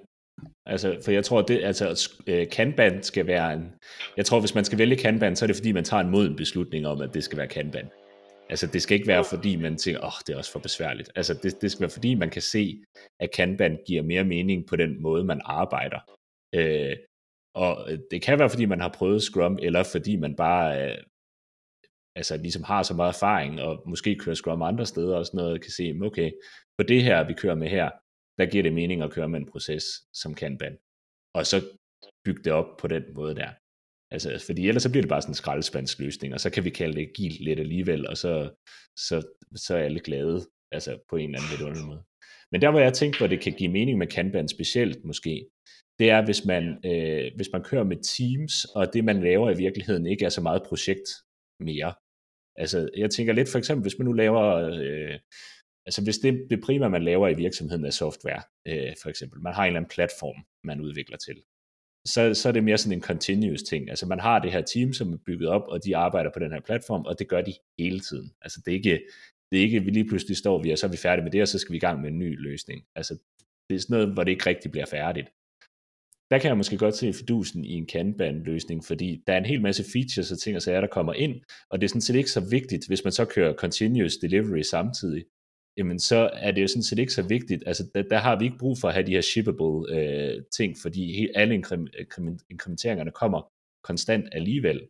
Altså, 0.66 0.98
for 1.04 1.10
jeg 1.10 1.24
tror, 1.24 1.42
det, 1.42 1.64
altså, 1.64 2.10
øh, 2.26 2.48
Kanban 2.50 3.02
skal 3.02 3.26
være 3.26 3.52
en... 3.52 3.72
Jeg 4.16 4.26
tror, 4.26 4.40
hvis 4.40 4.54
man 4.54 4.64
skal 4.64 4.78
vælge 4.78 4.96
Kanban, 4.96 5.36
så 5.36 5.44
er 5.44 5.46
det 5.46 5.56
fordi, 5.56 5.72
man 5.72 5.84
tager 5.84 6.00
en 6.00 6.10
moden 6.10 6.36
beslutning 6.36 6.86
om, 6.86 7.00
at 7.00 7.14
det 7.14 7.24
skal 7.24 7.38
være 7.38 7.46
Kanban. 7.48 7.90
Altså, 8.50 8.66
det 8.66 8.82
skal 8.82 8.94
ikke 8.94 9.06
være, 9.06 9.24
fordi 9.24 9.56
man 9.56 9.76
tænker, 9.76 10.00
åh, 10.00 10.06
oh, 10.06 10.12
det 10.26 10.32
er 10.32 10.36
også 10.36 10.52
for 10.52 10.58
besværligt. 10.58 11.10
Altså, 11.16 11.34
det, 11.34 11.62
det 11.62 11.70
skal 11.70 11.80
være, 11.80 11.90
fordi 11.90 12.14
man 12.14 12.30
kan 12.30 12.42
se, 12.42 12.82
at 13.20 13.30
Kanban 13.30 13.78
giver 13.86 14.02
mere 14.02 14.24
mening 14.24 14.66
på 14.66 14.76
den 14.76 15.02
måde, 15.02 15.24
man 15.24 15.40
arbejder. 15.44 16.00
Øh, 16.54 16.96
og 17.54 17.88
det 18.10 18.22
kan 18.22 18.38
være, 18.38 18.50
fordi 18.50 18.64
man 18.64 18.80
har 18.80 18.94
prøvet 18.98 19.22
Scrum, 19.22 19.58
eller 19.62 19.82
fordi 19.82 20.16
man 20.16 20.36
bare 20.36 20.90
øh, 20.90 20.98
altså 22.16 22.36
ligesom 22.36 22.62
har 22.62 22.82
så 22.82 22.94
meget 22.94 23.14
erfaring, 23.14 23.60
og 23.60 23.82
måske 23.86 24.14
kører 24.14 24.34
Scrum 24.34 24.62
andre 24.62 24.86
steder 24.86 25.16
og 25.16 25.26
sådan 25.26 25.38
noget, 25.38 25.62
kan 25.62 25.70
se, 25.70 25.94
okay, 26.02 26.30
på 26.78 26.82
det 26.82 27.02
her, 27.02 27.26
vi 27.26 27.32
kører 27.32 27.54
med 27.54 27.68
her, 27.68 27.90
der 28.38 28.46
giver 28.46 28.62
det 28.62 28.72
mening 28.72 29.02
at 29.02 29.12
køre 29.12 29.28
med 29.28 29.40
en 29.40 29.50
proces 29.52 29.84
som 30.12 30.34
Kanban. 30.34 30.76
Og 31.34 31.46
så 31.46 31.56
bygge 32.24 32.42
det 32.42 32.52
op 32.52 32.76
på 32.80 32.86
den 32.88 33.02
måde 33.14 33.34
der. 33.34 33.50
Altså, 34.10 34.42
fordi 34.46 34.68
ellers 34.68 34.82
så 34.82 34.90
bliver 34.90 35.02
det 35.02 35.08
bare 35.08 35.22
sådan 35.22 35.30
en 35.30 35.42
skraldespandsløsning, 35.42 36.34
og 36.34 36.40
så 36.40 36.50
kan 36.50 36.64
vi 36.64 36.70
kalde 36.70 36.96
det 36.96 37.08
agil 37.08 37.36
lidt 37.40 37.60
alligevel, 37.60 38.08
og 38.08 38.16
så, 38.16 38.50
så, 38.96 39.22
så 39.56 39.76
er 39.76 39.82
alle 39.82 40.00
glade, 40.00 40.46
altså 40.72 40.98
på 41.10 41.16
en 41.16 41.24
eller 41.24 41.38
anden 41.38 41.50
lidt 41.50 41.62
underlig 41.62 41.86
måde. 41.86 42.02
Men 42.52 42.60
der, 42.60 42.70
hvor 42.70 42.80
jeg 42.80 42.92
tænkte, 42.92 43.18
hvor 43.18 43.26
det 43.26 43.40
kan 43.40 43.52
give 43.52 43.70
mening 43.70 43.98
med 43.98 44.06
Kanban 44.06 44.48
specielt 44.48 45.04
måske, 45.04 45.48
det 45.98 46.10
er, 46.10 46.24
hvis 46.24 46.44
man, 46.44 46.64
øh, 46.84 47.32
hvis 47.36 47.48
man 47.52 47.62
kører 47.62 47.84
med 47.84 47.96
teams, 47.96 48.64
og 48.64 48.92
det, 48.92 49.04
man 49.04 49.22
laver 49.22 49.50
i 49.50 49.56
virkeligheden, 49.56 50.06
ikke 50.06 50.24
er 50.24 50.28
så 50.28 50.40
meget 50.40 50.62
projekt 50.68 51.08
mere. 51.60 51.94
Altså, 52.56 52.88
jeg 52.96 53.10
tænker 53.10 53.32
lidt 53.32 53.48
for 53.52 53.58
eksempel, 53.58 53.82
hvis 53.82 53.98
man 53.98 54.06
nu 54.06 54.12
laver, 54.12 54.44
øh, 54.82 55.18
altså 55.86 56.02
hvis 56.02 56.18
det, 56.18 56.46
det 56.50 56.60
primære, 56.60 56.90
man 56.90 57.04
laver 57.04 57.28
i 57.28 57.34
virksomheden 57.34 57.84
er 57.84 57.90
software, 57.90 58.42
øh, 58.66 58.94
for 59.02 59.08
eksempel, 59.08 59.40
man 59.40 59.54
har 59.54 59.62
en 59.62 59.66
eller 59.66 59.80
anden 59.80 59.90
platform, 59.94 60.36
man 60.64 60.80
udvikler 60.80 61.16
til, 61.16 61.36
så, 62.06 62.34
så 62.34 62.48
er 62.48 62.52
det 62.52 62.64
mere 62.64 62.78
sådan 62.78 62.98
en 62.98 63.02
continuous 63.02 63.62
ting. 63.62 63.90
Altså 63.90 64.06
man 64.06 64.20
har 64.20 64.38
det 64.38 64.52
her 64.52 64.62
team, 64.62 64.92
som 64.92 65.12
er 65.12 65.16
bygget 65.26 65.48
op, 65.48 65.62
og 65.68 65.84
de 65.84 65.96
arbejder 65.96 66.30
på 66.34 66.38
den 66.38 66.52
her 66.52 66.60
platform, 66.60 67.04
og 67.04 67.18
det 67.18 67.28
gør 67.28 67.40
de 67.40 67.54
hele 67.78 68.00
tiden. 68.00 68.32
Altså 68.40 68.60
det 68.64 68.72
er 68.72 68.76
ikke, 68.76 69.02
det 69.50 69.58
er 69.58 69.62
ikke, 69.62 69.80
vi 69.80 69.90
lige 69.90 70.08
pludselig 70.08 70.36
står 70.36 70.62
vi, 70.62 70.70
og 70.70 70.78
så 70.78 70.86
er 70.86 70.90
vi 70.90 70.96
færdige 70.96 71.24
med 71.24 71.32
det, 71.32 71.42
og 71.42 71.48
så 71.48 71.58
skal 71.58 71.72
vi 71.72 71.76
i 71.76 71.80
gang 71.80 72.00
med 72.00 72.10
en 72.10 72.18
ny 72.18 72.42
løsning. 72.42 72.84
Altså 72.94 73.18
det 73.68 73.74
er 73.74 73.80
sådan 73.80 73.94
noget, 73.94 74.12
hvor 74.14 74.24
det 74.24 74.30
ikke 74.30 74.46
rigtig 74.46 74.70
bliver 74.70 74.86
færdigt. 74.86 75.28
Der 76.30 76.38
kan 76.38 76.48
jeg 76.48 76.56
måske 76.56 76.78
godt 76.78 76.96
se 76.96 77.12
fidusen 77.12 77.64
i 77.64 77.72
en 77.72 77.86
Kanban-løsning, 77.86 78.84
fordi 78.84 79.22
der 79.26 79.32
er 79.32 79.38
en 79.38 79.44
hel 79.44 79.62
masse 79.62 79.84
features 79.92 80.32
og 80.32 80.38
ting 80.38 80.56
og 80.56 80.62
sager, 80.62 80.80
der 80.80 80.88
kommer 80.88 81.12
ind, 81.12 81.40
og 81.70 81.80
det 81.80 81.84
er 81.84 81.88
sådan 81.88 82.00
set 82.00 82.14
ikke 82.14 82.30
så 82.30 82.48
vigtigt, 82.50 82.86
hvis 82.86 83.04
man 83.04 83.12
så 83.12 83.24
kører 83.24 83.54
continuous 83.54 84.16
delivery 84.16 84.62
samtidig, 84.62 85.24
jamen 85.78 85.98
så 85.98 86.30
er 86.32 86.50
det 86.52 86.62
jo 86.62 86.68
sådan 86.68 86.82
set 86.82 86.98
ikke 86.98 87.12
så 87.12 87.22
vigtigt. 87.28 87.62
Altså, 87.66 87.90
der, 87.94 88.02
der 88.02 88.18
har 88.18 88.38
vi 88.38 88.44
ikke 88.44 88.58
brug 88.58 88.78
for 88.78 88.88
at 88.88 88.94
have 88.94 89.06
de 89.06 89.16
her 89.16 89.20
shippable 89.20 89.78
øh, 89.96 90.44
ting, 90.56 90.76
fordi 90.82 91.12
he, 91.16 91.28
alle 91.34 91.54
inkrementeringerne 92.50 93.10
kommer 93.10 93.40
konstant 93.84 94.28
alligevel. 94.32 94.88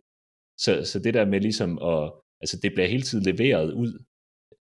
Så, 0.58 0.84
så 0.84 0.98
det 0.98 1.14
der 1.14 1.24
med 1.24 1.40
ligesom 1.40 1.70
at, 1.92 2.12
altså 2.42 2.56
det 2.62 2.72
bliver 2.74 2.88
hele 2.88 3.02
tiden 3.02 3.24
leveret 3.24 3.72
ud, 3.72 3.92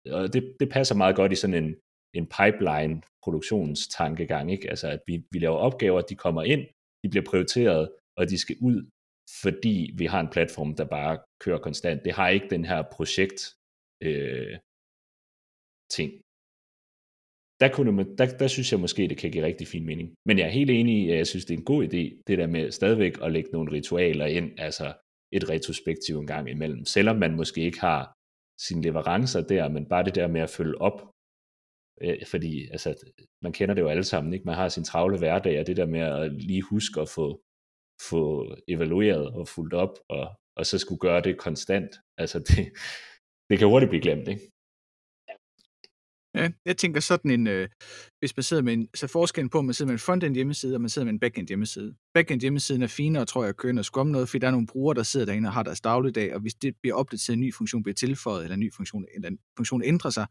og 0.06 0.34
det, 0.34 0.56
det 0.60 0.70
passer 0.70 0.96
meget 0.96 1.16
godt 1.16 1.32
i 1.32 1.36
sådan 1.36 1.64
en, 1.64 1.76
en 2.14 2.28
pipeline 2.38 3.02
produktionstankegang, 3.24 4.52
ikke? 4.52 4.70
Altså 4.70 4.88
at 4.88 5.02
vi, 5.08 5.24
vi 5.32 5.40
laver 5.40 5.56
opgaver, 5.56 6.02
de 6.02 6.16
kommer 6.16 6.44
ind, 6.44 6.64
de 7.04 7.10
bliver 7.10 7.26
prioriteret, 7.30 7.92
og 8.18 8.30
de 8.30 8.38
skal 8.38 8.58
ud, 8.62 8.90
fordi 9.42 9.94
vi 9.98 10.06
har 10.06 10.20
en 10.20 10.34
platform, 10.36 10.76
der 10.76 10.86
bare 10.86 11.20
kører 11.44 11.58
konstant. 11.60 12.06
Det 12.06 12.14
har 12.14 12.30
ikke 12.30 12.50
den 12.50 12.66
her 12.66 12.84
projekt 12.92 13.40
øh, 14.04 14.58
ting. 15.97 16.12
Der, 17.62 17.69
kunne 17.75 17.91
man, 17.91 18.17
der, 18.17 18.38
der 18.41 18.47
synes 18.47 18.71
jeg 18.71 18.80
måske, 18.80 19.08
det 19.08 19.17
kan 19.17 19.32
give 19.32 19.45
rigtig 19.45 19.67
fin 19.67 19.86
mening. 19.86 20.13
Men 20.25 20.39
jeg 20.39 20.45
er 20.45 20.58
helt 20.60 20.71
enig 20.71 20.95
i, 21.04 21.10
at 21.10 21.17
jeg 21.17 21.27
synes, 21.27 21.45
det 21.45 21.54
er 21.54 21.58
en 21.58 21.71
god 21.73 21.84
idé, 21.84 22.23
det 22.27 22.38
der 22.38 22.47
med 22.47 22.71
stadigvæk 22.71 23.13
at 23.21 23.32
lægge 23.32 23.49
nogle 23.51 23.71
ritualer 23.71 24.25
ind, 24.25 24.60
altså 24.60 24.93
et 25.32 25.49
retrospektiv 25.49 26.19
en 26.19 26.27
gang 26.27 26.49
imellem, 26.49 26.86
selvom 26.86 27.15
man 27.15 27.36
måske 27.36 27.62
ikke 27.62 27.80
har 27.80 28.13
sine 28.67 28.82
leverancer 28.82 29.41
der, 29.41 29.69
men 29.69 29.86
bare 29.89 30.04
det 30.04 30.15
der 30.15 30.27
med 30.27 30.41
at 30.41 30.49
følge 30.49 30.82
op, 30.82 30.99
øh, 32.01 32.25
fordi 32.27 32.67
altså, 32.71 32.89
man 33.41 33.54
kender 33.54 33.75
det 33.75 33.82
jo 33.82 33.88
alle 33.88 34.04
sammen, 34.04 34.34
ikke? 34.34 34.45
man 34.45 34.56
har 34.56 34.69
sin 34.69 34.84
travle 34.84 35.17
hverdag, 35.17 35.60
og 35.60 35.67
det 35.67 35.77
der 35.77 35.86
med 35.86 35.99
at 35.99 36.34
lige 36.34 36.62
huske 36.62 37.01
at 37.01 37.10
få, 37.10 37.41
få 38.10 38.56
evalueret 38.67 39.27
og 39.27 39.47
fulgt 39.47 39.73
op, 39.73 39.93
og, 40.10 40.36
og 40.56 40.65
så 40.65 40.77
skulle 40.77 40.99
gøre 40.99 41.21
det 41.21 41.38
konstant, 41.38 41.95
altså 42.17 42.39
det, 42.47 42.58
det 43.49 43.60
kan 43.60 43.67
hurtigt 43.67 43.89
blive 43.89 44.01
glemt, 44.01 44.27
ikke? 44.27 44.51
Ja, 46.36 46.50
jeg 46.65 46.78
tænker 46.78 47.00
sådan 47.00 47.32
en, 47.32 47.48
øh, 47.48 47.70
hvis 48.20 48.38
man 48.38 48.44
sidder 48.44 48.63
med 48.63 48.74
en, 48.74 48.88
så 48.96 49.08
forskellen 49.08 49.50
på, 49.50 49.58
om 49.58 49.65
man 49.65 49.74
sidder 49.74 49.88
med 49.88 49.94
en 49.94 50.00
frontend 50.00 50.36
hjemmeside, 50.36 50.76
og 50.76 50.82
man 50.82 50.89
sidder 50.89 51.06
med 51.06 51.13
en 51.13 51.20
backend 51.20 51.48
hjemmeside. 51.48 51.96
Backend 52.13 52.41
hjemmesiden 52.41 52.82
er 52.82 52.88
finere, 52.88 53.26
tror 53.26 53.44
jeg, 53.44 53.50
at 53.50 53.58
køre 53.58 53.74
noget 53.74 54.06
noget, 54.06 54.30
fordi 54.30 54.39
der 54.39 54.48
er 54.48 54.52
nogle 54.52 54.67
brugere, 54.67 54.96
der 54.96 55.04
sidder 55.04 55.26
derinde 55.26 55.48
og 55.48 55.54
har 55.54 55.63
deres 55.63 55.82
dagligdag, 55.82 56.34
og 56.36 56.41
hvis 56.41 56.54
det 56.54 56.76
bliver 56.82 56.96
opdateret, 56.96 57.34
en 57.34 57.39
ny 57.39 57.54
funktion 57.54 57.84
bliver 57.84 57.96
tilføjet, 57.96 58.44
eller 58.44 58.54
en 58.54 58.60
ny 58.60 58.74
funktion, 58.74 59.06
eller 59.15 59.30
en 59.30 59.38
funktion 59.58 59.84
ændrer 59.84 60.10
sig, 60.10 60.26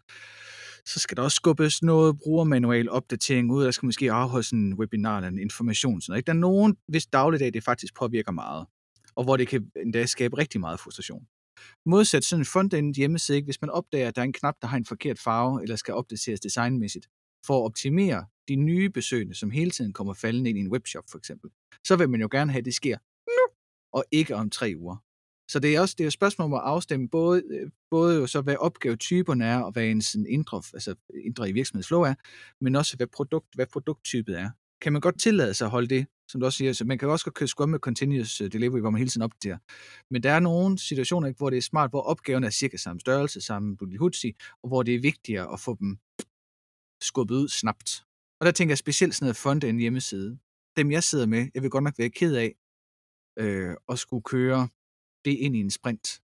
så 0.87 1.01
skal 1.01 1.17
der 1.17 1.23
også 1.23 1.35
skubbes 1.35 1.83
noget 1.83 2.19
brugermanual 2.19 2.91
opdatering 2.91 3.53
ud, 3.53 3.65
der 3.65 3.71
skal 3.71 3.87
måske 3.87 4.13
afholdes 4.13 4.51
en 4.51 4.75
webinar 4.75 5.17
eller 5.17 5.29
en 5.29 5.39
information. 5.39 6.01
Sådan 6.01 6.13
noget. 6.13 6.27
Der 6.27 6.33
er 6.33 6.37
nogen, 6.37 6.77
hvis 6.89 7.07
dagligdag 7.07 7.53
det 7.53 7.65
faktisk 7.65 7.95
påvirker 7.95 8.33
meget, 8.33 8.67
og 9.17 9.25
hvor 9.25 9.37
det 9.37 9.49
kan 9.49 9.71
endda 9.77 10.07
skabe 10.07 10.39
rigtig 10.39 10.61
meget 10.61 10.81
frustration. 10.81 11.27
Modsat 11.87 12.25
sådan 12.25 12.41
en 12.41 12.47
frontend 12.47 12.95
hjemmeside, 12.95 13.37
ikke? 13.37 13.47
hvis 13.47 13.61
man 13.61 13.71
opdager, 13.71 14.09
at 14.09 14.17
der 14.17 14.23
er 14.23 14.27
en 14.27 14.33
knap, 14.33 14.55
der 14.63 14.69
har 14.69 14.77
en 14.77 14.87
forkert 14.87 15.19
farve, 15.19 15.63
eller 15.63 15.77
skal 15.77 15.95
opdateres 15.95 16.41
designmæssigt, 16.41 17.09
for 17.47 17.61
at 17.61 17.65
optimere 17.65 18.27
de 18.49 18.57
nye 18.57 18.91
besøgende, 18.91 19.35
som 19.35 19.51
hele 19.51 19.71
tiden 19.71 19.93
kommer 19.93 20.15
faldende 20.15 20.51
ind 20.51 20.59
i 20.59 20.61
en 20.61 20.73
webshop 20.73 21.05
for 21.11 21.19
eksempel, 21.19 21.51
så 21.87 21.97
vil 21.97 22.11
man 22.11 22.21
jo 22.21 22.29
gerne 22.31 22.53
have, 22.53 22.59
at 22.59 22.65
det 22.65 22.75
sker 22.75 22.99
nu, 23.27 23.57
og 23.93 24.05
ikke 24.11 24.37
om 24.37 24.51
tre 24.51 24.75
uger. 24.77 24.97
Så 25.51 25.59
det 25.59 25.77
er 25.77 25.81
også 25.81 25.95
det 25.99 26.05
er 26.05 26.09
et 26.09 26.13
spørgsmål 26.13 26.45
om 26.45 26.55
at 26.55 26.61
afstemme 26.65 27.09
både, 27.09 27.43
øh, 27.51 27.71
både 27.91 28.21
jo 28.21 28.27
så, 28.27 28.41
hvad 28.41 28.57
opgavetyperne 28.57 29.45
er, 29.45 29.59
og 29.59 29.73
hvad 29.73 29.85
en 29.85 30.03
sådan 30.03 30.27
indre, 30.27 30.63
altså 30.75 30.95
indre 31.25 31.49
i 31.49 31.53
virksomhedsflow 31.53 32.03
er, 32.03 32.15
men 32.61 32.77
også 32.77 32.97
hvad, 32.97 33.07
produkt, 33.07 33.55
hvad 33.55 33.67
produkttypet 33.67 34.39
er. 34.39 34.51
Kan 34.81 34.93
man 34.93 35.01
godt 35.01 35.21
tillade 35.21 35.55
sig 35.55 35.65
at 35.65 35.71
holde 35.71 35.89
det 35.89 36.07
som 36.31 36.41
du 36.41 36.47
også 36.47 36.57
siger, 36.57 36.73
så 36.73 36.85
man 36.85 36.99
kan 36.99 37.09
også 37.09 37.25
godt 37.25 37.35
køre 37.35 37.49
Scrum 37.49 37.69
med 37.69 37.79
continuous 37.79 38.41
øh, 38.41 38.53
delivery, 38.53 38.81
hvor 38.81 38.91
man 38.91 38.99
hele 38.99 39.11
tiden 39.11 39.23
opdaterer. 39.23 39.59
Men 40.11 40.23
der 40.23 40.33
er 40.33 40.41
nogle 40.41 40.79
situationer, 40.79 41.33
hvor 41.39 41.51
det 41.51 41.57
er 41.57 41.63
smart, 41.63 41.91
hvor 41.91 42.03
opgaven 42.03 42.45
er 42.45 42.51
cirka 42.51 42.77
samme 42.77 43.01
størrelse, 43.01 43.41
samme 43.41 43.77
hudsi, 43.99 44.37
og 44.63 44.69
hvor 44.69 44.83
det 44.83 44.95
er 44.95 45.01
vigtigere 45.01 45.53
at 45.53 45.61
få 45.61 45.77
dem 45.81 45.99
skubbet 47.03 47.35
ud 47.35 47.49
snabt. 47.49 48.05
Og 48.41 48.47
der 48.47 48.53
tænker 48.53 48.73
jeg 48.73 48.79
specielt 48.79 49.15
sådan 49.15 49.25
noget 49.25 49.37
front-end 49.37 49.81
hjemmeside. 49.81 50.39
Dem 50.77 50.91
jeg 50.91 51.03
sidder 51.03 51.27
med, 51.27 51.51
jeg 51.55 51.63
vil 51.63 51.71
godt 51.71 51.85
nok 51.85 51.99
være 51.99 52.11
ked 52.11 52.37
af 52.37 52.55
øh, 53.39 53.77
at 53.89 53.99
skulle 53.99 54.23
køre 54.23 54.69
det 55.25 55.35
ind 55.45 55.57
i 55.57 55.61
en 55.61 55.71
sprint. 55.71 56.23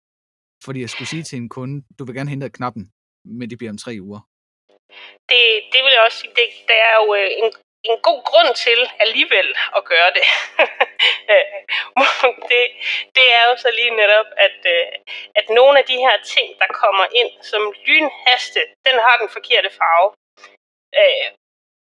Fordi 0.64 0.80
jeg 0.80 0.90
skulle 0.90 1.08
sige 1.08 1.22
til 1.22 1.36
en 1.36 1.48
kunde, 1.48 1.84
du 1.98 2.04
vil 2.04 2.14
gerne 2.14 2.30
hente 2.30 2.50
knappen, 2.50 2.92
men 3.24 3.50
det 3.50 3.58
bliver 3.58 3.70
om 3.70 3.78
tre 3.78 3.98
uger. 4.00 4.20
Det, 5.30 5.42
det 5.72 5.80
vil 5.84 5.92
jeg 5.96 6.02
også 6.06 6.18
sige, 6.18 6.34
det, 6.40 6.48
der 6.68 6.78
er 6.90 6.94
jo 7.02 7.06
øh, 7.20 7.30
en 7.42 7.52
en 7.88 7.96
god 8.08 8.20
grund 8.30 8.54
til 8.54 8.90
alligevel 9.04 9.48
at 9.76 9.84
gøre 9.84 10.10
det. 10.16 10.24
Øh, 11.34 11.58
det, 12.50 12.62
det 13.16 13.26
er 13.38 13.44
jo 13.50 13.56
så 13.56 13.70
lige 13.70 13.90
netop, 13.90 14.26
at, 14.36 14.58
øh, 14.74 14.86
at 15.34 15.46
nogle 15.48 15.78
af 15.78 15.84
de 15.84 15.96
her 15.96 16.16
ting, 16.34 16.48
der 16.60 16.66
kommer 16.82 17.06
ind 17.20 17.30
som 17.42 17.74
lynhaste, 17.86 18.60
den 18.86 18.96
har 19.04 19.16
den 19.16 19.28
forkerte 19.28 19.70
farve. 19.70 20.08
Øh, 21.00 21.26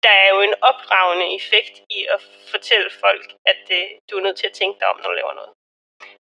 der 0.04 0.14
er 0.24 0.30
jo 0.36 0.42
en 0.42 0.56
opdragende 0.62 1.36
effekt 1.36 1.76
i 1.90 2.06
at 2.14 2.20
fortælle 2.52 2.90
folk, 3.04 3.26
at 3.46 3.62
du 4.10 4.18
er 4.18 4.22
nødt 4.22 4.38
til 4.38 4.48
at 4.48 4.54
tænke 4.54 4.80
dig 4.80 4.88
om, 4.88 4.98
når 4.98 5.10
du 5.10 5.16
laver 5.16 5.34
noget. 5.34 5.54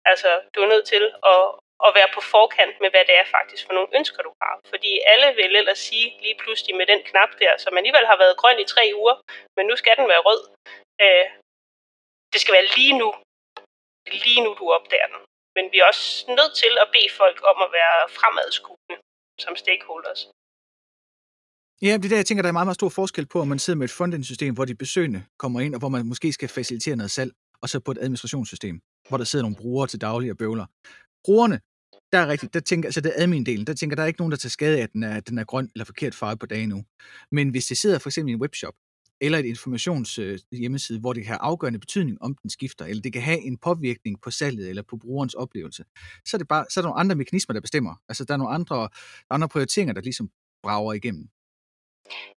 Altså, 0.05 0.41
du 0.55 0.61
er 0.61 0.67
nødt 0.67 0.87
til 0.87 1.03
at, 1.33 1.43
at 1.85 1.91
være 1.97 2.09
på 2.15 2.21
forkant 2.35 2.75
med, 2.81 2.89
hvad 2.93 3.03
det 3.09 3.15
er 3.21 3.27
faktisk 3.35 3.61
for 3.65 3.73
nogle 3.77 3.91
ønsker, 3.97 4.21
du 4.27 4.31
har. 4.41 4.53
Fordi 4.71 4.91
alle 5.11 5.27
vil 5.39 5.51
ellers 5.61 5.81
sige 5.89 6.07
lige 6.25 6.37
pludselig 6.41 6.73
med 6.79 6.87
den 6.91 7.01
knap 7.09 7.31
der, 7.41 7.53
som 7.63 7.77
alligevel 7.79 8.05
har 8.11 8.17
været 8.23 8.39
grøn 8.41 8.59
i 8.63 8.71
tre 8.73 8.83
uger, 9.01 9.15
men 9.57 9.63
nu 9.69 9.75
skal 9.81 9.95
den 9.99 10.07
være 10.13 10.25
rød. 10.27 10.41
Øh, 11.03 11.25
det 12.33 12.39
skal 12.41 12.55
være 12.57 12.71
lige 12.77 12.95
nu. 13.01 13.09
Lige 14.25 14.41
nu, 14.45 14.51
du 14.59 14.65
opdager 14.77 15.07
den. 15.13 15.21
Men 15.55 15.63
vi 15.71 15.77
er 15.79 15.87
også 15.91 16.05
nødt 16.37 16.53
til 16.61 16.73
at 16.83 16.87
bede 16.95 17.11
folk 17.21 17.37
om 17.51 17.57
at 17.65 17.69
være 17.79 17.97
fremadskuende 18.17 18.95
som 19.45 19.53
stakeholders. 19.63 20.21
Ja, 21.85 21.91
det 21.97 22.05
er 22.05 22.09
der, 22.09 22.23
jeg 22.23 22.25
tænker, 22.25 22.43
der 22.43 22.51
er 22.51 22.59
meget, 22.59 22.69
meget 22.69 22.81
stor 22.81 22.91
forskel 22.99 23.25
på, 23.33 23.37
om 23.43 23.47
man 23.47 23.59
sidder 23.59 23.79
med 23.79 23.87
et 23.89 23.97
frontend-system, 23.97 24.53
hvor 24.55 24.65
de 24.65 24.75
besøgende 24.83 25.21
kommer 25.37 25.59
ind, 25.65 25.73
og 25.75 25.79
hvor 25.79 25.91
man 25.95 26.05
måske 26.11 26.33
skal 26.33 26.49
facilitere 26.49 26.95
noget 26.95 27.11
salg, 27.11 27.31
og 27.61 27.69
så 27.69 27.79
på 27.79 27.91
et 27.91 27.97
administrationssystem, 28.05 28.75
hvor 29.07 29.17
der 29.17 29.27
sidder 29.29 29.43
nogle 29.43 29.61
brugere 29.61 29.87
til 29.87 30.01
daglige 30.01 30.31
og 30.31 30.37
bøvler. 30.37 30.65
Brugerne, 31.25 31.57
der 32.11 32.19
er 32.19 32.27
rigtigt, 32.27 32.53
der 32.53 32.59
tænker, 32.59 32.87
altså 32.87 33.01
det 33.01 33.13
er 33.15 33.23
admin-delen, 33.23 33.65
der 33.65 33.73
tænker, 33.73 33.95
der 33.95 34.03
er 34.03 34.07
ikke 34.07 34.21
nogen, 34.21 34.31
der 34.31 34.37
tager 34.37 34.49
skade 34.49 34.77
af, 34.77 34.83
at 34.83 34.93
den 34.93 35.03
er, 35.03 35.19
den 35.19 35.37
er 35.37 35.43
grøn 35.43 35.69
eller 35.75 35.85
forkert 35.85 36.15
farve 36.15 36.37
på 36.37 36.45
dagen 36.45 36.69
nu. 36.69 36.83
Men 37.31 37.49
hvis 37.49 37.65
det 37.65 37.77
sidder 37.77 37.99
for 37.99 38.09
eksempel 38.09 38.31
i 38.31 38.33
en 38.33 38.41
webshop, 38.41 38.73
eller 39.21 39.37
et 39.37 39.45
informations 39.45 40.19
øh, 40.19 40.39
hjemmeside, 40.51 40.99
hvor 40.99 41.13
det 41.13 41.23
kan 41.23 41.31
have 41.33 41.47
afgørende 41.51 41.79
betydning, 41.79 42.17
om 42.21 42.35
den 42.41 42.49
skifter, 42.49 42.85
eller 42.85 43.01
det 43.01 43.13
kan 43.13 43.21
have 43.21 43.41
en 43.49 43.57
påvirkning 43.67 44.21
på 44.23 44.29
salget 44.31 44.69
eller 44.69 44.83
på 44.89 44.95
brugerens 45.03 45.33
oplevelse, 45.33 45.83
så 46.27 46.31
er, 46.37 46.39
det 46.41 46.47
bare, 46.47 46.65
så 46.69 46.75
er 46.79 46.81
der 46.81 46.89
nogle 46.89 47.01
andre 47.03 47.15
mekanismer, 47.15 47.53
der 47.53 47.61
bestemmer. 47.67 47.93
Altså 48.09 48.21
der 48.25 48.33
er 48.33 48.41
nogle 48.43 48.53
andre, 48.59 48.89
andre 49.35 49.49
prioriteringer, 49.49 49.93
der 49.93 50.01
ligesom 50.01 50.27
brager 50.63 50.93
igennem. 50.93 51.25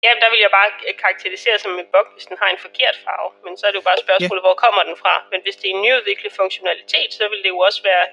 Ja, 0.04 0.12
der 0.22 0.28
vil 0.32 0.40
jeg 0.44 0.52
bare 0.58 0.68
karakterisere 1.04 1.58
som 1.64 1.72
en 1.82 1.88
bug, 1.94 2.06
hvis 2.14 2.26
den 2.30 2.36
har 2.42 2.48
en 2.54 2.60
forkert 2.66 2.96
farve. 3.04 3.30
Men 3.44 3.52
så 3.58 3.62
er 3.66 3.70
det 3.72 3.78
jo 3.80 3.86
bare 3.90 4.00
spørgsmålet, 4.06 4.42
ja. 4.42 4.46
hvor 4.46 4.56
kommer 4.64 4.82
den 4.88 4.96
fra? 5.02 5.14
Men 5.32 5.40
hvis 5.44 5.56
det 5.60 5.66
er 5.68 5.74
en 5.76 5.82
nyudviklet 5.86 6.32
funktionalitet, 6.40 7.10
så 7.18 7.24
vil 7.32 7.40
det 7.44 7.50
jo 7.54 7.58
også 7.68 7.80
være 7.90 8.04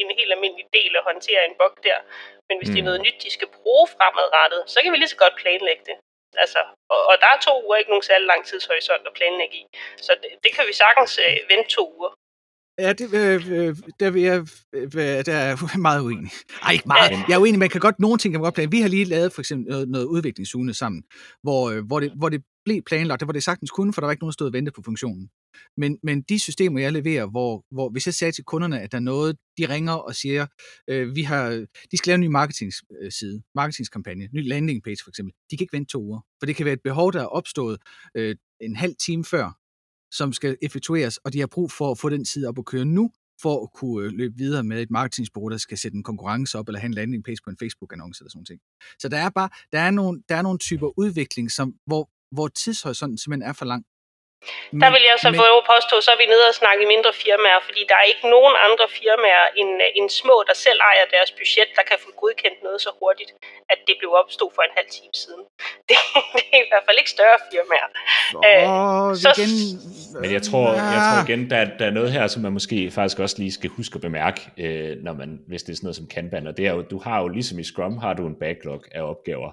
en 0.00 0.10
helt 0.18 0.32
almindelig 0.36 0.66
del 0.78 0.92
at 0.98 1.06
håndtere 1.10 1.42
en 1.48 1.56
bug 1.60 1.74
der. 1.88 1.98
Men 2.48 2.56
hvis 2.58 2.68
mm. 2.68 2.74
det 2.74 2.80
er 2.80 2.86
mm. 2.86 2.90
noget 2.90 3.04
nyt, 3.06 3.18
de 3.24 3.30
skal 3.36 3.48
bruge 3.58 3.86
fremadrettet, 3.94 4.60
så 4.72 4.76
kan 4.82 4.90
vi 4.92 4.98
lige 4.98 5.14
så 5.14 5.20
godt 5.24 5.36
planlægge 5.42 5.84
det. 5.90 5.96
Altså, 6.42 6.60
og, 6.92 7.00
og 7.10 7.14
der 7.22 7.28
er 7.34 7.38
to 7.48 7.54
uger 7.64 7.76
ikke 7.80 7.92
nogen 7.92 8.08
særlig 8.10 8.26
lang 8.32 8.42
tidshorisont 8.48 9.04
at 9.10 9.14
planlægge 9.18 9.56
i. 9.62 9.64
Så 10.06 10.12
det, 10.22 10.30
det 10.44 10.50
kan 10.56 10.64
vi 10.68 10.74
sagtens 10.82 11.12
øh, 11.24 11.36
vente 11.50 11.70
to 11.76 11.84
uger. 11.98 12.12
Ja, 12.84 12.92
det, 12.92 13.06
øh, 13.14 13.40
øh 13.56 13.76
der, 14.00 14.10
vil 14.10 14.22
jeg, 14.22 14.38
øh, 14.74 14.92
der 15.28 15.36
er 15.48 15.78
meget 15.88 16.00
uenig. 16.06 16.30
Ej, 16.62 16.72
ikke 16.72 16.88
meget. 16.94 17.10
Jeg 17.28 17.34
er 17.34 17.42
uenig, 17.44 17.58
man 17.58 17.70
kan 17.74 17.80
godt, 17.80 17.98
nogle 18.00 18.18
ting 18.18 18.30
kan 18.32 18.40
man 18.40 18.46
godt 18.46 18.54
planlægge. 18.54 18.76
Vi 18.76 18.82
har 18.82 18.88
lige 18.88 19.04
lavet 19.04 19.32
for 19.32 19.40
eksempel 19.40 19.66
noget, 19.72 19.88
noget 19.88 20.06
udviklingsuge 20.14 20.74
sammen, 20.74 21.02
hvor, 21.42 21.70
øh, 21.70 21.86
hvor, 21.88 22.00
det, 22.00 22.12
hvor 22.20 22.28
det 22.28 22.40
blev 22.64 22.82
planlagt, 22.82 23.20
det 23.20 23.26
var 23.28 23.32
det 23.32 23.44
sagtens 23.44 23.70
kunne, 23.70 23.92
for 23.92 24.00
der 24.00 24.06
var 24.06 24.12
ikke 24.12 24.22
nogen, 24.22 24.32
der 24.32 24.38
stod 24.40 24.46
og 24.46 24.52
ventede 24.52 24.74
på 24.74 24.82
funktionen. 24.84 25.30
Men, 25.76 25.98
men 26.02 26.22
de 26.22 26.38
systemer, 26.38 26.80
jeg 26.80 26.92
leverer, 26.92 27.26
hvor, 27.26 27.64
hvor 27.70 27.88
hvis 27.90 28.06
jeg 28.06 28.14
sagde 28.14 28.32
til 28.32 28.44
kunderne, 28.44 28.80
at 28.80 28.92
der 28.92 28.98
er 28.98 29.02
noget, 29.02 29.36
de 29.58 29.68
ringer 29.68 29.92
og 29.92 30.14
siger, 30.14 30.46
øh, 30.88 31.16
vi 31.16 31.22
har, 31.22 31.66
de 31.90 31.96
skal 31.96 32.10
lave 32.10 32.14
en 32.14 32.20
ny 32.20 32.26
marketingside, 32.26 33.34
øh, 33.34 33.40
marketingskampagne, 33.54 34.28
ny 34.32 34.48
landing 34.48 34.82
page 34.82 34.96
for 35.04 35.10
eksempel, 35.10 35.34
de 35.50 35.56
kan 35.56 35.64
ikke 35.64 35.76
vente 35.76 35.92
to 35.92 36.02
uger. 36.02 36.20
For 36.40 36.46
det 36.46 36.56
kan 36.56 36.64
være 36.64 36.74
et 36.74 36.82
behov, 36.84 37.12
der 37.12 37.20
er 37.20 37.26
opstået 37.26 37.78
øh, 38.14 38.36
en 38.60 38.76
halv 38.76 38.94
time 39.06 39.24
før, 39.24 39.58
som 40.14 40.32
skal 40.32 40.56
effektueres, 40.62 41.16
og 41.16 41.32
de 41.32 41.40
har 41.40 41.46
brug 41.46 41.72
for 41.72 41.90
at 41.90 41.98
få 41.98 42.08
den 42.08 42.24
side 42.24 42.48
op 42.48 42.58
at 42.58 42.64
køre 42.64 42.84
nu, 42.84 43.10
for 43.42 43.62
at 43.62 43.68
kunne 43.72 44.06
øh, 44.06 44.12
løbe 44.12 44.34
videre 44.36 44.64
med 44.64 44.82
et 44.82 44.90
marketingsbureau, 44.90 45.48
der 45.48 45.56
skal 45.56 45.78
sætte 45.78 45.96
en 45.96 46.02
konkurrence 46.02 46.58
op, 46.58 46.68
eller 46.68 46.80
have 46.80 46.86
en 46.86 46.94
landing 46.94 47.24
page 47.24 47.36
på 47.44 47.50
en 47.50 47.56
Facebook-annonce 47.62 48.20
eller 48.20 48.30
sådan 48.30 48.44
noget. 48.48 48.60
Så 48.98 49.08
der 49.08 49.18
er 49.18 49.30
bare, 49.30 49.48
der 49.72 49.80
er 49.80 49.90
nogle, 49.90 50.22
der 50.28 50.36
er 50.36 50.42
nogle 50.42 50.58
typer 50.58 50.98
udvikling, 50.98 51.50
som, 51.50 51.74
hvor, 51.86 52.10
hvor 52.34 52.48
tidshorisonten 52.48 53.18
simpelthen 53.18 53.48
er 53.48 53.52
for 53.52 53.64
lang. 53.64 53.84
Men, 54.72 54.80
der 54.82 54.88
vil 54.94 55.02
jeg 55.10 55.16
så 55.24 55.30
få 55.40 55.46
påstå, 55.74 55.94
så 56.04 56.10
er 56.14 56.18
vi 56.22 56.26
nede 56.34 56.44
og 56.50 56.56
snakke 56.62 56.80
i 56.84 56.88
mindre 56.94 57.12
firmaer, 57.22 57.60
fordi 57.68 57.82
der 57.90 57.96
er 58.02 58.06
ikke 58.12 58.24
nogen 58.36 58.54
andre 58.66 58.86
firmaer 58.98 59.46
end, 59.60 59.72
øh, 59.86 59.98
end 59.98 60.08
små, 60.22 60.36
der 60.48 60.56
selv 60.66 60.80
ejer 60.90 61.06
deres 61.16 61.30
budget, 61.38 61.68
der 61.78 61.84
kan 61.88 61.98
få 62.04 62.10
godkendt 62.22 62.58
noget 62.66 62.78
så 62.86 62.90
hurtigt, 63.00 63.30
at 63.72 63.78
det 63.88 63.94
blev 64.00 64.10
opstået 64.20 64.52
for 64.56 64.62
en 64.68 64.74
halv 64.78 64.90
time 64.98 65.14
siden. 65.22 65.42
Det, 65.88 65.96
det 66.36 66.44
er 66.56 66.62
i 66.66 66.70
hvert 66.72 66.84
fald 66.86 66.98
ikke 67.02 67.14
større 67.18 67.38
firmaer. 67.50 67.88
Åh, 68.48 69.10
så, 69.22 69.28
igen, 69.36 69.50
men 70.22 70.30
jeg 70.36 70.42
tror, 70.48 70.66
jeg 70.94 71.00
tror 71.06 71.18
igen, 71.26 71.40
der, 71.52 71.60
der 71.80 71.86
er 71.90 71.94
noget 71.98 72.10
her, 72.16 72.24
som 72.32 72.40
man 72.46 72.52
måske 72.58 72.78
faktisk 72.98 73.18
også 73.24 73.36
lige 73.42 73.52
skal 73.58 73.70
huske 73.78 73.94
at 73.98 74.04
bemærke, 74.08 74.40
øh, 74.64 74.92
når 75.06 75.14
man, 75.20 75.30
hvis 75.48 75.62
det 75.62 75.72
er 75.72 75.76
sådan 75.76 75.86
noget 75.86 76.00
som 76.00 76.10
Kanban, 76.14 76.46
og 76.50 76.56
det 76.56 76.64
er 76.66 76.72
jo, 76.76 76.82
du 76.82 76.98
har 77.06 77.16
jo 77.22 77.28
ligesom 77.28 77.58
i 77.58 77.64
Scrum, 77.70 77.96
har 78.04 78.12
du 78.14 78.26
en 78.26 78.38
backlog 78.42 78.80
af 78.92 79.02
opgaver, 79.02 79.50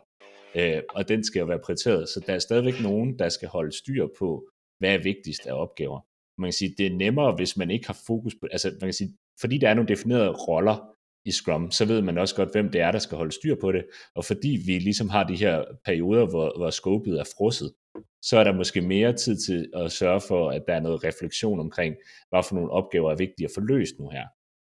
øh, 0.56 0.82
og 0.90 1.10
den 1.10 1.24
skal 1.24 1.40
jo 1.40 1.46
være 1.46 1.66
prioriteret, 1.66 2.10
så 2.10 2.20
der 2.28 2.34
er 2.34 2.40
stadigvæk 2.40 2.80
nogen, 2.80 3.20
der 3.20 3.30
skal 3.30 3.48
holde 3.48 3.78
styr 3.78 4.08
på, 4.20 4.44
hvad 4.80 4.94
er 4.94 5.04
vigtigst 5.04 5.48
af 5.48 5.54
opgaver. 5.54 6.00
Man 6.42 6.48
kan 6.48 6.54
sige, 6.54 6.76
det 6.78 6.86
er 6.86 6.96
nemmere, 6.96 7.36
hvis 7.36 7.58
man 7.58 7.72
ikke 7.72 7.88
har 7.88 7.98
fokus 8.08 8.36
på, 8.42 8.48
altså 8.52 8.70
man 8.70 8.88
kan 8.88 8.94
sige, 8.94 9.18
fordi 9.42 9.58
der 9.58 9.70
er 9.70 9.74
nogle 9.74 9.88
definerede 9.88 10.30
roller 10.30 10.96
i 11.26 11.32
Scrum, 11.32 11.72
så 11.72 11.86
ved 11.86 12.02
man 12.02 12.18
også 12.18 12.36
godt, 12.36 12.52
hvem 12.52 12.70
det 12.70 12.82
er, 12.82 12.92
der 12.92 13.00
skal 13.00 13.18
holde 13.18 13.32
styr 13.32 13.56
på 13.62 13.72
det, 13.72 13.86
og 14.16 14.26
fordi 14.26 14.64
vi 14.66 14.80
ligesom 14.80 15.10
har 15.10 15.24
de 15.24 15.36
her 15.36 15.64
perioder, 15.86 16.26
hvor, 16.26 16.58
hvor 16.58 16.70
skåbet 16.70 17.20
er 17.20 17.24
frosset, 17.38 17.74
så 18.22 18.38
er 18.38 18.44
der 18.44 18.54
måske 18.54 18.82
mere 18.82 19.14
tid 19.14 19.38
til 19.38 19.70
at 19.74 19.92
sørge 19.92 20.22
for, 20.28 20.50
at 20.50 20.64
der 20.68 20.74
er 20.74 20.80
noget 20.80 21.04
refleksion 21.04 21.60
omkring, 21.60 21.96
hvad 22.30 22.44
for 22.48 22.56
nogle 22.56 22.72
opgaver 22.72 23.12
er 23.12 23.16
vigtige 23.16 23.46
at 23.46 23.52
få 23.56 23.62
løst 23.62 23.96
nu 24.00 24.10
her. 24.10 24.28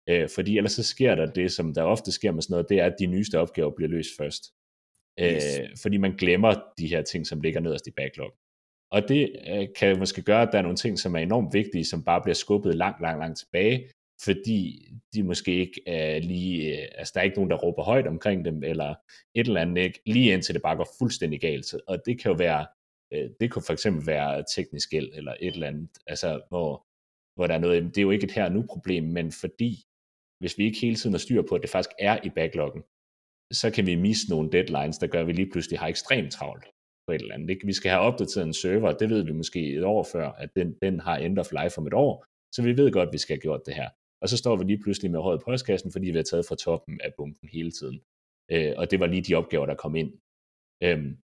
Øh, 0.09 0.29
fordi 0.35 0.57
ellers 0.57 0.71
så 0.71 0.83
sker 0.83 1.15
der 1.15 1.25
det, 1.25 1.51
som 1.51 1.73
der 1.73 1.83
ofte 1.83 2.11
sker 2.11 2.31
med 2.31 2.41
sådan 2.41 2.53
noget, 2.53 2.69
det 2.69 2.79
er, 2.79 2.85
at 2.85 2.95
de 2.99 3.05
nyeste 3.05 3.39
opgaver 3.39 3.71
bliver 3.75 3.89
løst 3.89 4.09
først. 4.17 4.43
Øh, 5.19 5.31
yes. 5.31 5.81
Fordi 5.81 5.97
man 5.97 6.15
glemmer 6.15 6.53
de 6.77 6.87
her 6.87 7.01
ting, 7.01 7.27
som 7.27 7.41
ligger 7.41 7.59
nederst 7.59 7.87
i 7.87 7.91
backlog. 7.91 8.31
Og 8.91 9.07
det 9.07 9.35
øh, 9.47 9.67
kan 9.79 9.99
måske 9.99 10.21
gøre, 10.21 10.41
at 10.41 10.49
der 10.51 10.57
er 10.57 10.61
nogle 10.61 10.77
ting, 10.77 10.99
som 10.99 11.15
er 11.15 11.19
enormt 11.19 11.53
vigtige, 11.53 11.85
som 11.85 12.03
bare 12.03 12.21
bliver 12.21 12.35
skubbet 12.35 12.75
langt, 12.75 13.01
langt, 13.01 13.19
langt 13.19 13.39
tilbage, 13.39 13.89
fordi 14.23 14.89
de 15.13 15.23
måske 15.23 15.51
ikke 15.51 15.81
er 15.87 16.19
lige, 16.19 16.81
øh, 16.81 16.87
altså 16.95 17.11
der 17.13 17.19
er 17.19 17.23
ikke 17.23 17.37
nogen, 17.37 17.49
der 17.49 17.57
råber 17.57 17.83
højt 17.83 18.07
omkring 18.07 18.45
dem, 18.45 18.63
eller 18.63 18.95
et 19.35 19.47
eller 19.47 19.61
andet, 19.61 19.83
ikke? 19.83 20.01
lige 20.05 20.33
indtil 20.33 20.55
det 20.55 20.61
bare 20.61 20.75
går 20.77 20.87
fuldstændig 20.99 21.41
galt. 21.41 21.73
Og 21.87 21.97
det 22.05 22.21
kan 22.21 22.31
jo 22.31 22.37
være, 22.37 22.67
øh, 23.13 23.29
det 23.39 23.51
kunne 23.51 23.63
for 23.65 23.73
eksempel 23.73 24.07
være 24.07 24.43
teknisk 24.55 24.89
gæld, 24.89 25.09
eller 25.13 25.35
et 25.39 25.53
eller 25.53 25.67
andet, 25.67 25.89
altså 26.07 26.41
hvor, 26.49 26.85
hvor 27.35 27.47
der 27.47 27.53
er 27.53 27.59
noget, 27.59 27.83
det 27.83 27.97
er 27.97 28.01
jo 28.01 28.11
ikke 28.11 28.23
et 28.23 28.31
her 28.31 28.49
nu 28.49 28.65
problem, 28.69 29.03
men 29.03 29.31
fordi, 29.31 29.83
hvis 30.39 30.57
vi 30.57 30.63
ikke 30.65 30.79
hele 30.79 30.95
tiden 30.95 31.13
har 31.13 31.19
styr 31.19 31.41
på, 31.49 31.55
at 31.55 31.61
det 31.61 31.69
faktisk 31.69 31.95
er 31.99 32.19
i 32.23 32.29
backloggen, 32.29 32.83
så 33.53 33.71
kan 33.75 33.85
vi 33.85 33.95
misse 33.95 34.29
nogle 34.29 34.51
deadlines, 34.51 34.97
der 34.97 35.07
gør, 35.07 35.21
at 35.21 35.27
vi 35.27 35.31
lige 35.31 35.51
pludselig 35.51 35.79
har 35.79 35.87
ekstremt 35.87 36.31
travlt 36.31 36.65
på 37.07 37.11
et 37.11 37.21
eller 37.21 37.35
andet. 37.35 37.49
Ikke? 37.49 37.65
Vi 37.65 37.73
skal 37.73 37.91
have 37.91 38.01
opdateret 38.01 38.47
en 38.47 38.53
server, 38.53 38.91
det 38.91 39.09
ved 39.09 39.23
vi 39.23 39.31
måske 39.31 39.73
et 39.73 39.83
år 39.83 40.03
før, 40.11 40.31
at 40.31 40.49
den, 40.55 40.75
den 40.81 40.99
har 40.99 41.17
end 41.17 41.39
of 41.39 41.51
life 41.51 41.77
om 41.77 41.87
et 41.87 41.93
år, 41.93 42.25
så 42.55 42.61
vi 42.63 42.77
ved 42.77 42.91
godt, 42.91 43.07
at 43.09 43.13
vi 43.13 43.17
skal 43.17 43.35
have 43.35 43.41
gjort 43.41 43.61
det 43.65 43.73
her. 43.73 43.89
Og 44.21 44.29
så 44.29 44.37
står 44.37 44.55
vi 44.55 44.63
lige 44.63 44.83
pludselig 44.83 45.11
med 45.11 45.19
højt 45.19 45.41
postkassen, 45.45 45.91
fordi 45.91 46.05
vi 46.05 46.17
har 46.17 46.23
taget 46.23 46.45
fra 46.45 46.55
toppen 46.55 47.01
af 47.01 47.13
bunken 47.17 47.49
hele 47.49 47.71
tiden. 47.71 48.01
Øh, 48.51 48.73
og 48.77 48.91
det 48.91 48.99
var 48.99 49.07
lige 49.07 49.21
de 49.21 49.35
opgaver, 49.35 49.65
der 49.65 49.75
kom 49.75 49.95
ind. 49.95 50.11
Øhm, 50.83 51.17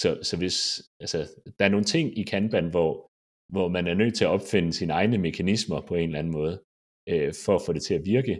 så, 0.00 0.18
så 0.22 0.36
hvis, 0.38 0.58
altså, 1.00 1.18
der 1.58 1.64
er 1.64 1.68
nogle 1.68 1.84
ting 1.84 2.18
i 2.18 2.22
Kanban, 2.22 2.70
hvor, 2.70 3.10
hvor 3.54 3.68
man 3.68 3.86
er 3.86 3.94
nødt 3.94 4.14
til 4.14 4.24
at 4.24 4.30
opfinde 4.30 4.72
sine 4.72 4.92
egne 4.92 5.18
mekanismer 5.18 5.80
på 5.80 5.94
en 5.94 6.08
eller 6.08 6.18
anden 6.18 6.32
måde, 6.32 6.62
øh, 7.08 7.32
for 7.44 7.54
at 7.54 7.62
få 7.66 7.72
det 7.72 7.82
til 7.82 7.94
at 7.94 8.04
virke, 8.04 8.34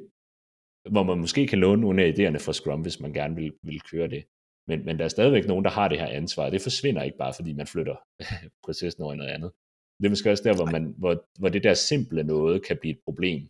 hvor 0.90 1.03
man 1.03 1.18
måske 1.18 1.47
kan 1.47 1.59
låne 1.59 1.81
nogle 1.81 2.03
af 2.03 2.12
idéerne 2.12 2.40
fra 2.45 2.53
Scrum, 2.53 2.83
hvis 2.83 3.01
man 3.01 3.12
gerne 3.12 3.35
vil, 3.37 3.53
vil 3.62 3.81
køre 3.81 4.09
det. 4.09 4.25
Men, 4.68 4.85
men 4.85 4.98
der 4.98 5.05
er 5.05 5.09
stadigvæk 5.09 5.46
nogen, 5.46 5.64
der 5.64 5.70
har 5.70 5.88
det 5.88 5.98
her 5.98 6.07
ansvar, 6.07 6.51
det 6.51 6.62
forsvinder 6.62 7.03
ikke 7.03 7.18
bare, 7.18 7.35
fordi 7.35 7.53
man 7.53 7.66
flytter 7.66 7.96
processen 8.64 9.03
over 9.03 9.12
i 9.12 9.16
noget 9.16 9.31
andet. 9.31 9.53
Det 9.98 10.07
er 10.07 10.11
måske 10.11 10.31
også 10.31 10.44
der, 10.48 10.55
hvor, 10.55 10.66
man, 10.66 10.94
hvor, 10.98 11.25
hvor 11.38 11.48
det 11.48 11.62
der 11.64 11.75
simple 11.75 12.22
noget 12.22 12.66
kan 12.66 12.77
blive 12.77 12.94
et 12.94 13.01
problem. 13.05 13.48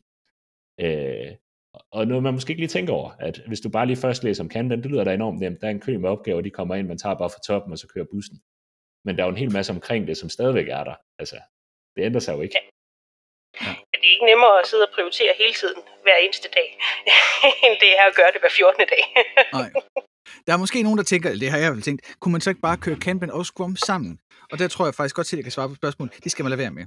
Øh, 0.81 1.33
og 1.93 2.07
noget, 2.07 2.23
man 2.23 2.35
måske 2.35 2.51
ikke 2.51 2.63
lige 2.63 2.77
tænker 2.77 2.93
over, 2.93 3.11
at 3.11 3.37
hvis 3.49 3.61
du 3.61 3.69
bare 3.69 3.87
lige 3.87 3.97
først 4.05 4.25
læser 4.25 4.45
om 4.45 4.49
Kanban, 4.49 4.83
det 4.83 4.91
lyder 4.91 5.05
da 5.05 5.15
enormt 5.15 5.41
nemt. 5.41 5.61
Der 5.61 5.67
er 5.67 5.71
en 5.71 5.81
kø 5.81 5.99
med 5.99 6.11
opgaver, 6.11 6.41
de 6.41 6.51
kommer 6.51 6.75
ind, 6.75 6.87
man 6.89 6.99
tager 6.99 7.15
bare 7.15 7.31
fra 7.31 7.45
toppen, 7.47 7.73
og 7.73 7.79
så 7.79 7.89
kører 7.89 8.07
bussen. 8.13 8.37
Men 9.05 9.17
der 9.17 9.23
er 9.23 9.27
jo 9.27 9.35
en 9.35 9.43
hel 9.45 9.53
masse 9.53 9.73
omkring 9.73 10.07
det, 10.07 10.17
som 10.17 10.29
stadigvæk 10.29 10.69
er 10.69 10.85
der. 10.85 10.95
Altså, 11.19 11.39
det 11.97 12.03
ændrer 12.03 12.21
sig 12.21 12.33
jo 12.37 12.41
ikke. 12.41 12.57
Ja. 12.57 12.63
Det 13.93 14.07
er 14.09 14.13
ikke 14.17 14.31
nemmere 14.33 14.61
at 14.61 14.67
sidde 14.67 14.87
og 14.89 14.93
prioritere 14.95 15.33
hele 15.43 15.55
tiden, 15.63 15.83
hver 16.03 16.17
eneste 16.25 16.49
dag, 16.59 16.69
end 17.65 17.75
det 17.83 17.91
er 17.99 18.05
at 18.11 18.15
gøre 18.19 18.33
det 18.33 18.41
hver 18.41 18.55
14. 18.59 18.87
dag. 18.95 19.05
Nej. 19.53 19.71
Der 20.47 20.53
er 20.53 20.57
måske 20.57 20.83
nogen, 20.83 20.99
der 20.99 21.05
tænker, 21.05 21.35
det 21.35 21.51
har 21.51 21.59
jeg 21.59 21.73
vel 21.73 21.83
tænkt, 21.83 22.03
kunne 22.21 22.33
man 22.33 22.41
så 22.41 22.51
ikke 22.51 22.61
bare 22.61 22.77
køre 22.77 22.97
Kanban 22.97 23.31
og 23.31 23.47
Scrum 23.47 23.77
sammen? 23.77 24.19
Og 24.53 24.59
der 24.59 24.69
tror 24.69 24.87
jeg 24.87 24.95
faktisk 24.95 25.17
godt 25.17 25.27
til, 25.27 25.37
at 25.37 25.39
jeg 25.39 25.45
kan 25.45 25.53
svare 25.53 25.69
på 25.69 25.75
spørgsmålet. 25.75 26.15
Det 26.25 26.33
skal 26.33 26.43
man 26.43 26.51
lade 26.51 26.59
være 26.59 26.71
med. 26.71 26.87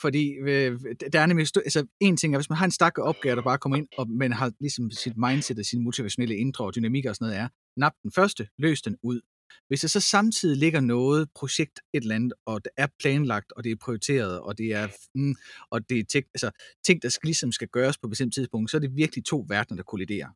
Fordi 0.00 0.32
øh, 0.32 0.80
der 1.12 1.20
er 1.20 1.26
nemlig, 1.26 1.46
altså 1.56 1.86
en 2.00 2.16
ting 2.16 2.34
er, 2.34 2.38
hvis 2.38 2.50
man 2.50 2.56
har 2.56 2.64
en 2.64 2.70
stak 2.70 2.98
af 2.98 3.02
opgaver, 3.02 3.34
der 3.34 3.42
bare 3.42 3.58
kommer 3.58 3.76
ind, 3.76 3.88
og 3.98 4.10
man 4.10 4.32
har 4.32 4.52
ligesom 4.60 4.90
sit 4.90 5.16
mindset 5.16 5.58
og 5.58 5.64
sin 5.64 5.84
motivationelle 5.84 6.36
indre 6.36 6.64
og 6.64 6.74
dynamik 6.74 7.06
og 7.06 7.14
sådan 7.14 7.28
noget 7.28 7.40
er, 7.40 7.48
nap 7.76 7.92
den 8.02 8.12
første, 8.12 8.48
løs 8.58 8.82
den 8.82 8.96
ud. 9.02 9.20
Hvis 9.68 9.80
der 9.80 9.88
så 9.88 10.00
samtidig 10.00 10.56
ligger 10.56 10.80
noget 10.80 11.28
projekt 11.34 11.80
et 11.94 12.02
eller 12.02 12.14
andet, 12.14 12.32
og 12.46 12.64
det 12.64 12.70
er 12.76 12.86
planlagt, 13.00 13.52
og 13.56 13.64
det 13.64 13.72
er 13.72 13.76
prioriteret, 13.76 14.40
og 14.40 14.58
det 14.58 14.66
er, 14.66 14.88
mm, 15.14 15.34
og 15.70 15.88
det 15.90 15.98
er 15.98 16.04
ting, 16.04 16.24
altså, 16.34 16.50
ting, 16.86 17.02
der 17.02 17.08
skal, 17.08 17.26
ligesom 17.26 17.52
skal 17.52 17.68
gøres 17.68 17.98
på 17.98 18.06
et 18.06 18.10
bestemt 18.10 18.34
tidspunkt, 18.34 18.70
så 18.70 18.76
er 18.76 18.80
det 18.80 18.96
virkelig 18.96 19.24
to 19.24 19.46
verdener, 19.48 19.76
der 19.76 19.82
kolliderer. 19.82 20.28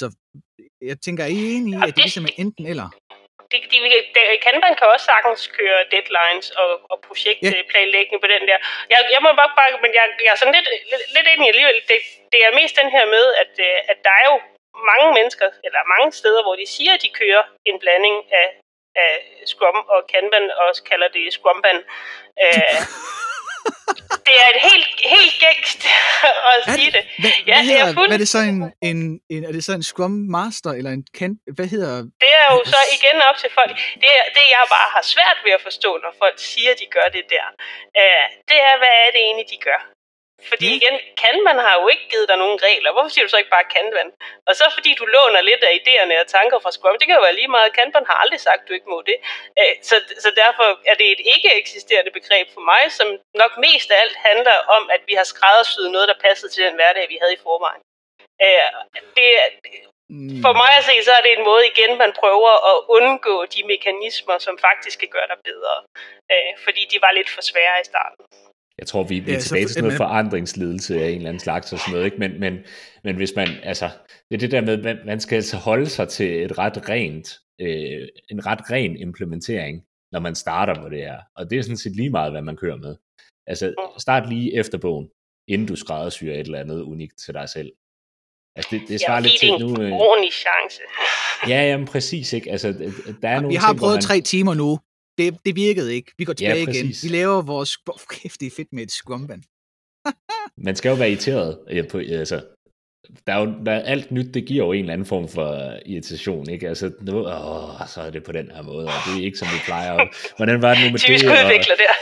Så 0.00 0.06
jeg 0.90 0.96
tænker, 1.04 1.22
er 1.24 1.32
I 1.38 1.40
enige 1.56 1.76
i, 1.78 1.82
at 1.88 1.94
det 1.96 2.04
ligesom 2.06 2.24
er 2.30 2.34
enten 2.42 2.64
eller? 2.72 2.88
Det, 3.50 3.60
de, 3.72 3.78
de, 4.16 4.22
Kanban 4.44 4.74
kan 4.78 4.86
også 4.94 5.06
sagtens 5.12 5.42
køre 5.58 5.78
deadlines 5.92 6.48
og, 6.62 6.70
og 6.92 6.96
projektplanlægning 7.08 8.18
yeah. 8.18 8.24
på 8.24 8.28
den 8.34 8.42
der. 8.50 8.58
Jeg, 8.92 8.98
jeg 9.14 9.20
må 9.24 9.28
bare, 9.40 9.52
bare 9.58 9.70
men 9.84 9.92
jeg, 9.98 10.04
jeg 10.24 10.32
er 10.34 10.40
sådan 10.40 10.56
lidt, 10.58 10.68
lidt, 10.90 11.04
lidt 11.16 11.28
enig 11.32 11.48
alligevel. 11.52 11.78
Det, 11.90 11.98
det 12.32 12.40
er 12.46 12.58
mest 12.60 12.74
den 12.80 12.90
her 12.96 13.04
med, 13.14 13.24
at, 13.42 13.52
øh, 13.68 13.78
at 13.92 13.98
der 14.06 14.14
er 14.20 14.26
jo 14.32 14.36
mange 14.90 15.08
mennesker, 15.18 15.48
eller 15.66 15.90
mange 15.94 16.08
steder, 16.20 16.42
hvor 16.44 16.56
de 16.60 16.66
siger, 16.76 16.92
at 16.94 17.02
de 17.04 17.16
kører 17.20 17.42
en 17.70 17.76
blanding 17.82 18.16
af, 18.42 18.48
af 19.04 19.12
Scrum 19.50 19.78
og 19.94 20.00
Kanban, 20.12 20.46
og 20.58 20.62
også 20.70 20.82
kalder 20.90 21.08
det 21.16 21.32
Scrumban. 21.36 21.78
Øh, 22.44 22.80
det 24.26 24.34
er 24.42 24.48
et 24.54 24.60
helt, 24.68 24.88
helt 25.14 25.34
gængst 25.44 25.80
at 26.50 26.58
sige 26.74 26.90
det. 26.96 27.04
Hvad, 27.22 27.32
ja, 27.46 27.54
hvad, 27.54 27.64
hedder, 27.70 27.86
fuld... 27.98 28.08
hvad 28.08 28.18
er 28.18 28.24
det 28.24 28.32
så 28.36 28.40
en, 28.50 28.58
en, 28.90 28.98
en, 29.34 29.42
er 29.48 29.52
det 29.56 29.64
så 29.68 29.72
en 29.80 29.84
Scrum 29.90 30.14
Master, 30.36 30.70
eller 30.78 30.90
en 30.96 31.04
kan, 31.18 31.32
hvad 31.56 31.68
hedder... 31.74 31.94
Det 32.24 32.32
er 32.40 32.46
jo 32.54 32.58
så 32.74 32.80
igen 32.96 33.16
op 33.28 33.36
til 33.42 33.50
folk. 33.58 33.74
Det, 34.02 34.10
er, 34.18 34.24
det 34.36 34.44
jeg 34.54 34.64
bare 34.76 34.90
har 34.96 35.04
svært 35.14 35.38
ved 35.44 35.52
at 35.58 35.62
forstå, 35.68 35.90
når 36.04 36.12
folk 36.22 36.36
siger, 36.50 36.72
de 36.82 36.86
gør 36.96 37.06
det 37.16 37.24
der, 37.34 37.46
uh, 38.02 38.26
det 38.50 38.58
er, 38.68 38.74
hvad 38.80 38.94
er 39.04 39.08
det 39.14 39.20
egentlig, 39.28 39.48
de 39.54 39.60
gør? 39.68 39.80
Fordi 40.50 40.68
mm. 40.70 40.76
igen, 40.78 40.96
Kanban 41.22 41.58
har 41.66 41.74
jo 41.80 41.84
ikke 41.92 42.06
givet 42.12 42.28
dig 42.28 42.38
nogen 42.42 42.58
regler. 42.66 42.92
Hvorfor 42.92 43.12
siger 43.12 43.24
du 43.24 43.32
så 43.32 43.40
ikke 43.42 43.56
bare 43.56 43.72
Kanban? 43.74 44.08
Og 44.48 44.52
så 44.58 44.64
fordi 44.76 44.90
du 45.00 45.04
låner 45.16 45.40
lidt 45.40 45.62
af 45.68 45.72
idéerne 45.80 46.14
og 46.22 46.26
tanker 46.36 46.58
fra 46.58 46.74
Scrum, 46.74 46.98
det 46.98 47.06
kan 47.06 47.16
jo 47.18 47.26
være 47.26 47.38
lige 47.40 47.54
meget. 47.56 47.76
Kanban 47.78 48.06
har 48.10 48.16
aldrig 48.22 48.40
sagt, 48.40 48.62
at 48.62 48.68
du 48.68 48.72
ikke 48.74 48.92
må 48.94 48.98
det. 49.10 49.16
Så, 49.88 49.96
så 50.24 50.30
derfor 50.42 50.66
er 50.90 50.96
det 51.00 51.08
et 51.14 51.22
ikke 51.34 51.50
eksisterende 51.60 52.12
begreb 52.18 52.46
for 52.54 52.60
mig, 52.72 52.82
som 52.98 53.08
nok 53.42 53.52
mest 53.66 53.88
af 53.90 53.98
alt 54.02 54.16
handler 54.28 54.58
om, 54.76 54.90
at 54.94 55.02
vi 55.08 55.14
har 55.14 55.26
skræddersyet 55.32 55.90
noget, 55.90 56.08
der 56.08 56.22
passede 56.26 56.52
til 56.52 56.64
den 56.64 56.74
hverdag, 56.74 57.04
vi 57.08 57.18
havde 57.20 57.34
i 57.34 57.44
forvejen. 57.46 57.82
Det, 59.16 59.28
mm. 60.14 60.42
for 60.44 60.52
mig 60.62 60.72
at 60.78 60.84
se, 60.84 61.04
så 61.04 61.12
er 61.18 61.22
det 61.22 61.32
en 61.32 61.44
måde 61.50 61.64
igen, 61.72 61.98
man 61.98 62.12
prøver 62.20 62.52
at 62.70 62.76
undgå 62.96 63.46
de 63.54 63.62
mekanismer, 63.72 64.38
som 64.38 64.58
faktisk 64.58 64.96
kan 64.98 65.08
gøre 65.16 65.28
dig 65.32 65.38
bedre. 65.44 65.74
Fordi 66.64 66.82
de 66.92 66.98
var 67.04 67.12
lidt 67.12 67.30
for 67.30 67.42
svære 67.50 67.80
i 67.80 67.84
starten. 67.84 68.24
Jeg 68.78 68.86
tror, 68.86 69.02
vi, 69.02 69.20
vi 69.20 69.30
er 69.30 69.34
ja, 69.34 69.40
tilbage 69.40 69.64
til 69.64 69.74
sådan 69.74 69.84
noget 69.84 69.96
forandringsledelse 69.96 71.02
af 71.02 71.08
en 71.08 71.16
eller 71.16 71.28
anden 71.28 71.40
slags 71.40 71.72
og 71.72 71.78
sådan 71.78 71.92
noget, 71.92 72.04
ikke? 72.04 72.16
Men, 72.18 72.40
men, 72.40 72.58
men 73.04 73.16
hvis 73.16 73.32
man, 73.36 73.48
altså, 73.62 73.90
det 74.30 74.34
er 74.34 74.38
det 74.38 74.50
der 74.50 74.60
med, 74.60 74.86
at 74.86 74.96
man 75.06 75.20
skal 75.20 75.36
altså 75.36 75.56
holde 75.56 75.86
sig 75.86 76.08
til 76.08 76.44
et 76.44 76.58
ret 76.58 76.88
rent, 76.88 77.28
øh, 77.60 78.08
en 78.30 78.46
ret 78.46 78.70
ren 78.70 78.96
implementering, 78.96 79.82
når 80.12 80.20
man 80.20 80.34
starter 80.34 80.74
på 80.74 80.88
det 80.88 80.98
her. 80.98 81.18
Og 81.36 81.50
det 81.50 81.58
er 81.58 81.62
sådan 81.62 81.76
set 81.76 81.96
lige 81.96 82.10
meget, 82.10 82.32
hvad 82.32 82.42
man 82.42 82.56
kører 82.56 82.76
med. 82.76 82.96
Altså, 83.46 83.74
start 83.98 84.28
lige 84.28 84.54
efter 84.54 84.78
bogen, 84.78 85.08
inden 85.48 85.68
du 85.68 85.76
skræddersyrer 85.76 86.34
et 86.34 86.40
eller 86.40 86.60
andet 86.60 86.80
unikt 86.82 87.18
til 87.24 87.34
dig 87.34 87.48
selv. 87.48 87.72
Altså, 88.56 88.68
det, 88.70 88.82
det 88.88 89.00
svarer 89.00 89.20
ja, 89.20 89.20
lidt 89.20 89.40
til 89.40 89.50
nu... 89.50 89.82
Øh... 89.82 89.92
ordentlig 89.92 90.32
chance. 90.32 90.80
ja, 91.48 91.68
jamen 91.70 91.86
præcis, 91.86 92.32
ikke? 92.32 92.50
Altså, 92.50 92.68
der 93.22 93.28
er 93.28 93.40
nogle 93.40 93.48
Vi 93.48 93.54
har 93.54 93.72
ting, 93.72 93.80
prøvet 93.80 93.94
man... 93.94 94.02
tre 94.02 94.20
timer 94.20 94.54
nu. 94.54 94.78
Det, 95.18 95.36
det 95.46 95.56
virkede 95.56 95.94
ikke. 95.94 96.12
Vi 96.18 96.24
går 96.24 96.32
tilbage 96.32 96.64
Ja, 96.64 96.70
igen. 96.70 96.94
Vi 97.02 97.08
laver 97.08 97.42
vores... 97.42 97.74
Hvor 97.84 98.00
kæft, 98.10 98.40
det 98.40 98.46
er 98.46 98.50
fedt 98.56 98.72
med 98.72 98.82
et 98.82 98.90
scrumband. 98.90 99.42
Man 100.66 100.76
skal 100.76 100.88
jo 100.88 100.94
være 100.94 101.10
irriteret 101.10 101.58
øh, 101.70 101.88
på, 101.88 101.98
altså, 101.98 102.44
der 103.26 103.32
er 103.34 103.40
jo, 103.40 103.54
der 103.66 103.72
er 103.72 103.80
alt 103.82 104.12
nyt, 104.12 104.34
det 104.34 104.46
giver 104.46 104.64
jo 104.66 104.72
en 104.72 104.80
eller 104.80 104.92
anden 104.92 105.06
form 105.06 105.28
for 105.28 105.72
irritation, 105.86 106.50
ikke? 106.50 106.68
Altså, 106.68 106.90
nu, 107.00 107.26
åh, 107.26 107.86
så 107.88 108.00
er 108.00 108.10
det 108.10 108.24
på 108.24 108.32
den 108.32 108.50
her 108.54 108.62
måde, 108.62 108.86
og 108.86 108.92
det 109.06 109.20
er 109.20 109.24
ikke, 109.24 109.38
som 109.38 109.48
vi 109.48 109.58
plejer. 109.64 109.92
Og, 109.92 110.08
hvordan 110.36 110.62
var 110.62 110.74
det 110.74 110.84
nu 110.84 110.90
med 110.90 110.98
Typisk 110.98 111.24
det? 111.24 111.30
Og, 111.32 111.38
udvikler 111.44 111.74
der. 111.76 111.92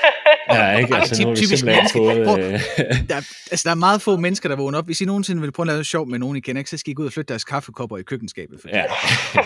ja, 0.56 0.78
ikke? 0.78 0.94
Ej, 0.94 1.00
Altså, 1.00 1.22
nu 1.22 1.28
har 1.28 1.34
vi 1.34 1.36
typisk 1.40 1.58
simpelthen 1.58 1.88
fået... 1.92 2.22
Hvor- 2.22 2.36
Øh, 2.38 2.60
Der, 3.08 3.14
er- 3.16 3.28
altså, 3.50 3.62
der 3.64 3.70
er 3.70 3.74
meget 3.74 4.02
få 4.02 4.16
mennesker, 4.16 4.48
der 4.48 4.56
vågner 4.56 4.78
op. 4.78 4.86
Hvis 4.86 5.00
I 5.00 5.04
nogensinde 5.04 5.42
vil 5.42 5.52
prøve 5.52 5.64
at 5.64 5.72
lave 5.72 5.84
sjov 5.84 6.08
med 6.08 6.18
nogen, 6.18 6.36
I 6.36 6.40
kender, 6.40 6.60
ikke, 6.60 6.70
så 6.70 6.76
skal 6.76 6.90
I 6.90 6.94
gå 6.94 7.02
ud 7.02 7.06
og 7.06 7.12
flytte 7.12 7.28
deres 7.28 7.44
kaffekopper 7.44 7.98
i 7.98 8.02
køkkenskabet. 8.02 8.60
For 8.60 8.68
ja. 8.68 8.84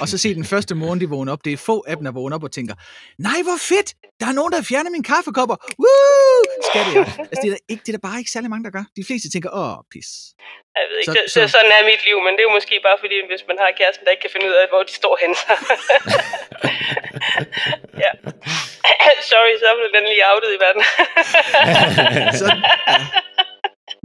og 0.01 0.09
så 0.09 0.19
se 0.19 0.35
den 0.35 0.45
første 0.45 0.75
morgen, 0.75 1.01
de 1.01 1.09
vågner 1.09 1.33
op. 1.33 1.45
Det 1.45 1.53
er 1.53 1.57
få 1.57 1.85
af 1.89 1.97
dem, 1.97 2.05
der 2.05 2.13
vågner 2.13 2.37
op 2.37 2.43
og 2.45 2.53
tænker, 2.53 2.75
nej, 3.19 3.39
hvor 3.43 3.59
fedt! 3.69 3.95
Der 4.21 4.27
er 4.27 4.33
nogen, 4.33 4.53
der 4.53 4.63
fjerner 4.63 4.91
mine 4.91 5.05
kaffekopper. 5.05 5.57
Woo! 5.79 6.43
Skal 6.71 6.81
det 6.91 6.97
altså, 7.19 7.41
det, 7.43 7.49
er 7.49 7.51
der 7.51 7.63
ikke, 7.69 7.83
det 7.87 7.89
er 7.95 7.97
der 7.99 8.09
bare 8.09 8.19
ikke 8.19 8.31
særlig 8.31 8.51
mange, 8.51 8.65
der 8.65 8.71
gør. 8.71 8.85
De 8.97 9.05
fleste 9.05 9.31
tænker, 9.31 9.51
åh, 9.53 9.77
pis. 9.93 10.09
Jeg 10.79 10.85
ved 10.91 10.97
ikke, 11.01 11.12
Så- 11.12 11.18
så, 11.27 11.33
så, 11.35 11.41
så- 11.43 11.49
sådan 11.57 11.72
er 11.79 11.83
mit 11.93 12.03
liv, 12.09 12.16
men 12.25 12.31
det 12.35 12.41
er 12.43 12.49
jo 12.51 12.55
måske 12.59 12.75
bare 12.89 12.99
fordi, 13.05 13.16
hvis 13.31 13.43
man 13.51 13.57
har 13.62 13.68
kæresten, 13.81 14.03
der 14.05 14.11
ikke 14.14 14.25
kan 14.27 14.35
finde 14.35 14.47
ud 14.51 14.57
af, 14.62 14.66
hvor 14.72 14.83
de 14.89 14.93
står 15.01 15.14
henne. 15.22 15.37
Så. 15.45 15.53
ja. 18.05 18.11
Sorry, 19.33 19.55
så 19.62 19.68
blev 19.79 19.89
den 19.97 20.05
lige 20.12 20.25
outet 20.33 20.51
i 20.57 20.59
verden. 20.64 20.83
Så, 22.41 22.47
ja. 22.47 22.57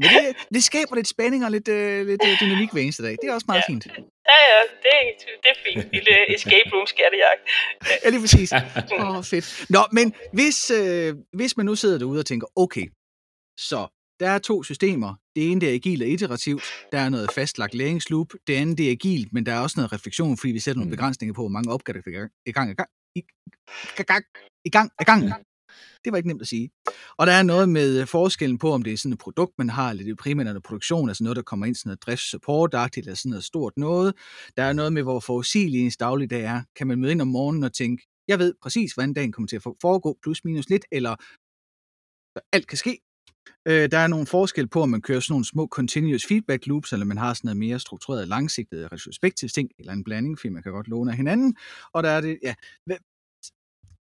Men 0.01 0.09
det, 0.09 0.35
det 0.53 0.63
skaber 0.63 0.95
lidt 0.95 1.07
spænding 1.07 1.45
og 1.45 1.51
lidt, 1.51 1.67
øh, 1.67 2.07
lidt 2.07 2.21
øh, 2.27 2.39
dynamik 2.41 2.69
hver 2.71 2.81
eneste 2.81 3.03
dag. 3.03 3.11
Det 3.21 3.29
er 3.29 3.33
også 3.33 3.45
meget 3.47 3.63
Ja. 3.67 3.71
fint. 3.71 3.85
ja, 4.31 4.37
ja, 4.51 4.59
det 4.83 4.91
er, 4.97 5.01
det 5.43 5.49
er 5.55 5.59
fint. 5.65 5.93
Lille 5.93 6.35
escape 6.35 6.69
room 6.73 6.87
skattejagt. 6.87 7.41
Ja, 8.03 8.09
lige 8.09 8.21
præcis. 8.21 8.53
Åh, 8.53 9.17
oh, 9.17 9.23
fedt. 9.23 9.65
Nå, 9.69 9.79
men 9.91 10.15
hvis, 10.33 10.71
øh, 10.71 11.13
hvis 11.33 11.57
man 11.57 11.65
nu 11.65 11.75
sidder 11.75 11.97
derude 11.97 12.19
og 12.19 12.25
tænker, 12.25 12.47
okay, 12.55 12.85
så 13.59 13.87
der 14.19 14.29
er 14.29 14.39
to 14.39 14.63
systemer. 14.63 15.13
Det 15.39 15.51
ene 15.51 15.61
det 15.61 15.69
er 15.69 15.73
agil 15.73 16.01
og 16.01 16.07
iterativt. 16.07 16.63
Der 16.91 16.99
er 16.99 17.09
noget 17.09 17.29
fastlagt 17.35 17.73
læringsloop. 17.75 18.27
Det 18.47 18.53
andet 18.55 18.77
det 18.77 18.87
er 18.87 18.91
agilt, 18.91 19.33
men 19.33 19.45
der 19.45 19.53
er 19.53 19.59
også 19.59 19.73
noget 19.79 19.93
refleksion, 19.93 20.37
fordi 20.37 20.51
vi 20.51 20.59
sætter 20.59 20.79
nogle 20.79 20.89
Mm. 20.89 20.95
begrænsninger 20.97 21.33
på, 21.33 21.41
hvor 21.41 21.49
mange 21.49 21.71
opgaver 21.73 22.01
der 22.01 22.11
er 22.21 22.27
i 22.45 22.51
gang, 22.51 22.71
i 22.71 22.73
gang, 22.73 22.89
i, 23.15 23.21
gang, 24.11 24.25
i 24.65 24.69
gang, 24.69 24.91
i 24.99 25.03
gang. 25.03 25.45
Det 26.03 26.11
var 26.11 26.17
ikke 26.17 26.27
nemt 26.29 26.41
at 26.41 26.47
sige. 26.47 26.69
Og 27.17 27.27
der 27.27 27.33
er 27.33 27.43
noget 27.43 27.69
med 27.69 28.05
forskellen 28.05 28.57
på, 28.57 28.71
om 28.71 28.83
det 28.83 28.93
er 28.93 28.97
sådan 28.97 29.13
et 29.13 29.19
produkt, 29.19 29.53
man 29.57 29.69
har, 29.69 29.89
eller 29.89 30.03
det 30.03 30.11
er 30.11 30.15
primært 30.15 30.45
noget 30.45 30.63
produktion, 30.63 31.09
altså 31.09 31.23
noget, 31.23 31.35
der 31.35 31.41
kommer 31.41 31.65
ind 31.65 31.75
sådan 31.75 31.89
noget 31.89 32.03
driftssupport-agtigt, 32.05 33.05
eller 33.05 33.15
sådan 33.15 33.29
noget 33.29 33.43
stort 33.43 33.73
noget. 33.77 34.13
Der 34.57 34.63
er 34.63 34.73
noget 34.73 34.93
med, 34.93 35.03
hvor 35.03 35.19
forudsigelig 35.19 35.81
ens 35.81 35.97
dagligdag 35.97 36.43
er. 36.43 36.63
Kan 36.75 36.87
man 36.87 36.99
møde 36.99 37.11
ind 37.11 37.21
om 37.21 37.27
morgenen 37.27 37.63
og 37.63 37.73
tænke, 37.73 38.07
jeg 38.27 38.39
ved 38.39 38.53
præcis, 38.61 38.93
hvordan 38.93 39.13
dagen 39.13 39.31
kommer 39.31 39.47
til 39.47 39.55
at 39.55 39.63
foregå, 39.63 40.17
plus 40.23 40.43
minus 40.45 40.69
lidt, 40.69 40.85
eller 40.91 41.15
alt 42.53 42.67
kan 42.67 42.77
ske. 42.77 42.97
Øh, 43.67 43.91
der 43.91 43.97
er 43.97 44.07
nogle 44.07 44.25
forskel 44.25 44.67
på, 44.67 44.81
om 44.81 44.89
man 44.89 45.01
kører 45.01 45.19
sådan 45.19 45.33
nogle 45.33 45.45
små 45.45 45.67
continuous 45.67 46.25
feedback 46.25 46.67
loops, 46.67 46.93
eller 46.93 47.05
man 47.05 47.17
har 47.17 47.33
sådan 47.33 47.47
noget 47.47 47.57
mere 47.57 47.79
struktureret, 47.79 48.27
langsigtet, 48.27 48.91
retrospektivt 48.91 49.53
ting, 49.53 49.69
eller 49.79 49.93
en 49.93 50.03
blanding, 50.03 50.39
fordi 50.39 50.49
man 50.49 50.63
kan 50.63 50.71
godt 50.71 50.87
låne 50.87 51.11
af 51.11 51.17
hinanden. 51.17 51.55
Og 51.93 52.03
der 52.03 52.09
er 52.09 52.21
det, 52.21 52.39
ja, 52.43 52.55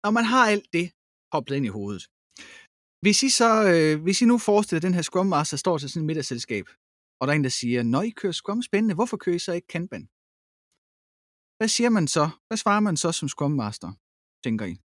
når 0.04 0.12
man 0.12 0.26
har 0.26 0.48
alt 0.48 0.68
det 0.74 0.92
hoplet 1.34 1.56
ind 1.58 1.66
i 1.66 1.70
hovedet. 1.78 2.04
Hvis 3.02 3.24
I 3.24 3.30
så, 3.30 3.52
øh, 3.74 4.04
hvis 4.04 4.22
I 4.22 4.26
nu 4.26 4.38
forestiller, 4.38 4.80
at 4.80 4.84
den 4.84 4.94
her 4.94 5.02
Scrum 5.02 5.28
Master 5.28 5.58
står 5.58 5.78
til 5.78 5.90
sådan 5.90 6.04
et 6.04 6.08
middagsselskab, 6.08 6.66
og 7.20 7.28
der 7.28 7.34
er 7.34 7.36
en, 7.36 7.44
der 7.44 7.50
siger, 7.50 7.84
når 7.84 8.02
I 8.02 8.10
kører 8.10 8.34
Scrum 8.34 8.62
spændende, 8.62 8.96
hvorfor 8.96 9.18
kører 9.18 9.36
I 9.36 9.40
så 9.40 9.54
ikke 9.54 9.68
Kanban? 9.68 10.06
Hvad 11.58 11.68
siger 11.68 11.90
man 11.90 12.08
så? 12.08 12.30
Hvad 12.48 12.58
svarer 12.58 12.80
man 12.80 12.98
så 12.98 13.12
som 13.12 13.30
Scrum 13.30 13.52
Master, 13.52 13.92
tænker 14.46 14.66
I? 14.66 14.87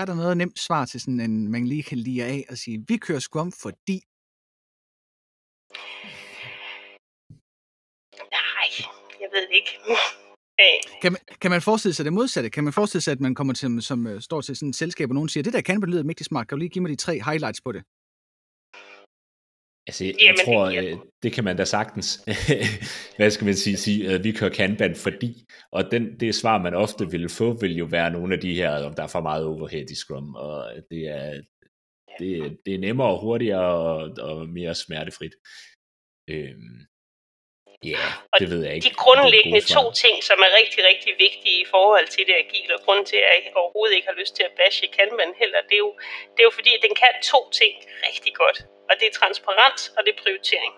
Er 0.00 0.04
der 0.04 0.14
noget 0.14 0.36
nemt 0.36 0.58
svar 0.58 0.84
til 0.84 1.00
sådan 1.00 1.20
en, 1.20 1.48
man 1.48 1.66
lige 1.66 1.82
kan 1.82 1.98
lide 1.98 2.24
af 2.24 2.44
og 2.50 2.58
sige, 2.58 2.84
vi 2.88 2.96
kører 2.96 3.18
Scrum, 3.18 3.52
fordi... 3.52 3.98
Nej, 8.36 8.68
jeg 9.20 9.28
ved 9.32 9.42
det 9.48 9.54
ikke. 9.60 9.72
Kan 11.02 11.12
man, 11.12 11.20
kan 11.40 11.50
man 11.50 11.62
forestille 11.62 11.94
sig 11.94 12.04
det 12.04 12.12
modsatte? 12.12 12.50
Kan 12.50 12.64
man 12.64 12.72
forestille 12.72 13.02
sig, 13.02 13.12
at 13.12 13.20
man 13.20 13.34
kommer 13.34 13.54
til, 13.54 13.82
som 13.82 14.06
uh, 14.06 14.18
står 14.20 14.40
til 14.40 14.56
sådan 14.56 14.68
et 14.68 14.76
selskab, 14.76 15.08
og 15.10 15.14
nogen 15.14 15.28
siger, 15.28 15.42
det 15.42 15.52
der 15.52 15.60
Kanban 15.60 15.90
lyder 15.90 16.02
mægtig 16.02 16.26
smart, 16.26 16.48
kan 16.48 16.56
du 16.56 16.58
lige 16.58 16.68
give 16.68 16.82
mig 16.82 16.90
de 16.90 16.96
tre 16.96 17.12
highlights 17.12 17.60
på 17.60 17.72
det? 17.72 17.82
Altså, 19.90 20.04
jeg, 20.04 20.14
Jamen, 20.20 20.36
jeg 20.38 20.44
tror, 20.46 20.64
det- 20.70 20.84
øh, 20.84 20.96
det 21.22 21.32
kan 21.32 21.44
man 21.44 21.56
da 21.56 21.64
sagtens, 21.64 22.24
hvad 23.16 23.30
skal 23.30 23.44
man 23.44 23.54
sige, 23.54 23.76
sige 23.76 24.10
at 24.10 24.24
vi 24.24 24.32
kører 24.32 24.50
Kanban 24.50 24.94
fordi, 24.96 25.44
og 25.72 25.90
den, 25.90 26.20
det 26.20 26.34
svar, 26.34 26.62
man 26.62 26.74
ofte 26.74 27.10
vil 27.10 27.28
få, 27.28 27.52
vil 27.60 27.76
jo 27.76 27.84
være 27.84 28.10
nogle 28.10 28.34
af 28.34 28.40
de 28.40 28.54
her, 28.54 28.70
om 28.84 28.94
der 28.94 29.02
er 29.02 29.06
for 29.06 29.20
meget 29.20 29.44
overhead 29.44 29.90
i 29.90 29.94
Scrum, 29.94 30.34
og 30.34 30.64
det 30.90 31.08
er, 31.08 31.40
det, 32.18 32.56
det 32.66 32.74
er 32.74 32.78
nemmere 32.78 33.08
og 33.08 33.20
hurtigere 33.20 33.74
og, 33.74 34.10
og 34.20 34.48
mere 34.48 34.74
smertefrit. 34.74 35.32
Øhm, 36.30 36.78
ja, 37.84 38.06
Og 38.32 38.36
det 38.40 38.50
ved 38.50 38.60
jeg 38.64 38.74
ikke. 38.74 38.88
de 38.88 38.94
grundlæggende 38.94 39.62
to 39.76 39.84
ting, 39.92 40.16
som 40.28 40.38
er 40.46 40.50
rigtig, 40.60 40.80
rigtig 40.90 41.12
vigtige 41.26 41.58
i 41.64 41.66
forhold 41.74 42.06
til 42.14 42.26
det 42.26 42.34
agile, 42.44 42.74
og 42.76 42.80
grunden 42.84 43.04
til, 43.04 43.16
at 43.16 43.30
jeg 43.44 43.52
overhovedet 43.60 43.94
ikke 43.96 44.08
har 44.12 44.18
lyst 44.22 44.36
til 44.36 44.44
at 44.48 44.52
bashe 44.60 44.86
Kanban 44.86 45.34
heller, 45.42 45.60
det 45.68 45.76
er 45.78 45.84
jo, 45.86 45.92
det 46.32 46.40
er 46.40 46.48
jo 46.50 46.54
fordi, 46.58 46.70
at 46.74 46.82
den 46.86 46.94
kan 46.94 47.12
to 47.32 47.40
ting 47.60 47.74
rigtig 48.08 48.34
godt. 48.34 48.58
Og 48.88 48.94
det 48.98 49.06
er 49.06 49.14
transparens, 49.20 49.82
og 49.96 50.00
det 50.04 50.10
er 50.14 50.22
prioritering. 50.22 50.72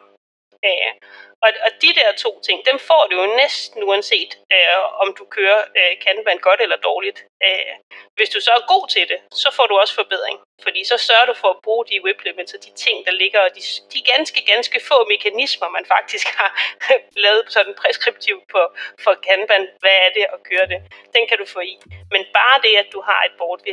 Ja, 0.65 0.91
og, 1.45 1.51
og 1.67 1.71
de 1.83 1.91
der 2.01 2.11
to 2.25 2.41
ting, 2.47 2.59
dem 2.71 2.79
får 2.79 3.03
du 3.11 3.15
jo 3.23 3.27
næsten 3.43 3.83
uanset, 3.89 4.33
øh, 4.55 4.79
om 5.03 5.09
du 5.19 5.25
kører 5.37 5.61
øh, 5.79 5.93
Kanban 6.05 6.39
godt 6.39 6.61
eller 6.61 6.77
dårligt. 6.77 7.19
Øh, 7.47 7.73
hvis 8.17 8.31
du 8.35 8.41
så 8.41 8.51
er 8.59 8.73
god 8.75 8.85
til 8.95 9.05
det, 9.13 9.19
så 9.43 9.49
får 9.57 9.67
du 9.67 9.75
også 9.83 9.95
forbedring. 9.95 10.37
Fordi 10.65 10.81
så 10.85 10.97
sørger 11.09 11.27
du 11.31 11.35
for 11.43 11.51
at 11.55 11.63
bruge 11.67 11.85
de 11.91 12.03
whip 12.05 12.21
limits 12.27 12.55
og 12.57 12.61
de 12.67 12.73
ting, 12.85 12.97
der 13.07 13.15
ligger, 13.23 13.41
og 13.47 13.51
de, 13.57 13.63
de 13.95 14.01
ganske, 14.13 14.41
ganske 14.53 14.79
få 14.89 14.99
mekanismer, 15.15 15.69
man 15.69 15.87
faktisk 15.95 16.27
har 16.39 16.51
lavet 17.25 17.43
sådan 17.57 17.75
preskriptivt 17.81 18.45
på, 18.55 18.63
for 19.05 19.15
Kanban. 19.27 19.65
Hvad 19.83 19.97
er 20.07 20.11
det 20.17 20.25
at 20.35 20.41
køre 20.49 20.67
det? 20.73 20.79
Den 21.17 21.25
kan 21.29 21.39
du 21.39 21.47
få 21.55 21.61
i. 21.73 21.75
Men 22.15 22.23
bare 22.39 22.57
det, 22.65 22.75
at 22.83 22.89
du 22.95 23.01
har 23.09 23.21
et 23.29 23.35
board, 23.39 23.61
vi, 23.65 23.73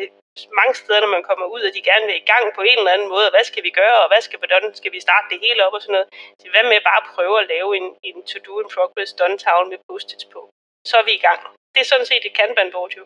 mange 0.60 0.76
steder, 0.82 1.00
når 1.02 1.12
man 1.18 1.24
kommer 1.30 1.46
ud, 1.56 1.62
og 1.68 1.72
de 1.76 1.82
gerne 1.90 2.06
vil 2.10 2.22
i 2.24 2.30
gang 2.34 2.46
på 2.58 2.62
en 2.62 2.78
eller 2.78 2.96
anden 2.96 3.10
måde, 3.16 3.28
hvad 3.34 3.46
skal 3.50 3.64
vi 3.68 3.72
gøre, 3.82 3.98
og 4.04 4.08
hvad 4.12 4.22
skal, 4.22 4.40
hvordan 4.42 4.64
skal 4.80 4.92
vi 4.96 5.00
starte 5.08 5.28
det 5.32 5.40
hele 5.46 5.66
op 5.66 5.74
og 5.78 5.82
sådan 5.82 5.94
noget. 5.98 6.08
Så 6.42 6.48
hvad 6.54 6.66
med 6.72 6.82
bare 6.90 7.02
at 7.04 7.10
prøve 7.16 7.36
at 7.42 7.48
lave 7.54 7.70
en, 7.80 7.88
en 8.10 8.18
to-do 8.30 8.54
in 8.62 8.70
progress 8.76 9.12
done 9.20 9.38
town 9.48 9.66
med 9.72 9.80
post 9.88 10.10
på? 10.34 10.42
Så 10.90 10.94
er 11.02 11.06
vi 11.10 11.14
i 11.20 11.24
gang. 11.28 11.40
Det 11.74 11.82
er 11.82 11.90
sådan 11.92 12.10
set 12.12 12.26
et 12.26 12.38
Kanban-board 12.40 12.92
jo. 13.00 13.04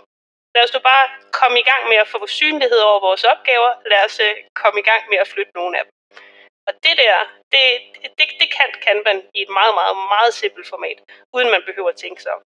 Lad 0.56 0.64
os 0.66 0.74
nu 0.76 0.80
bare 0.92 1.06
komme 1.40 1.58
i 1.64 1.66
gang 1.72 1.84
med 1.92 1.98
at 2.04 2.08
få 2.14 2.18
synlighed 2.42 2.82
over 2.90 3.00
vores 3.08 3.24
opgaver. 3.34 3.72
Lad 3.92 4.02
os 4.08 4.18
øh, 4.28 4.34
komme 4.62 4.78
i 4.84 4.86
gang 4.90 5.02
med 5.12 5.20
at 5.24 5.28
flytte 5.34 5.54
nogle 5.60 5.74
af 5.80 5.84
dem. 5.86 5.94
Og 6.68 6.74
det 6.86 6.96
der, 7.04 7.16
det, 7.54 7.64
det, 8.18 8.28
det 8.42 8.50
kan 8.58 8.70
Kanban 8.86 9.20
i 9.38 9.40
et 9.46 9.52
meget, 9.60 9.74
meget, 9.80 9.96
meget 10.14 10.32
simpelt 10.42 10.68
format, 10.74 10.98
uden 11.36 11.50
man 11.56 11.64
behøver 11.70 11.90
at 11.94 12.00
tænke 12.04 12.22
sig 12.24 12.32
om. 12.38 12.42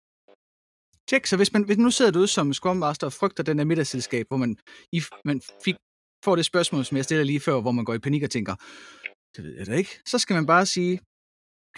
Tjek, 1.09 1.25
så 1.27 1.37
hvis 1.37 1.53
man 1.55 1.63
hvis 1.67 1.79
nu 1.79 1.91
sidder 1.91 2.21
ud 2.23 2.27
som 2.37 2.53
Scrum 2.59 2.77
Master 2.85 3.07
og 3.07 3.13
frygter 3.21 3.43
den 3.43 3.59
her 3.59 3.67
middagsselskab, 3.71 4.25
hvor 4.29 4.41
man, 4.45 4.53
I, 4.97 4.99
man 5.25 5.39
fik, 5.65 5.77
får 6.25 6.37
det 6.37 6.45
spørgsmål, 6.53 6.85
som 6.85 6.97
jeg 6.97 7.05
stiller 7.05 7.25
lige 7.25 7.41
før, 7.47 7.61
hvor 7.65 7.75
man 7.79 7.85
går 7.85 7.95
i 7.95 8.05
panik 8.07 8.23
og 8.23 8.31
tænker, 8.31 8.55
det 9.35 9.45
ved 9.45 9.55
jeg 9.59 9.67
da 9.67 9.73
ikke, 9.83 9.95
så 10.07 10.19
skal 10.19 10.35
man 10.35 10.47
bare 10.47 10.67
sige, 10.67 10.95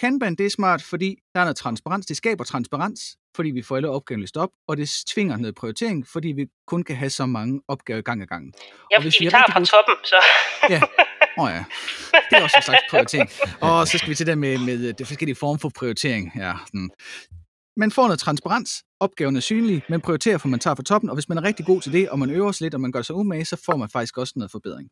Kanban, 0.01 0.35
det 0.35 0.47
er 0.47 0.51
smart, 0.51 0.83
fordi 0.83 1.09
der 1.33 1.41
er 1.41 1.45
noget 1.45 1.57
transparens. 1.57 2.07
Det 2.07 2.17
skaber 2.17 2.45
transparens, 2.45 3.01
fordi 3.39 3.51
vi 3.51 3.63
får 3.63 3.77
alle 3.77 3.91
opgaven 3.91 4.21
listet 4.21 4.43
op, 4.43 4.51
og 4.69 4.77
det 4.77 4.89
tvinger 5.13 5.37
noget 5.37 5.55
prioritering, 5.55 6.07
fordi 6.15 6.29
vi 6.29 6.45
kun 6.67 6.83
kan 6.89 6.97
have 6.97 7.11
så 7.11 7.27
mange 7.27 7.61
opgaver 7.69 8.03
gang 8.09 8.23
ad 8.23 8.27
gangen. 8.27 8.53
Ja, 8.91 8.97
Og 8.97 9.03
hvis 9.03 9.15
fordi 9.15 9.25
vi 9.25 9.25
vi 9.25 9.27
er 9.27 9.31
tager 9.31 9.45
fra 9.53 9.59
gode- 9.59 9.71
toppen, 9.75 9.95
så... 10.05 10.17
Ja, 10.75 10.81
åh 11.39 11.45
oh, 11.45 11.51
ja. 11.57 11.65
Det 12.31 12.39
er 12.39 12.43
også 12.43 12.57
en 12.59 12.63
slags 12.63 12.83
prioritering. 12.91 13.29
Og 13.61 13.89
så 13.89 13.99
skal 13.99 14.11
vi 14.11 14.15
til 14.15 14.27
det 14.27 14.39
med, 14.39 14.59
med 14.59 14.93
det 14.93 15.07
forskellige 15.07 15.37
form 15.37 15.59
for 15.59 15.69
prioritering. 15.79 16.33
Ja, 16.37 16.53
sådan. 16.67 16.91
Man 17.77 17.91
får 17.91 18.03
noget 18.07 18.19
transparens, 18.21 18.71
opgaven 19.01 19.37
er 19.37 19.41
synlig, 19.41 19.83
men 19.89 20.01
prioriterer, 20.01 20.39
for 20.39 20.49
man 20.49 20.61
tager 20.61 20.75
fra 20.75 20.83
toppen, 20.83 21.11
og 21.11 21.17
hvis 21.17 21.29
man 21.29 21.39
er 21.39 21.43
rigtig 21.43 21.67
god 21.67 21.81
til 21.81 21.93
det, 21.93 22.09
og 22.11 22.19
man 22.19 22.31
øver 22.31 22.53
sig 22.53 22.65
lidt, 22.65 22.75
og 22.75 22.81
man 22.81 22.93
gør 22.93 23.03
sig 23.03 23.15
umage, 23.15 23.45
så 23.45 23.63
får 23.67 23.77
man 23.77 23.89
faktisk 23.93 24.19
også 24.19 24.33
noget 24.37 24.51
forbedring. 24.51 24.89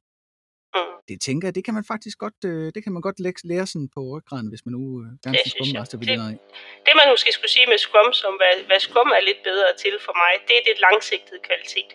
Det 1.10 1.16
tænker 1.26 1.44
jeg, 1.48 1.54
det 1.58 1.64
kan 1.66 1.74
man 1.78 1.86
faktisk 1.92 2.16
godt, 2.24 2.40
øh, 2.50 2.66
det 2.74 2.80
kan 2.84 2.92
man 2.96 3.02
godt 3.08 3.18
læ- 3.24 3.44
lære 3.52 3.66
sådan 3.72 3.90
på 3.96 4.00
ryggraden, 4.14 4.48
hvis 4.52 4.62
man 4.66 4.72
nu 4.78 4.82
øh, 5.02 5.08
gerne 5.24 5.36
synes 5.38 5.52
Scrum. 5.54 5.68
Master 5.80 5.96
vil 5.98 6.06
Det-. 6.08 6.40
Det 6.86 6.92
man 7.00 7.06
måske 7.14 7.30
skulle 7.36 7.52
sige 7.56 7.66
med 7.72 7.78
Scrum, 7.84 8.10
som 8.22 8.32
hvad, 8.40 8.54
hvad 8.68 8.80
Scrum 8.86 9.10
er 9.18 9.22
lidt 9.28 9.40
bedre 9.50 9.70
til 9.82 9.94
for 10.06 10.14
mig, 10.22 10.32
det 10.48 10.54
er 10.60 10.64
det 10.68 10.76
langsigtede 10.86 11.40
kvalitet. 11.48 11.90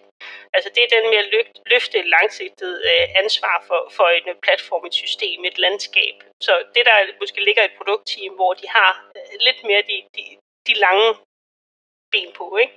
Altså 0.55 0.69
det 0.75 0.81
er 0.85 0.89
den 0.95 1.03
med 1.11 1.19
at 1.23 1.27
lø- 1.33 1.53
løfte 1.73 1.95
et 2.03 2.09
langsigtet 2.17 2.71
øh, 2.89 3.05
ansvar 3.23 3.55
for, 3.67 3.79
for 3.97 4.07
en 4.17 4.25
øh, 4.31 4.35
platform, 4.45 4.83
et 4.89 4.95
system, 5.03 5.37
et 5.49 5.57
landskab. 5.65 6.15
Så 6.47 6.53
det 6.75 6.83
der 6.89 6.95
måske 7.23 7.39
ligger 7.47 7.63
et 7.65 7.75
produktteam, 7.79 8.31
hvor 8.39 8.51
de 8.61 8.67
har 8.77 8.91
øh, 9.17 9.33
lidt 9.47 9.59
mere 9.69 9.83
de, 9.91 9.97
de, 10.17 10.23
de 10.67 10.73
lange 10.85 11.07
ben 12.13 12.29
på, 12.39 12.45
ikke? 12.63 12.75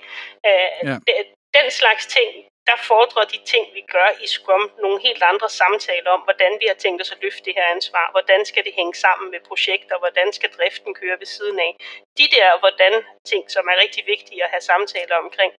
Øh, 0.49 0.71
Ja. 0.89 0.95
det, 1.07 1.15
den 1.59 1.67
slags 1.81 2.05
ting, 2.17 2.31
der 2.69 2.77
fordrer 2.91 3.25
de 3.33 3.39
ting, 3.53 3.65
vi 3.75 3.83
gør 3.95 4.09
i 4.25 4.27
Scrum, 4.27 4.65
nogle 4.85 4.99
helt 5.07 5.23
andre 5.23 5.49
samtaler 5.49 6.11
om, 6.11 6.21
hvordan 6.29 6.53
vi 6.61 6.67
har 6.67 6.79
tænkt 6.85 7.03
os 7.03 7.13
at 7.13 7.23
løfte 7.23 7.45
det 7.45 7.55
her 7.59 7.67
ansvar. 7.77 8.07
Hvordan 8.15 8.45
skal 8.45 8.65
det 8.65 8.75
hænge 8.75 8.95
sammen 8.95 9.31
med 9.31 9.41
projekter? 9.51 9.99
Hvordan 9.99 10.33
skal 10.33 10.51
driften 10.59 10.95
køre 10.95 11.17
ved 11.23 11.27
siden 11.27 11.59
af? 11.67 11.73
De 12.19 12.27
der 12.37 12.59
hvordan 12.63 12.93
ting, 13.31 13.51
som 13.51 13.65
er 13.73 13.77
rigtig 13.85 14.03
vigtige 14.07 14.45
at 14.45 14.51
have 14.51 14.61
samtaler 14.73 15.17
omkring, 15.17 15.53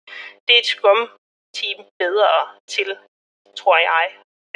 det 0.46 0.54
er 0.56 0.60
et 0.60 0.72
Scrum-team 0.74 1.80
bedre 2.04 2.36
til, 2.76 2.90
tror 3.60 3.78
jeg. 3.78 4.06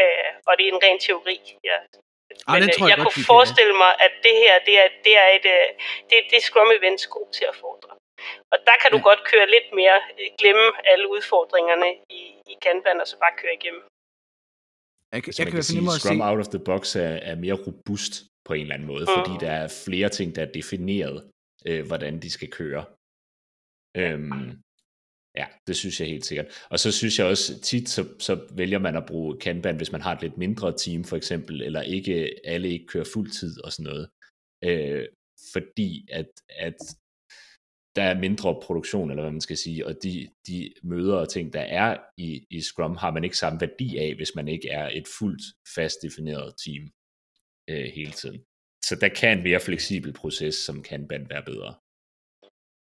Øh, 0.01 0.29
og 0.47 0.53
det 0.57 0.63
er 0.67 0.71
en 0.71 0.83
ren 0.85 0.99
teori. 0.99 1.37
Ja. 1.63 1.77
Ej, 2.47 2.59
Men, 2.59 2.69
tror 2.69 2.85
jeg, 2.85 2.89
jeg 2.89 2.97
godt, 2.97 3.13
kunne 3.13 3.31
forestille 3.33 3.75
mig, 3.83 3.91
at 4.05 4.13
det 4.25 4.35
her, 4.43 4.55
det 4.67 4.75
er, 4.83 4.87
det 5.05 5.13
er 5.23 5.27
et, 5.37 5.45
øh, 5.55 5.67
det, 6.09 6.15
det 6.29 6.37
er 6.37 6.45
Scrum 6.49 6.71
Events 6.77 7.07
god 7.07 7.27
til 7.37 7.45
at 7.51 7.55
fordre. 7.63 7.91
Og 8.53 8.57
der 8.67 8.75
kan 8.81 8.89
du 8.93 8.99
ja. 9.01 9.05
godt 9.09 9.21
køre 9.31 9.47
lidt 9.55 9.69
mere, 9.79 9.99
øh, 10.19 10.29
glemme 10.39 10.67
alle 10.91 11.05
udfordringerne 11.15 11.89
i, 12.19 12.21
i 12.51 12.53
Kanban, 12.63 13.01
og 13.03 13.07
så 13.11 13.15
bare 13.23 13.35
køre 13.41 13.55
igennem. 13.59 13.83
Jeg, 15.13 15.21
jeg, 15.27 15.45
man 15.45 15.51
kan, 15.51 15.59
kan 15.59 15.69
sige, 15.71 15.81
at 15.95 16.01
Scrum 16.01 16.21
Out 16.29 16.39
of 16.43 16.49
the 16.55 16.63
Box 16.69 16.83
er, 17.05 17.15
er 17.31 17.35
mere 17.45 17.57
robust 17.67 18.13
på 18.47 18.53
en 18.53 18.61
eller 18.61 18.75
anden 18.75 18.87
måde, 18.93 19.05
mm. 19.07 19.13
fordi 19.17 19.33
der 19.45 19.51
er 19.63 19.67
flere 19.85 20.09
ting, 20.17 20.27
der 20.35 20.41
er 20.45 20.51
defineret, 20.59 21.17
øh, 21.69 21.81
hvordan 21.87 22.13
de 22.23 22.29
skal 22.37 22.49
køre. 22.59 22.83
Øhm, 24.01 24.49
ja, 25.39 25.45
det 25.67 25.75
synes 25.75 25.99
jeg 25.99 26.07
helt 26.07 26.25
sikkert. 26.25 26.67
Og 26.69 26.79
så 26.79 26.91
synes 26.91 27.19
jeg 27.19 27.27
også, 27.27 27.61
tit 27.61 27.89
så, 27.89 28.01
så 28.19 28.33
vælger 28.51 28.79
man 28.79 28.95
at 28.95 29.05
bruge 29.05 29.37
Kanban, 29.37 29.77
hvis 29.77 29.91
man 29.91 30.01
har 30.01 30.15
et 30.15 30.21
lidt 30.21 30.37
mindre 30.37 30.77
team 30.77 31.03
for 31.03 31.15
eksempel, 31.15 31.61
eller 31.61 31.81
ikke 31.81 32.15
alle 32.43 32.69
ikke 32.69 32.87
kører 32.87 33.11
fuld 33.13 33.29
tid 33.39 33.63
og 33.63 33.71
sådan 33.71 33.89
noget. 33.91 34.09
Øh, 34.63 35.05
fordi 35.53 36.07
at, 36.11 36.29
at 36.49 36.79
der 37.95 38.03
er 38.03 38.19
mindre 38.19 38.59
produktion, 38.63 39.09
eller 39.09 39.23
hvad 39.23 39.31
man 39.31 39.41
skal 39.41 39.57
sige, 39.57 39.85
og 39.87 39.95
de, 40.03 40.29
de 40.47 40.73
møder 40.83 41.15
og 41.15 41.29
ting, 41.29 41.53
der 41.53 41.61
er 41.61 41.97
i, 42.17 42.45
i 42.49 42.61
Scrum, 42.61 42.95
har 42.95 43.11
man 43.11 43.23
ikke 43.23 43.37
samme 43.37 43.61
værdi 43.61 43.97
af, 43.97 44.15
hvis 44.15 44.35
man 44.35 44.47
ikke 44.47 44.69
er 44.69 44.89
et 44.93 45.07
fuldt 45.19 45.43
fast 45.75 45.97
defineret 46.03 46.53
team 46.65 46.83
øh, 47.69 47.85
hele 47.95 48.11
tiden. 48.11 48.43
Så 48.85 48.95
der 48.95 49.09
kan 49.09 49.37
en 49.37 49.43
mere 49.43 49.59
fleksibel 49.59 50.13
proces, 50.13 50.55
som 50.55 50.83
kan 50.83 51.07
være 51.09 51.43
bedre. 51.43 51.75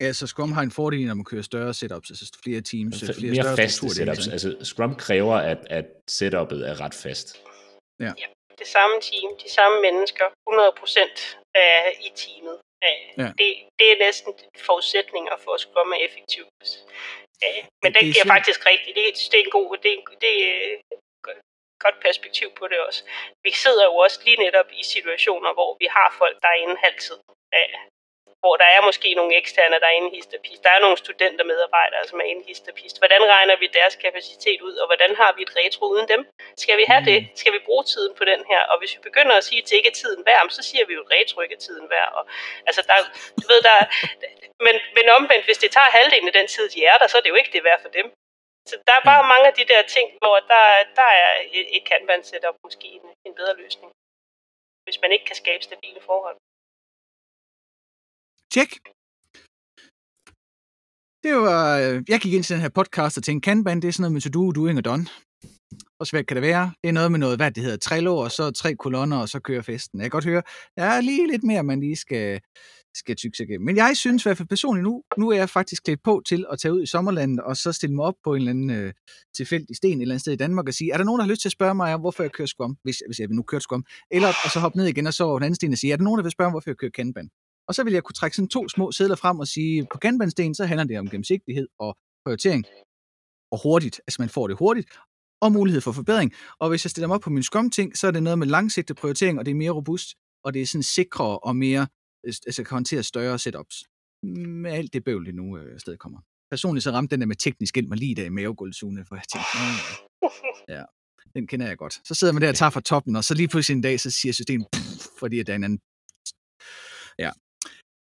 Ja, 0.02 0.14
så 0.14 0.28
Scrum 0.28 0.52
har 0.52 0.62
en 0.62 0.72
fordel, 0.72 1.08
når 1.08 1.14
man 1.14 1.26
kører 1.26 1.42
større 1.42 1.74
setups, 1.74 2.10
altså 2.12 2.38
flere 2.44 2.62
teams, 2.62 2.94
flere 3.00 3.32
mere 3.32 3.44
større 3.44 3.58
faste 3.58 3.90
setups. 3.90 4.28
Altså 4.28 4.50
Scrum 4.62 4.96
kræver, 4.96 5.36
at, 5.36 5.62
at 5.70 5.86
setupet 6.08 6.70
er 6.70 6.82
ret 6.82 6.94
fast. 6.94 7.28
Ja. 8.00 8.12
ja. 8.22 8.28
Det 8.62 8.68
samme 8.68 8.96
team, 9.10 9.30
de 9.44 9.50
samme 9.58 9.78
mennesker, 9.88 10.26
100% 10.26 11.36
er 11.56 11.82
i 12.08 12.10
teamet. 12.22 12.58
Ja. 13.22 13.30
Det, 13.40 13.50
det 13.80 13.88
er 13.94 13.98
næsten 14.06 14.32
forudsætninger 14.68 15.36
for 15.44 15.52
at 15.54 15.60
Scrum 15.60 15.92
er 15.92 16.02
effektivt. 16.08 16.50
Men 17.84 17.90
det, 17.94 18.02
det 18.02 18.14
giver 18.14 18.28
faktisk 18.36 18.66
rigtigt. 18.66 18.96
Det, 18.98 19.04
det 19.32 19.38
er 19.40 19.44
en 19.44 19.56
god, 19.60 19.70
det, 19.86 19.92
det 20.24 20.34
er 20.48 20.78
godt 21.86 21.98
perspektiv 22.08 22.48
på 22.60 22.68
det 22.72 22.80
også. 22.88 23.02
Vi 23.44 23.52
sidder 23.64 23.84
jo 23.90 23.96
også 24.06 24.18
lige 24.26 24.44
netop 24.46 24.70
i 24.82 24.84
situationer, 24.96 25.52
hvor 25.58 25.72
vi 25.82 25.88
har 25.98 26.16
folk, 26.22 26.36
der 26.42 26.48
er 26.48 26.60
inde 26.64 26.78
halvtid 26.86 27.20
hvor 28.44 28.56
der 28.62 28.70
er 28.76 28.82
måske 28.90 29.10
nogle 29.20 29.34
eksterne, 29.42 29.80
der 29.82 29.88
er 29.92 29.96
inde 30.00 30.10
pist. 30.46 30.64
Der 30.66 30.72
er 30.76 30.82
nogle 30.86 30.98
studenter 31.04 31.46
medarbejdere, 31.52 32.04
som 32.10 32.20
er 32.24 32.28
inde 32.32 32.44
pist. 32.80 32.96
Hvordan 33.02 33.24
regner 33.36 33.56
vi 33.62 33.68
deres 33.80 33.96
kapacitet 34.06 34.60
ud, 34.68 34.76
og 34.82 34.86
hvordan 34.90 35.12
har 35.22 35.32
vi 35.36 35.42
et 35.48 35.56
retro 35.60 35.84
uden 35.94 36.08
dem? 36.14 36.22
Skal 36.64 36.78
vi 36.82 36.86
have 36.92 37.04
det? 37.12 37.20
Mm. 37.22 37.36
Skal 37.42 37.54
vi 37.56 37.60
bruge 37.68 37.84
tiden 37.94 38.14
på 38.20 38.24
den 38.32 38.42
her? 38.52 38.62
Og 38.72 38.76
hvis 38.80 38.92
vi 38.96 39.02
begynder 39.10 39.36
at 39.38 39.44
sige, 39.48 39.60
at 39.62 39.68
det 39.70 39.76
ikke 39.80 39.92
er 39.94 40.00
tiden 40.02 40.22
værd, 40.30 40.50
så 40.50 40.64
siger 40.70 40.86
vi 40.86 40.94
jo, 40.98 41.02
at 41.06 41.12
retro 41.16 41.38
ikke 41.42 41.56
er 41.60 41.64
tiden 41.68 41.90
værd. 41.90 42.12
Og, 42.18 42.24
altså, 42.68 42.82
der, 42.90 42.98
du 43.42 43.46
ved, 43.52 43.62
der, 43.70 43.78
men, 44.66 44.76
men 44.98 45.06
omvendt, 45.18 45.46
hvis 45.46 45.62
det 45.64 45.72
tager 45.72 45.96
halvdelen 45.98 46.28
af 46.32 46.36
den 46.40 46.48
tid, 46.56 46.66
de 46.76 46.86
er 46.92 46.98
der, 46.98 47.08
så 47.08 47.18
er 47.18 47.22
det 47.24 47.34
jo 47.34 47.40
ikke 47.42 47.54
det 47.56 47.64
værd 47.64 47.82
for 47.82 47.90
dem. 48.00 48.08
Så 48.70 48.76
der 48.88 48.94
er 49.00 49.04
bare 49.12 49.24
mm. 49.24 49.30
mange 49.34 49.48
af 49.48 49.56
de 49.60 49.66
der 49.74 49.82
ting, 49.96 50.08
hvor 50.22 50.38
der, 50.52 50.66
der 51.00 51.10
er 51.24 51.32
et, 51.60 51.68
et 51.78 51.84
Kanban 51.90 52.24
setup 52.24 52.56
måske 52.64 52.88
en, 52.88 53.06
en 53.28 53.36
bedre 53.40 53.56
løsning. 53.64 53.92
Hvis 54.86 55.02
man 55.02 55.12
ikke 55.12 55.26
kan 55.26 55.36
skabe 55.36 55.64
stabile 55.64 56.02
forhold. 56.10 56.38
Tjek. 58.54 58.72
Det 61.24 61.34
var, 61.46 61.80
øh, 61.80 62.04
jeg 62.10 62.20
gik 62.22 62.34
ind 62.34 62.44
til 62.44 62.54
den 62.54 62.62
her 62.62 62.70
podcast 62.70 63.18
og 63.18 63.24
tænkte, 63.24 63.46
Kanban, 63.48 63.82
det 63.82 63.88
er 63.88 63.92
sådan 63.92 64.02
noget 64.02 64.14
med 64.14 64.22
to-do, 64.22 64.52
doing 64.52 64.78
og 64.78 64.86
done. 64.86 65.06
Hvor 65.96 66.06
svært 66.06 66.28
kan 66.28 66.36
det 66.36 66.42
være? 66.42 66.74
Det 66.82 66.90
er 66.90 66.94
noget 66.94 67.12
med 67.12 67.20
noget, 67.20 67.38
hvad 67.38 67.52
det 67.52 67.64
hedder, 67.64 67.78
Trello, 67.78 68.18
og 68.18 68.32
så 68.32 68.52
tre 68.52 68.76
kolonner, 68.76 69.18
og 69.18 69.30
så 69.30 69.40
kører 69.40 69.62
festen. 69.62 70.00
Jeg 70.00 70.04
kan 70.04 70.16
godt 70.18 70.26
høre, 70.26 70.44
der 70.78 70.84
er 70.84 71.02
lige 71.02 71.28
lidt 71.32 71.44
mere, 71.44 71.64
man 71.64 71.80
lige 71.80 71.96
skal, 71.96 72.42
skal 72.96 73.16
tykke 73.16 73.38
sig 73.38 73.44
igennem. 73.44 73.66
Men 73.66 73.76
jeg 73.78 73.92
synes 73.96 74.24
i 74.24 74.26
hvert 74.28 74.38
fald 74.38 74.48
personligt 74.48 74.84
nu, 74.84 75.04
nu 75.18 75.30
er 75.30 75.38
jeg 75.38 75.50
faktisk 75.50 75.84
klædt 75.84 76.04
på 76.04 76.22
til 76.28 76.46
at 76.52 76.60
tage 76.60 76.74
ud 76.74 76.84
i 76.84 76.86
sommerlandet, 76.86 77.40
og 77.40 77.58
så 77.58 77.72
stille 77.72 77.96
mig 77.96 78.06
op 78.06 78.18
på 78.24 78.34
en 78.34 78.38
eller 78.38 78.52
anden 78.52 78.70
øh, 78.70 78.94
tilfældig 79.38 79.76
sten 79.76 79.98
et 79.98 80.02
eller 80.02 80.14
andet 80.14 80.22
sted 80.22 80.34
i 80.34 80.44
Danmark 80.46 80.68
og 80.68 80.74
sige, 80.74 80.92
er 80.94 80.98
der 80.98 81.04
nogen, 81.04 81.20
der 81.20 81.26
har 81.26 81.32
lyst 81.32 81.42
til 81.42 81.50
at 81.50 81.58
spørge 81.60 81.76
mig, 81.76 81.98
hvorfor 81.98 82.24
jeg 82.24 82.32
kører 82.32 82.48
Scrum, 82.48 82.78
hvis, 82.84 82.98
hvis 83.08 83.20
jeg 83.20 83.28
nu 83.28 83.44
kører 83.44 83.62
Scrum? 83.62 83.86
Eller 84.12 84.28
og 84.28 84.50
så 84.54 84.60
hoppe 84.60 84.78
ned 84.78 84.86
igen 84.86 85.08
og 85.08 85.14
så 85.14 85.24
over 85.24 85.40
den 85.40 85.46
anden 85.46 85.56
sten 85.56 85.72
og 85.72 85.78
sige, 85.78 85.94
er 85.94 85.98
der 85.98 86.04
nogen, 86.04 86.18
der 86.18 86.24
vil 86.24 86.32
spørge 86.32 86.48
mig, 86.48 86.54
hvorfor 86.54 86.70
jeg 86.70 86.78
kører 86.78 86.92
Kanban? 86.92 87.30
Og 87.68 87.76
så 87.76 87.84
vil 87.84 87.94
jeg 87.94 88.04
kunne 88.04 88.14
trække 88.14 88.36
sådan 88.36 88.50
to 88.50 88.70
små 88.70 88.92
sædler 88.92 89.16
frem 89.16 89.40
og 89.40 89.48
sige, 89.48 89.88
på 89.92 89.98
kanbansten, 89.98 90.56
så 90.56 90.66
handler 90.66 90.84
det 90.84 91.00
om 91.00 91.10
gennemsigtighed 91.10 91.68
og 91.80 91.98
prioritering. 92.26 92.66
Og 93.52 93.64
hurtigt, 93.64 94.02
altså 94.08 94.22
man 94.22 94.30
får 94.30 94.48
det 94.48 94.58
hurtigt, 94.58 94.88
og 95.42 95.52
mulighed 95.52 95.82
for 95.82 95.92
forbedring. 95.92 96.34
Og 96.60 96.70
hvis 96.70 96.86
jeg 96.86 96.92
stiller 96.92 97.08
mig 97.08 97.16
op 97.16 97.22
på 97.22 97.30
min 97.30 97.44
Scrum-ting, 97.44 97.98
så 97.98 98.08
er 98.08 98.12
det 98.12 98.24
noget 98.24 98.40
med 98.40 98.48
langsigtet 98.48 98.98
prioritering, 98.98 99.40
og 99.40 99.46
det 99.46 99.52
er 99.52 99.56
mere 99.56 99.72
robust, 99.72 100.16
og 100.44 100.54
det 100.54 100.62
er 100.62 100.66
sådan 100.66 100.84
sikrere 100.84 101.40
og 101.40 101.56
mere, 101.56 101.88
øh, 102.26 102.34
altså 102.48 102.64
kan 102.64 102.76
håndtere 102.76 103.04
større 103.04 103.40
setups. 103.40 103.84
Med 104.64 104.72
alt 104.72 104.94
det 104.94 105.04
bøvl, 105.04 105.26
det 105.26 105.36
nu 105.36 105.58
øh, 105.58 105.80
sted 105.80 105.98
kommer. 105.98 106.20
Personligt 106.52 106.84
så 106.84 106.92
ramte 106.92 107.16
den 107.16 107.22
der 107.22 107.28
med 107.28 107.36
teknisk 107.36 107.78
ind 107.78 107.88
mig 107.88 107.98
lige 107.98 108.16
der 108.16 108.26
i 108.26 108.30
mavegulvsugene, 108.30 109.06
for 109.06 109.16
jeg 109.16 109.24
tænkte, 109.34 109.50
ja, 110.74 110.84
den 111.36 111.48
kender 111.48 111.68
jeg 111.68 111.78
godt. 111.78 112.08
Så 112.08 112.14
sidder 112.16 112.34
man 112.34 112.42
der 112.42 112.50
og 112.50 112.56
tager 112.56 112.70
fra 112.70 112.82
toppen, 112.82 113.16
og 113.16 113.24
så 113.24 113.34
lige 113.34 113.48
pludselig 113.48 113.76
en 113.76 113.82
dag, 113.82 114.00
så 114.00 114.12
siger 114.12 114.34
systemet, 114.34 114.68
fordi 115.20 115.40
at 115.40 115.48
der 115.48 115.54
er 115.54 115.58
en 115.58 115.64
anden 115.64 115.80
Ja, 117.20 117.32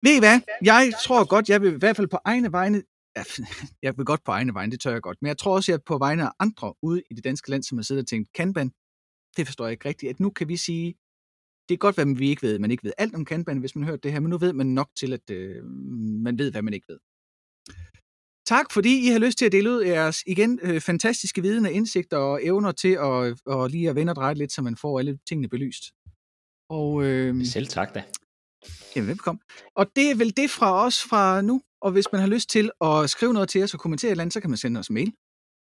ved 0.03 0.17
I 0.17 0.19
hvad? 0.19 0.41
Jeg 0.63 0.93
tror 1.05 1.25
godt, 1.25 1.49
jeg 1.49 1.63
vil 1.63 1.73
i 1.73 1.79
hvert 1.79 1.97
fald 1.97 2.09
på 2.09 2.19
egne 2.25 2.53
vegne, 2.53 2.83
jeg 3.87 3.97
vil 3.97 4.05
godt 4.05 4.25
på 4.25 4.31
egne 4.31 4.55
vegne, 4.55 4.73
det 4.73 4.81
tør 4.81 4.93
jeg 4.93 5.03
godt, 5.03 5.19
men 5.23 5.29
jeg 5.29 5.39
tror 5.39 5.55
også, 5.55 5.73
at 5.73 5.85
på 5.85 5.99
vegne 5.99 6.23
af 6.23 6.31
andre 6.39 6.75
ude 6.83 7.03
i 7.11 7.15
det 7.15 7.25
danske 7.25 7.51
land, 7.51 7.63
som 7.63 7.79
har 7.79 7.83
siddet 7.83 8.03
og 8.03 8.09
tænkt, 8.09 8.33
Kanban, 8.33 8.71
det 9.37 9.47
forstår 9.47 9.65
jeg 9.65 9.73
ikke 9.73 9.89
rigtigt, 9.89 10.11
at 10.11 10.21
nu 10.21 10.31
kan 10.31 10.49
vi 10.49 10.57
sige, 10.57 10.95
det 11.69 11.75
er 11.75 11.79
godt, 11.79 11.95
hvad 11.95 12.17
vi 12.17 12.29
ikke 12.29 12.43
ved. 12.43 12.59
Man 12.59 12.71
ikke 12.71 12.85
ved 12.85 12.93
alt 12.99 13.15
om 13.15 13.25
Kanban, 13.25 13.59
hvis 13.59 13.77
man 13.77 13.85
hører 13.85 13.97
det 13.97 14.13
her, 14.13 14.21
men 14.21 14.31
nu 14.31 14.39
ved 14.39 14.53
man 14.53 14.67
nok 14.67 14.91
til, 14.99 15.13
at 15.13 15.31
øh, 15.31 15.65
man 16.25 16.39
ved, 16.39 16.51
hvad 16.51 16.63
man 16.63 16.75
ikke 16.75 16.87
ved. 16.89 16.99
Tak, 18.47 18.73
fordi 18.73 19.07
I 19.07 19.11
har 19.11 19.19
lyst 19.19 19.39
til 19.39 19.47
at 19.47 19.53
dele 19.53 19.71
ud 19.71 19.81
af 19.81 19.89
jeres 19.89 20.23
igen 20.27 20.61
øh, 20.63 20.81
fantastiske 20.81 21.43
viden 21.43 21.67
og 21.67 21.73
indsigter 21.73 22.17
og 22.17 22.45
evner 22.45 22.73
til 22.73 22.93
at, 22.93 23.41
og 23.47 23.71
lige 23.71 23.91
at 23.91 23.97
vende 23.97 24.11
og 24.11 24.17
dreje 24.17 24.35
lidt, 24.35 24.53
så 24.53 24.63
man 24.63 24.77
får 24.77 24.99
alle 24.99 25.19
tingene 25.29 25.49
belyst. 25.49 25.85
Og, 26.71 27.05
øh, 27.05 27.47
Selv 27.47 27.67
tak 27.67 27.95
da. 27.95 28.03
Jamen, 28.97 29.09
velkommen. 29.09 29.41
Og 29.77 29.87
det 29.97 30.11
er 30.11 30.15
vel 30.15 30.37
det 30.37 30.51
fra 30.51 30.87
os 30.87 31.03
fra 31.03 31.43
nu. 31.43 31.63
Og 31.81 31.93
hvis 31.93 32.05
man 32.13 32.21
har 32.21 32.29
lyst 32.29 32.51
til 32.51 32.71
at 32.81 33.11
skrive 33.11 33.33
noget 33.33 33.49
til 33.49 33.63
os 33.63 33.75
og 33.75 33.81
kommentere 33.81 34.09
et 34.09 34.11
eller 34.11 34.23
andet, 34.23 34.33
så 34.33 34.41
kan 34.41 34.51
man 34.51 34.57
sende 34.57 34.81
os 34.81 34.91
mail. 34.91 35.13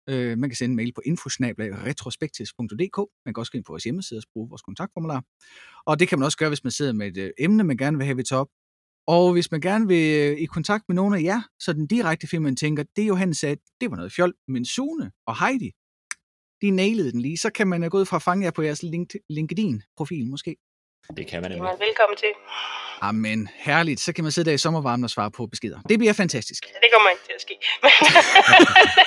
Øh, 0.09 0.37
man 0.37 0.49
kan 0.49 0.55
sende 0.55 0.71
en 0.71 0.75
mail 0.75 0.93
på 0.93 1.01
infosnablag.retrospektis.dk. 1.05 2.97
Man 3.25 3.33
kan 3.33 3.41
også 3.41 3.51
gå 3.51 3.57
ind 3.57 3.65
på 3.65 3.71
vores 3.71 3.83
hjemmeside 3.83 4.17
og 4.17 4.23
bruge 4.33 4.49
vores 4.49 4.61
kontaktformular. 4.61 5.23
Og 5.85 5.99
det 5.99 6.07
kan 6.07 6.19
man 6.19 6.25
også 6.25 6.37
gøre, 6.37 6.49
hvis 6.49 6.63
man 6.63 6.71
sidder 6.71 6.93
med 6.93 7.07
et 7.07 7.17
øh, 7.17 7.31
emne, 7.39 7.63
man 7.63 7.77
gerne 7.77 7.97
vil 7.97 8.05
have, 8.05 8.17
vi 8.17 8.23
tager 8.23 8.39
op. 8.39 8.49
Og 9.07 9.33
hvis 9.33 9.51
man 9.51 9.61
gerne 9.61 9.87
vil 9.87 10.31
øh, 10.31 10.37
i 10.37 10.45
kontakt 10.45 10.83
med 10.87 10.95
nogen 10.95 11.13
af 11.13 11.21
jer, 11.21 11.41
så 11.59 11.73
den 11.73 11.87
direkte 11.87 12.27
film, 12.27 12.43
man 12.43 12.55
tænker, 12.55 12.83
det 12.95 13.07
Johan 13.07 13.33
sagde, 13.33 13.57
det 13.81 13.91
var 13.91 13.97
noget 13.97 14.11
fjol, 14.11 14.33
men 14.47 14.65
Sune 14.65 15.11
og 15.27 15.39
Heidi, 15.39 15.71
de 16.61 16.71
nailede 16.71 17.11
den 17.11 17.21
lige, 17.21 17.37
så 17.37 17.49
kan 17.49 17.67
man 17.67 17.83
øh, 17.83 17.91
gå 17.91 17.99
ud 17.99 18.05
fra 18.05 18.15
at 18.15 18.21
fange 18.21 18.45
jer 18.45 18.51
på 18.51 18.61
jeres 18.61 18.83
LinkedIn-profil 19.29 20.27
måske. 20.27 20.55
Det 21.17 21.27
kan 21.27 21.41
man 21.41 21.51
nemlig. 21.51 21.71
Velkommen 21.79 22.17
til. 22.17 22.27
Amen, 23.01 23.49
herligt. 23.55 23.99
Så 23.99 24.13
kan 24.13 24.23
man 24.23 24.31
sidde 24.31 24.49
der 24.49 24.55
i 24.55 24.57
sommervarmen 24.57 25.03
og 25.03 25.09
svare 25.09 25.31
på 25.31 25.45
beskeder. 25.45 25.79
Det 25.89 25.99
bliver 25.99 26.13
fantastisk. 26.13 26.63
Det 26.65 26.89
kommer 26.93 27.09
ikke 27.09 27.23
til 27.25 27.33
at 27.35 27.41
ske. 27.41 27.55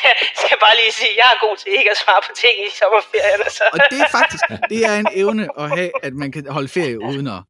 jeg 0.04 0.14
skal 0.44 0.56
bare 0.64 0.74
lige 0.80 0.92
sige, 0.92 1.10
at 1.10 1.16
jeg 1.16 1.28
er 1.34 1.38
god 1.46 1.56
til 1.56 1.72
ikke 1.78 1.90
at 1.90 1.98
svare 2.04 2.20
på 2.26 2.32
ting 2.42 2.54
i 2.66 2.70
sommerferien. 2.80 3.40
Så. 3.50 3.64
og 3.72 3.78
det 3.90 4.00
er 4.00 4.08
faktisk, 4.18 4.44
det 4.70 4.84
er 4.84 4.96
en 4.96 5.08
evne 5.14 5.48
at 5.58 5.70
have, 5.76 5.90
at 6.02 6.14
man 6.14 6.32
kan 6.32 6.46
holde 6.50 6.68
ferie 6.68 7.00
uden 7.00 7.26
at, 7.26 7.40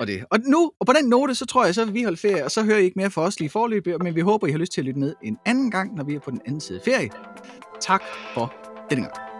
og 0.00 0.06
det. 0.06 0.24
Og 0.30 0.38
nu, 0.40 0.72
og 0.80 0.86
på 0.86 0.92
den 0.92 1.08
note, 1.08 1.34
så 1.34 1.46
tror 1.46 1.64
jeg, 1.64 1.74
så 1.74 1.84
vil 1.84 1.94
vi 1.94 2.02
holde 2.02 2.16
ferie, 2.16 2.44
og 2.44 2.50
så 2.50 2.62
hører 2.62 2.78
I 2.78 2.84
ikke 2.84 2.98
mere 2.98 3.10
for 3.10 3.22
os 3.22 3.40
lige 3.40 3.50
forløb, 3.50 3.86
men 4.00 4.14
vi 4.14 4.20
håber, 4.20 4.46
I 4.46 4.50
har 4.50 4.58
lyst 4.58 4.72
til 4.72 4.80
at 4.80 4.84
lytte 4.84 5.00
med 5.00 5.14
en 5.22 5.38
anden 5.46 5.70
gang, 5.70 5.94
når 5.94 6.04
vi 6.04 6.14
er 6.14 6.20
på 6.20 6.30
den 6.30 6.40
anden 6.46 6.60
side 6.60 6.80
ferie. 6.84 7.10
Tak 7.80 8.02
for 8.34 8.54
denne 8.90 9.04
gang. 9.04 9.33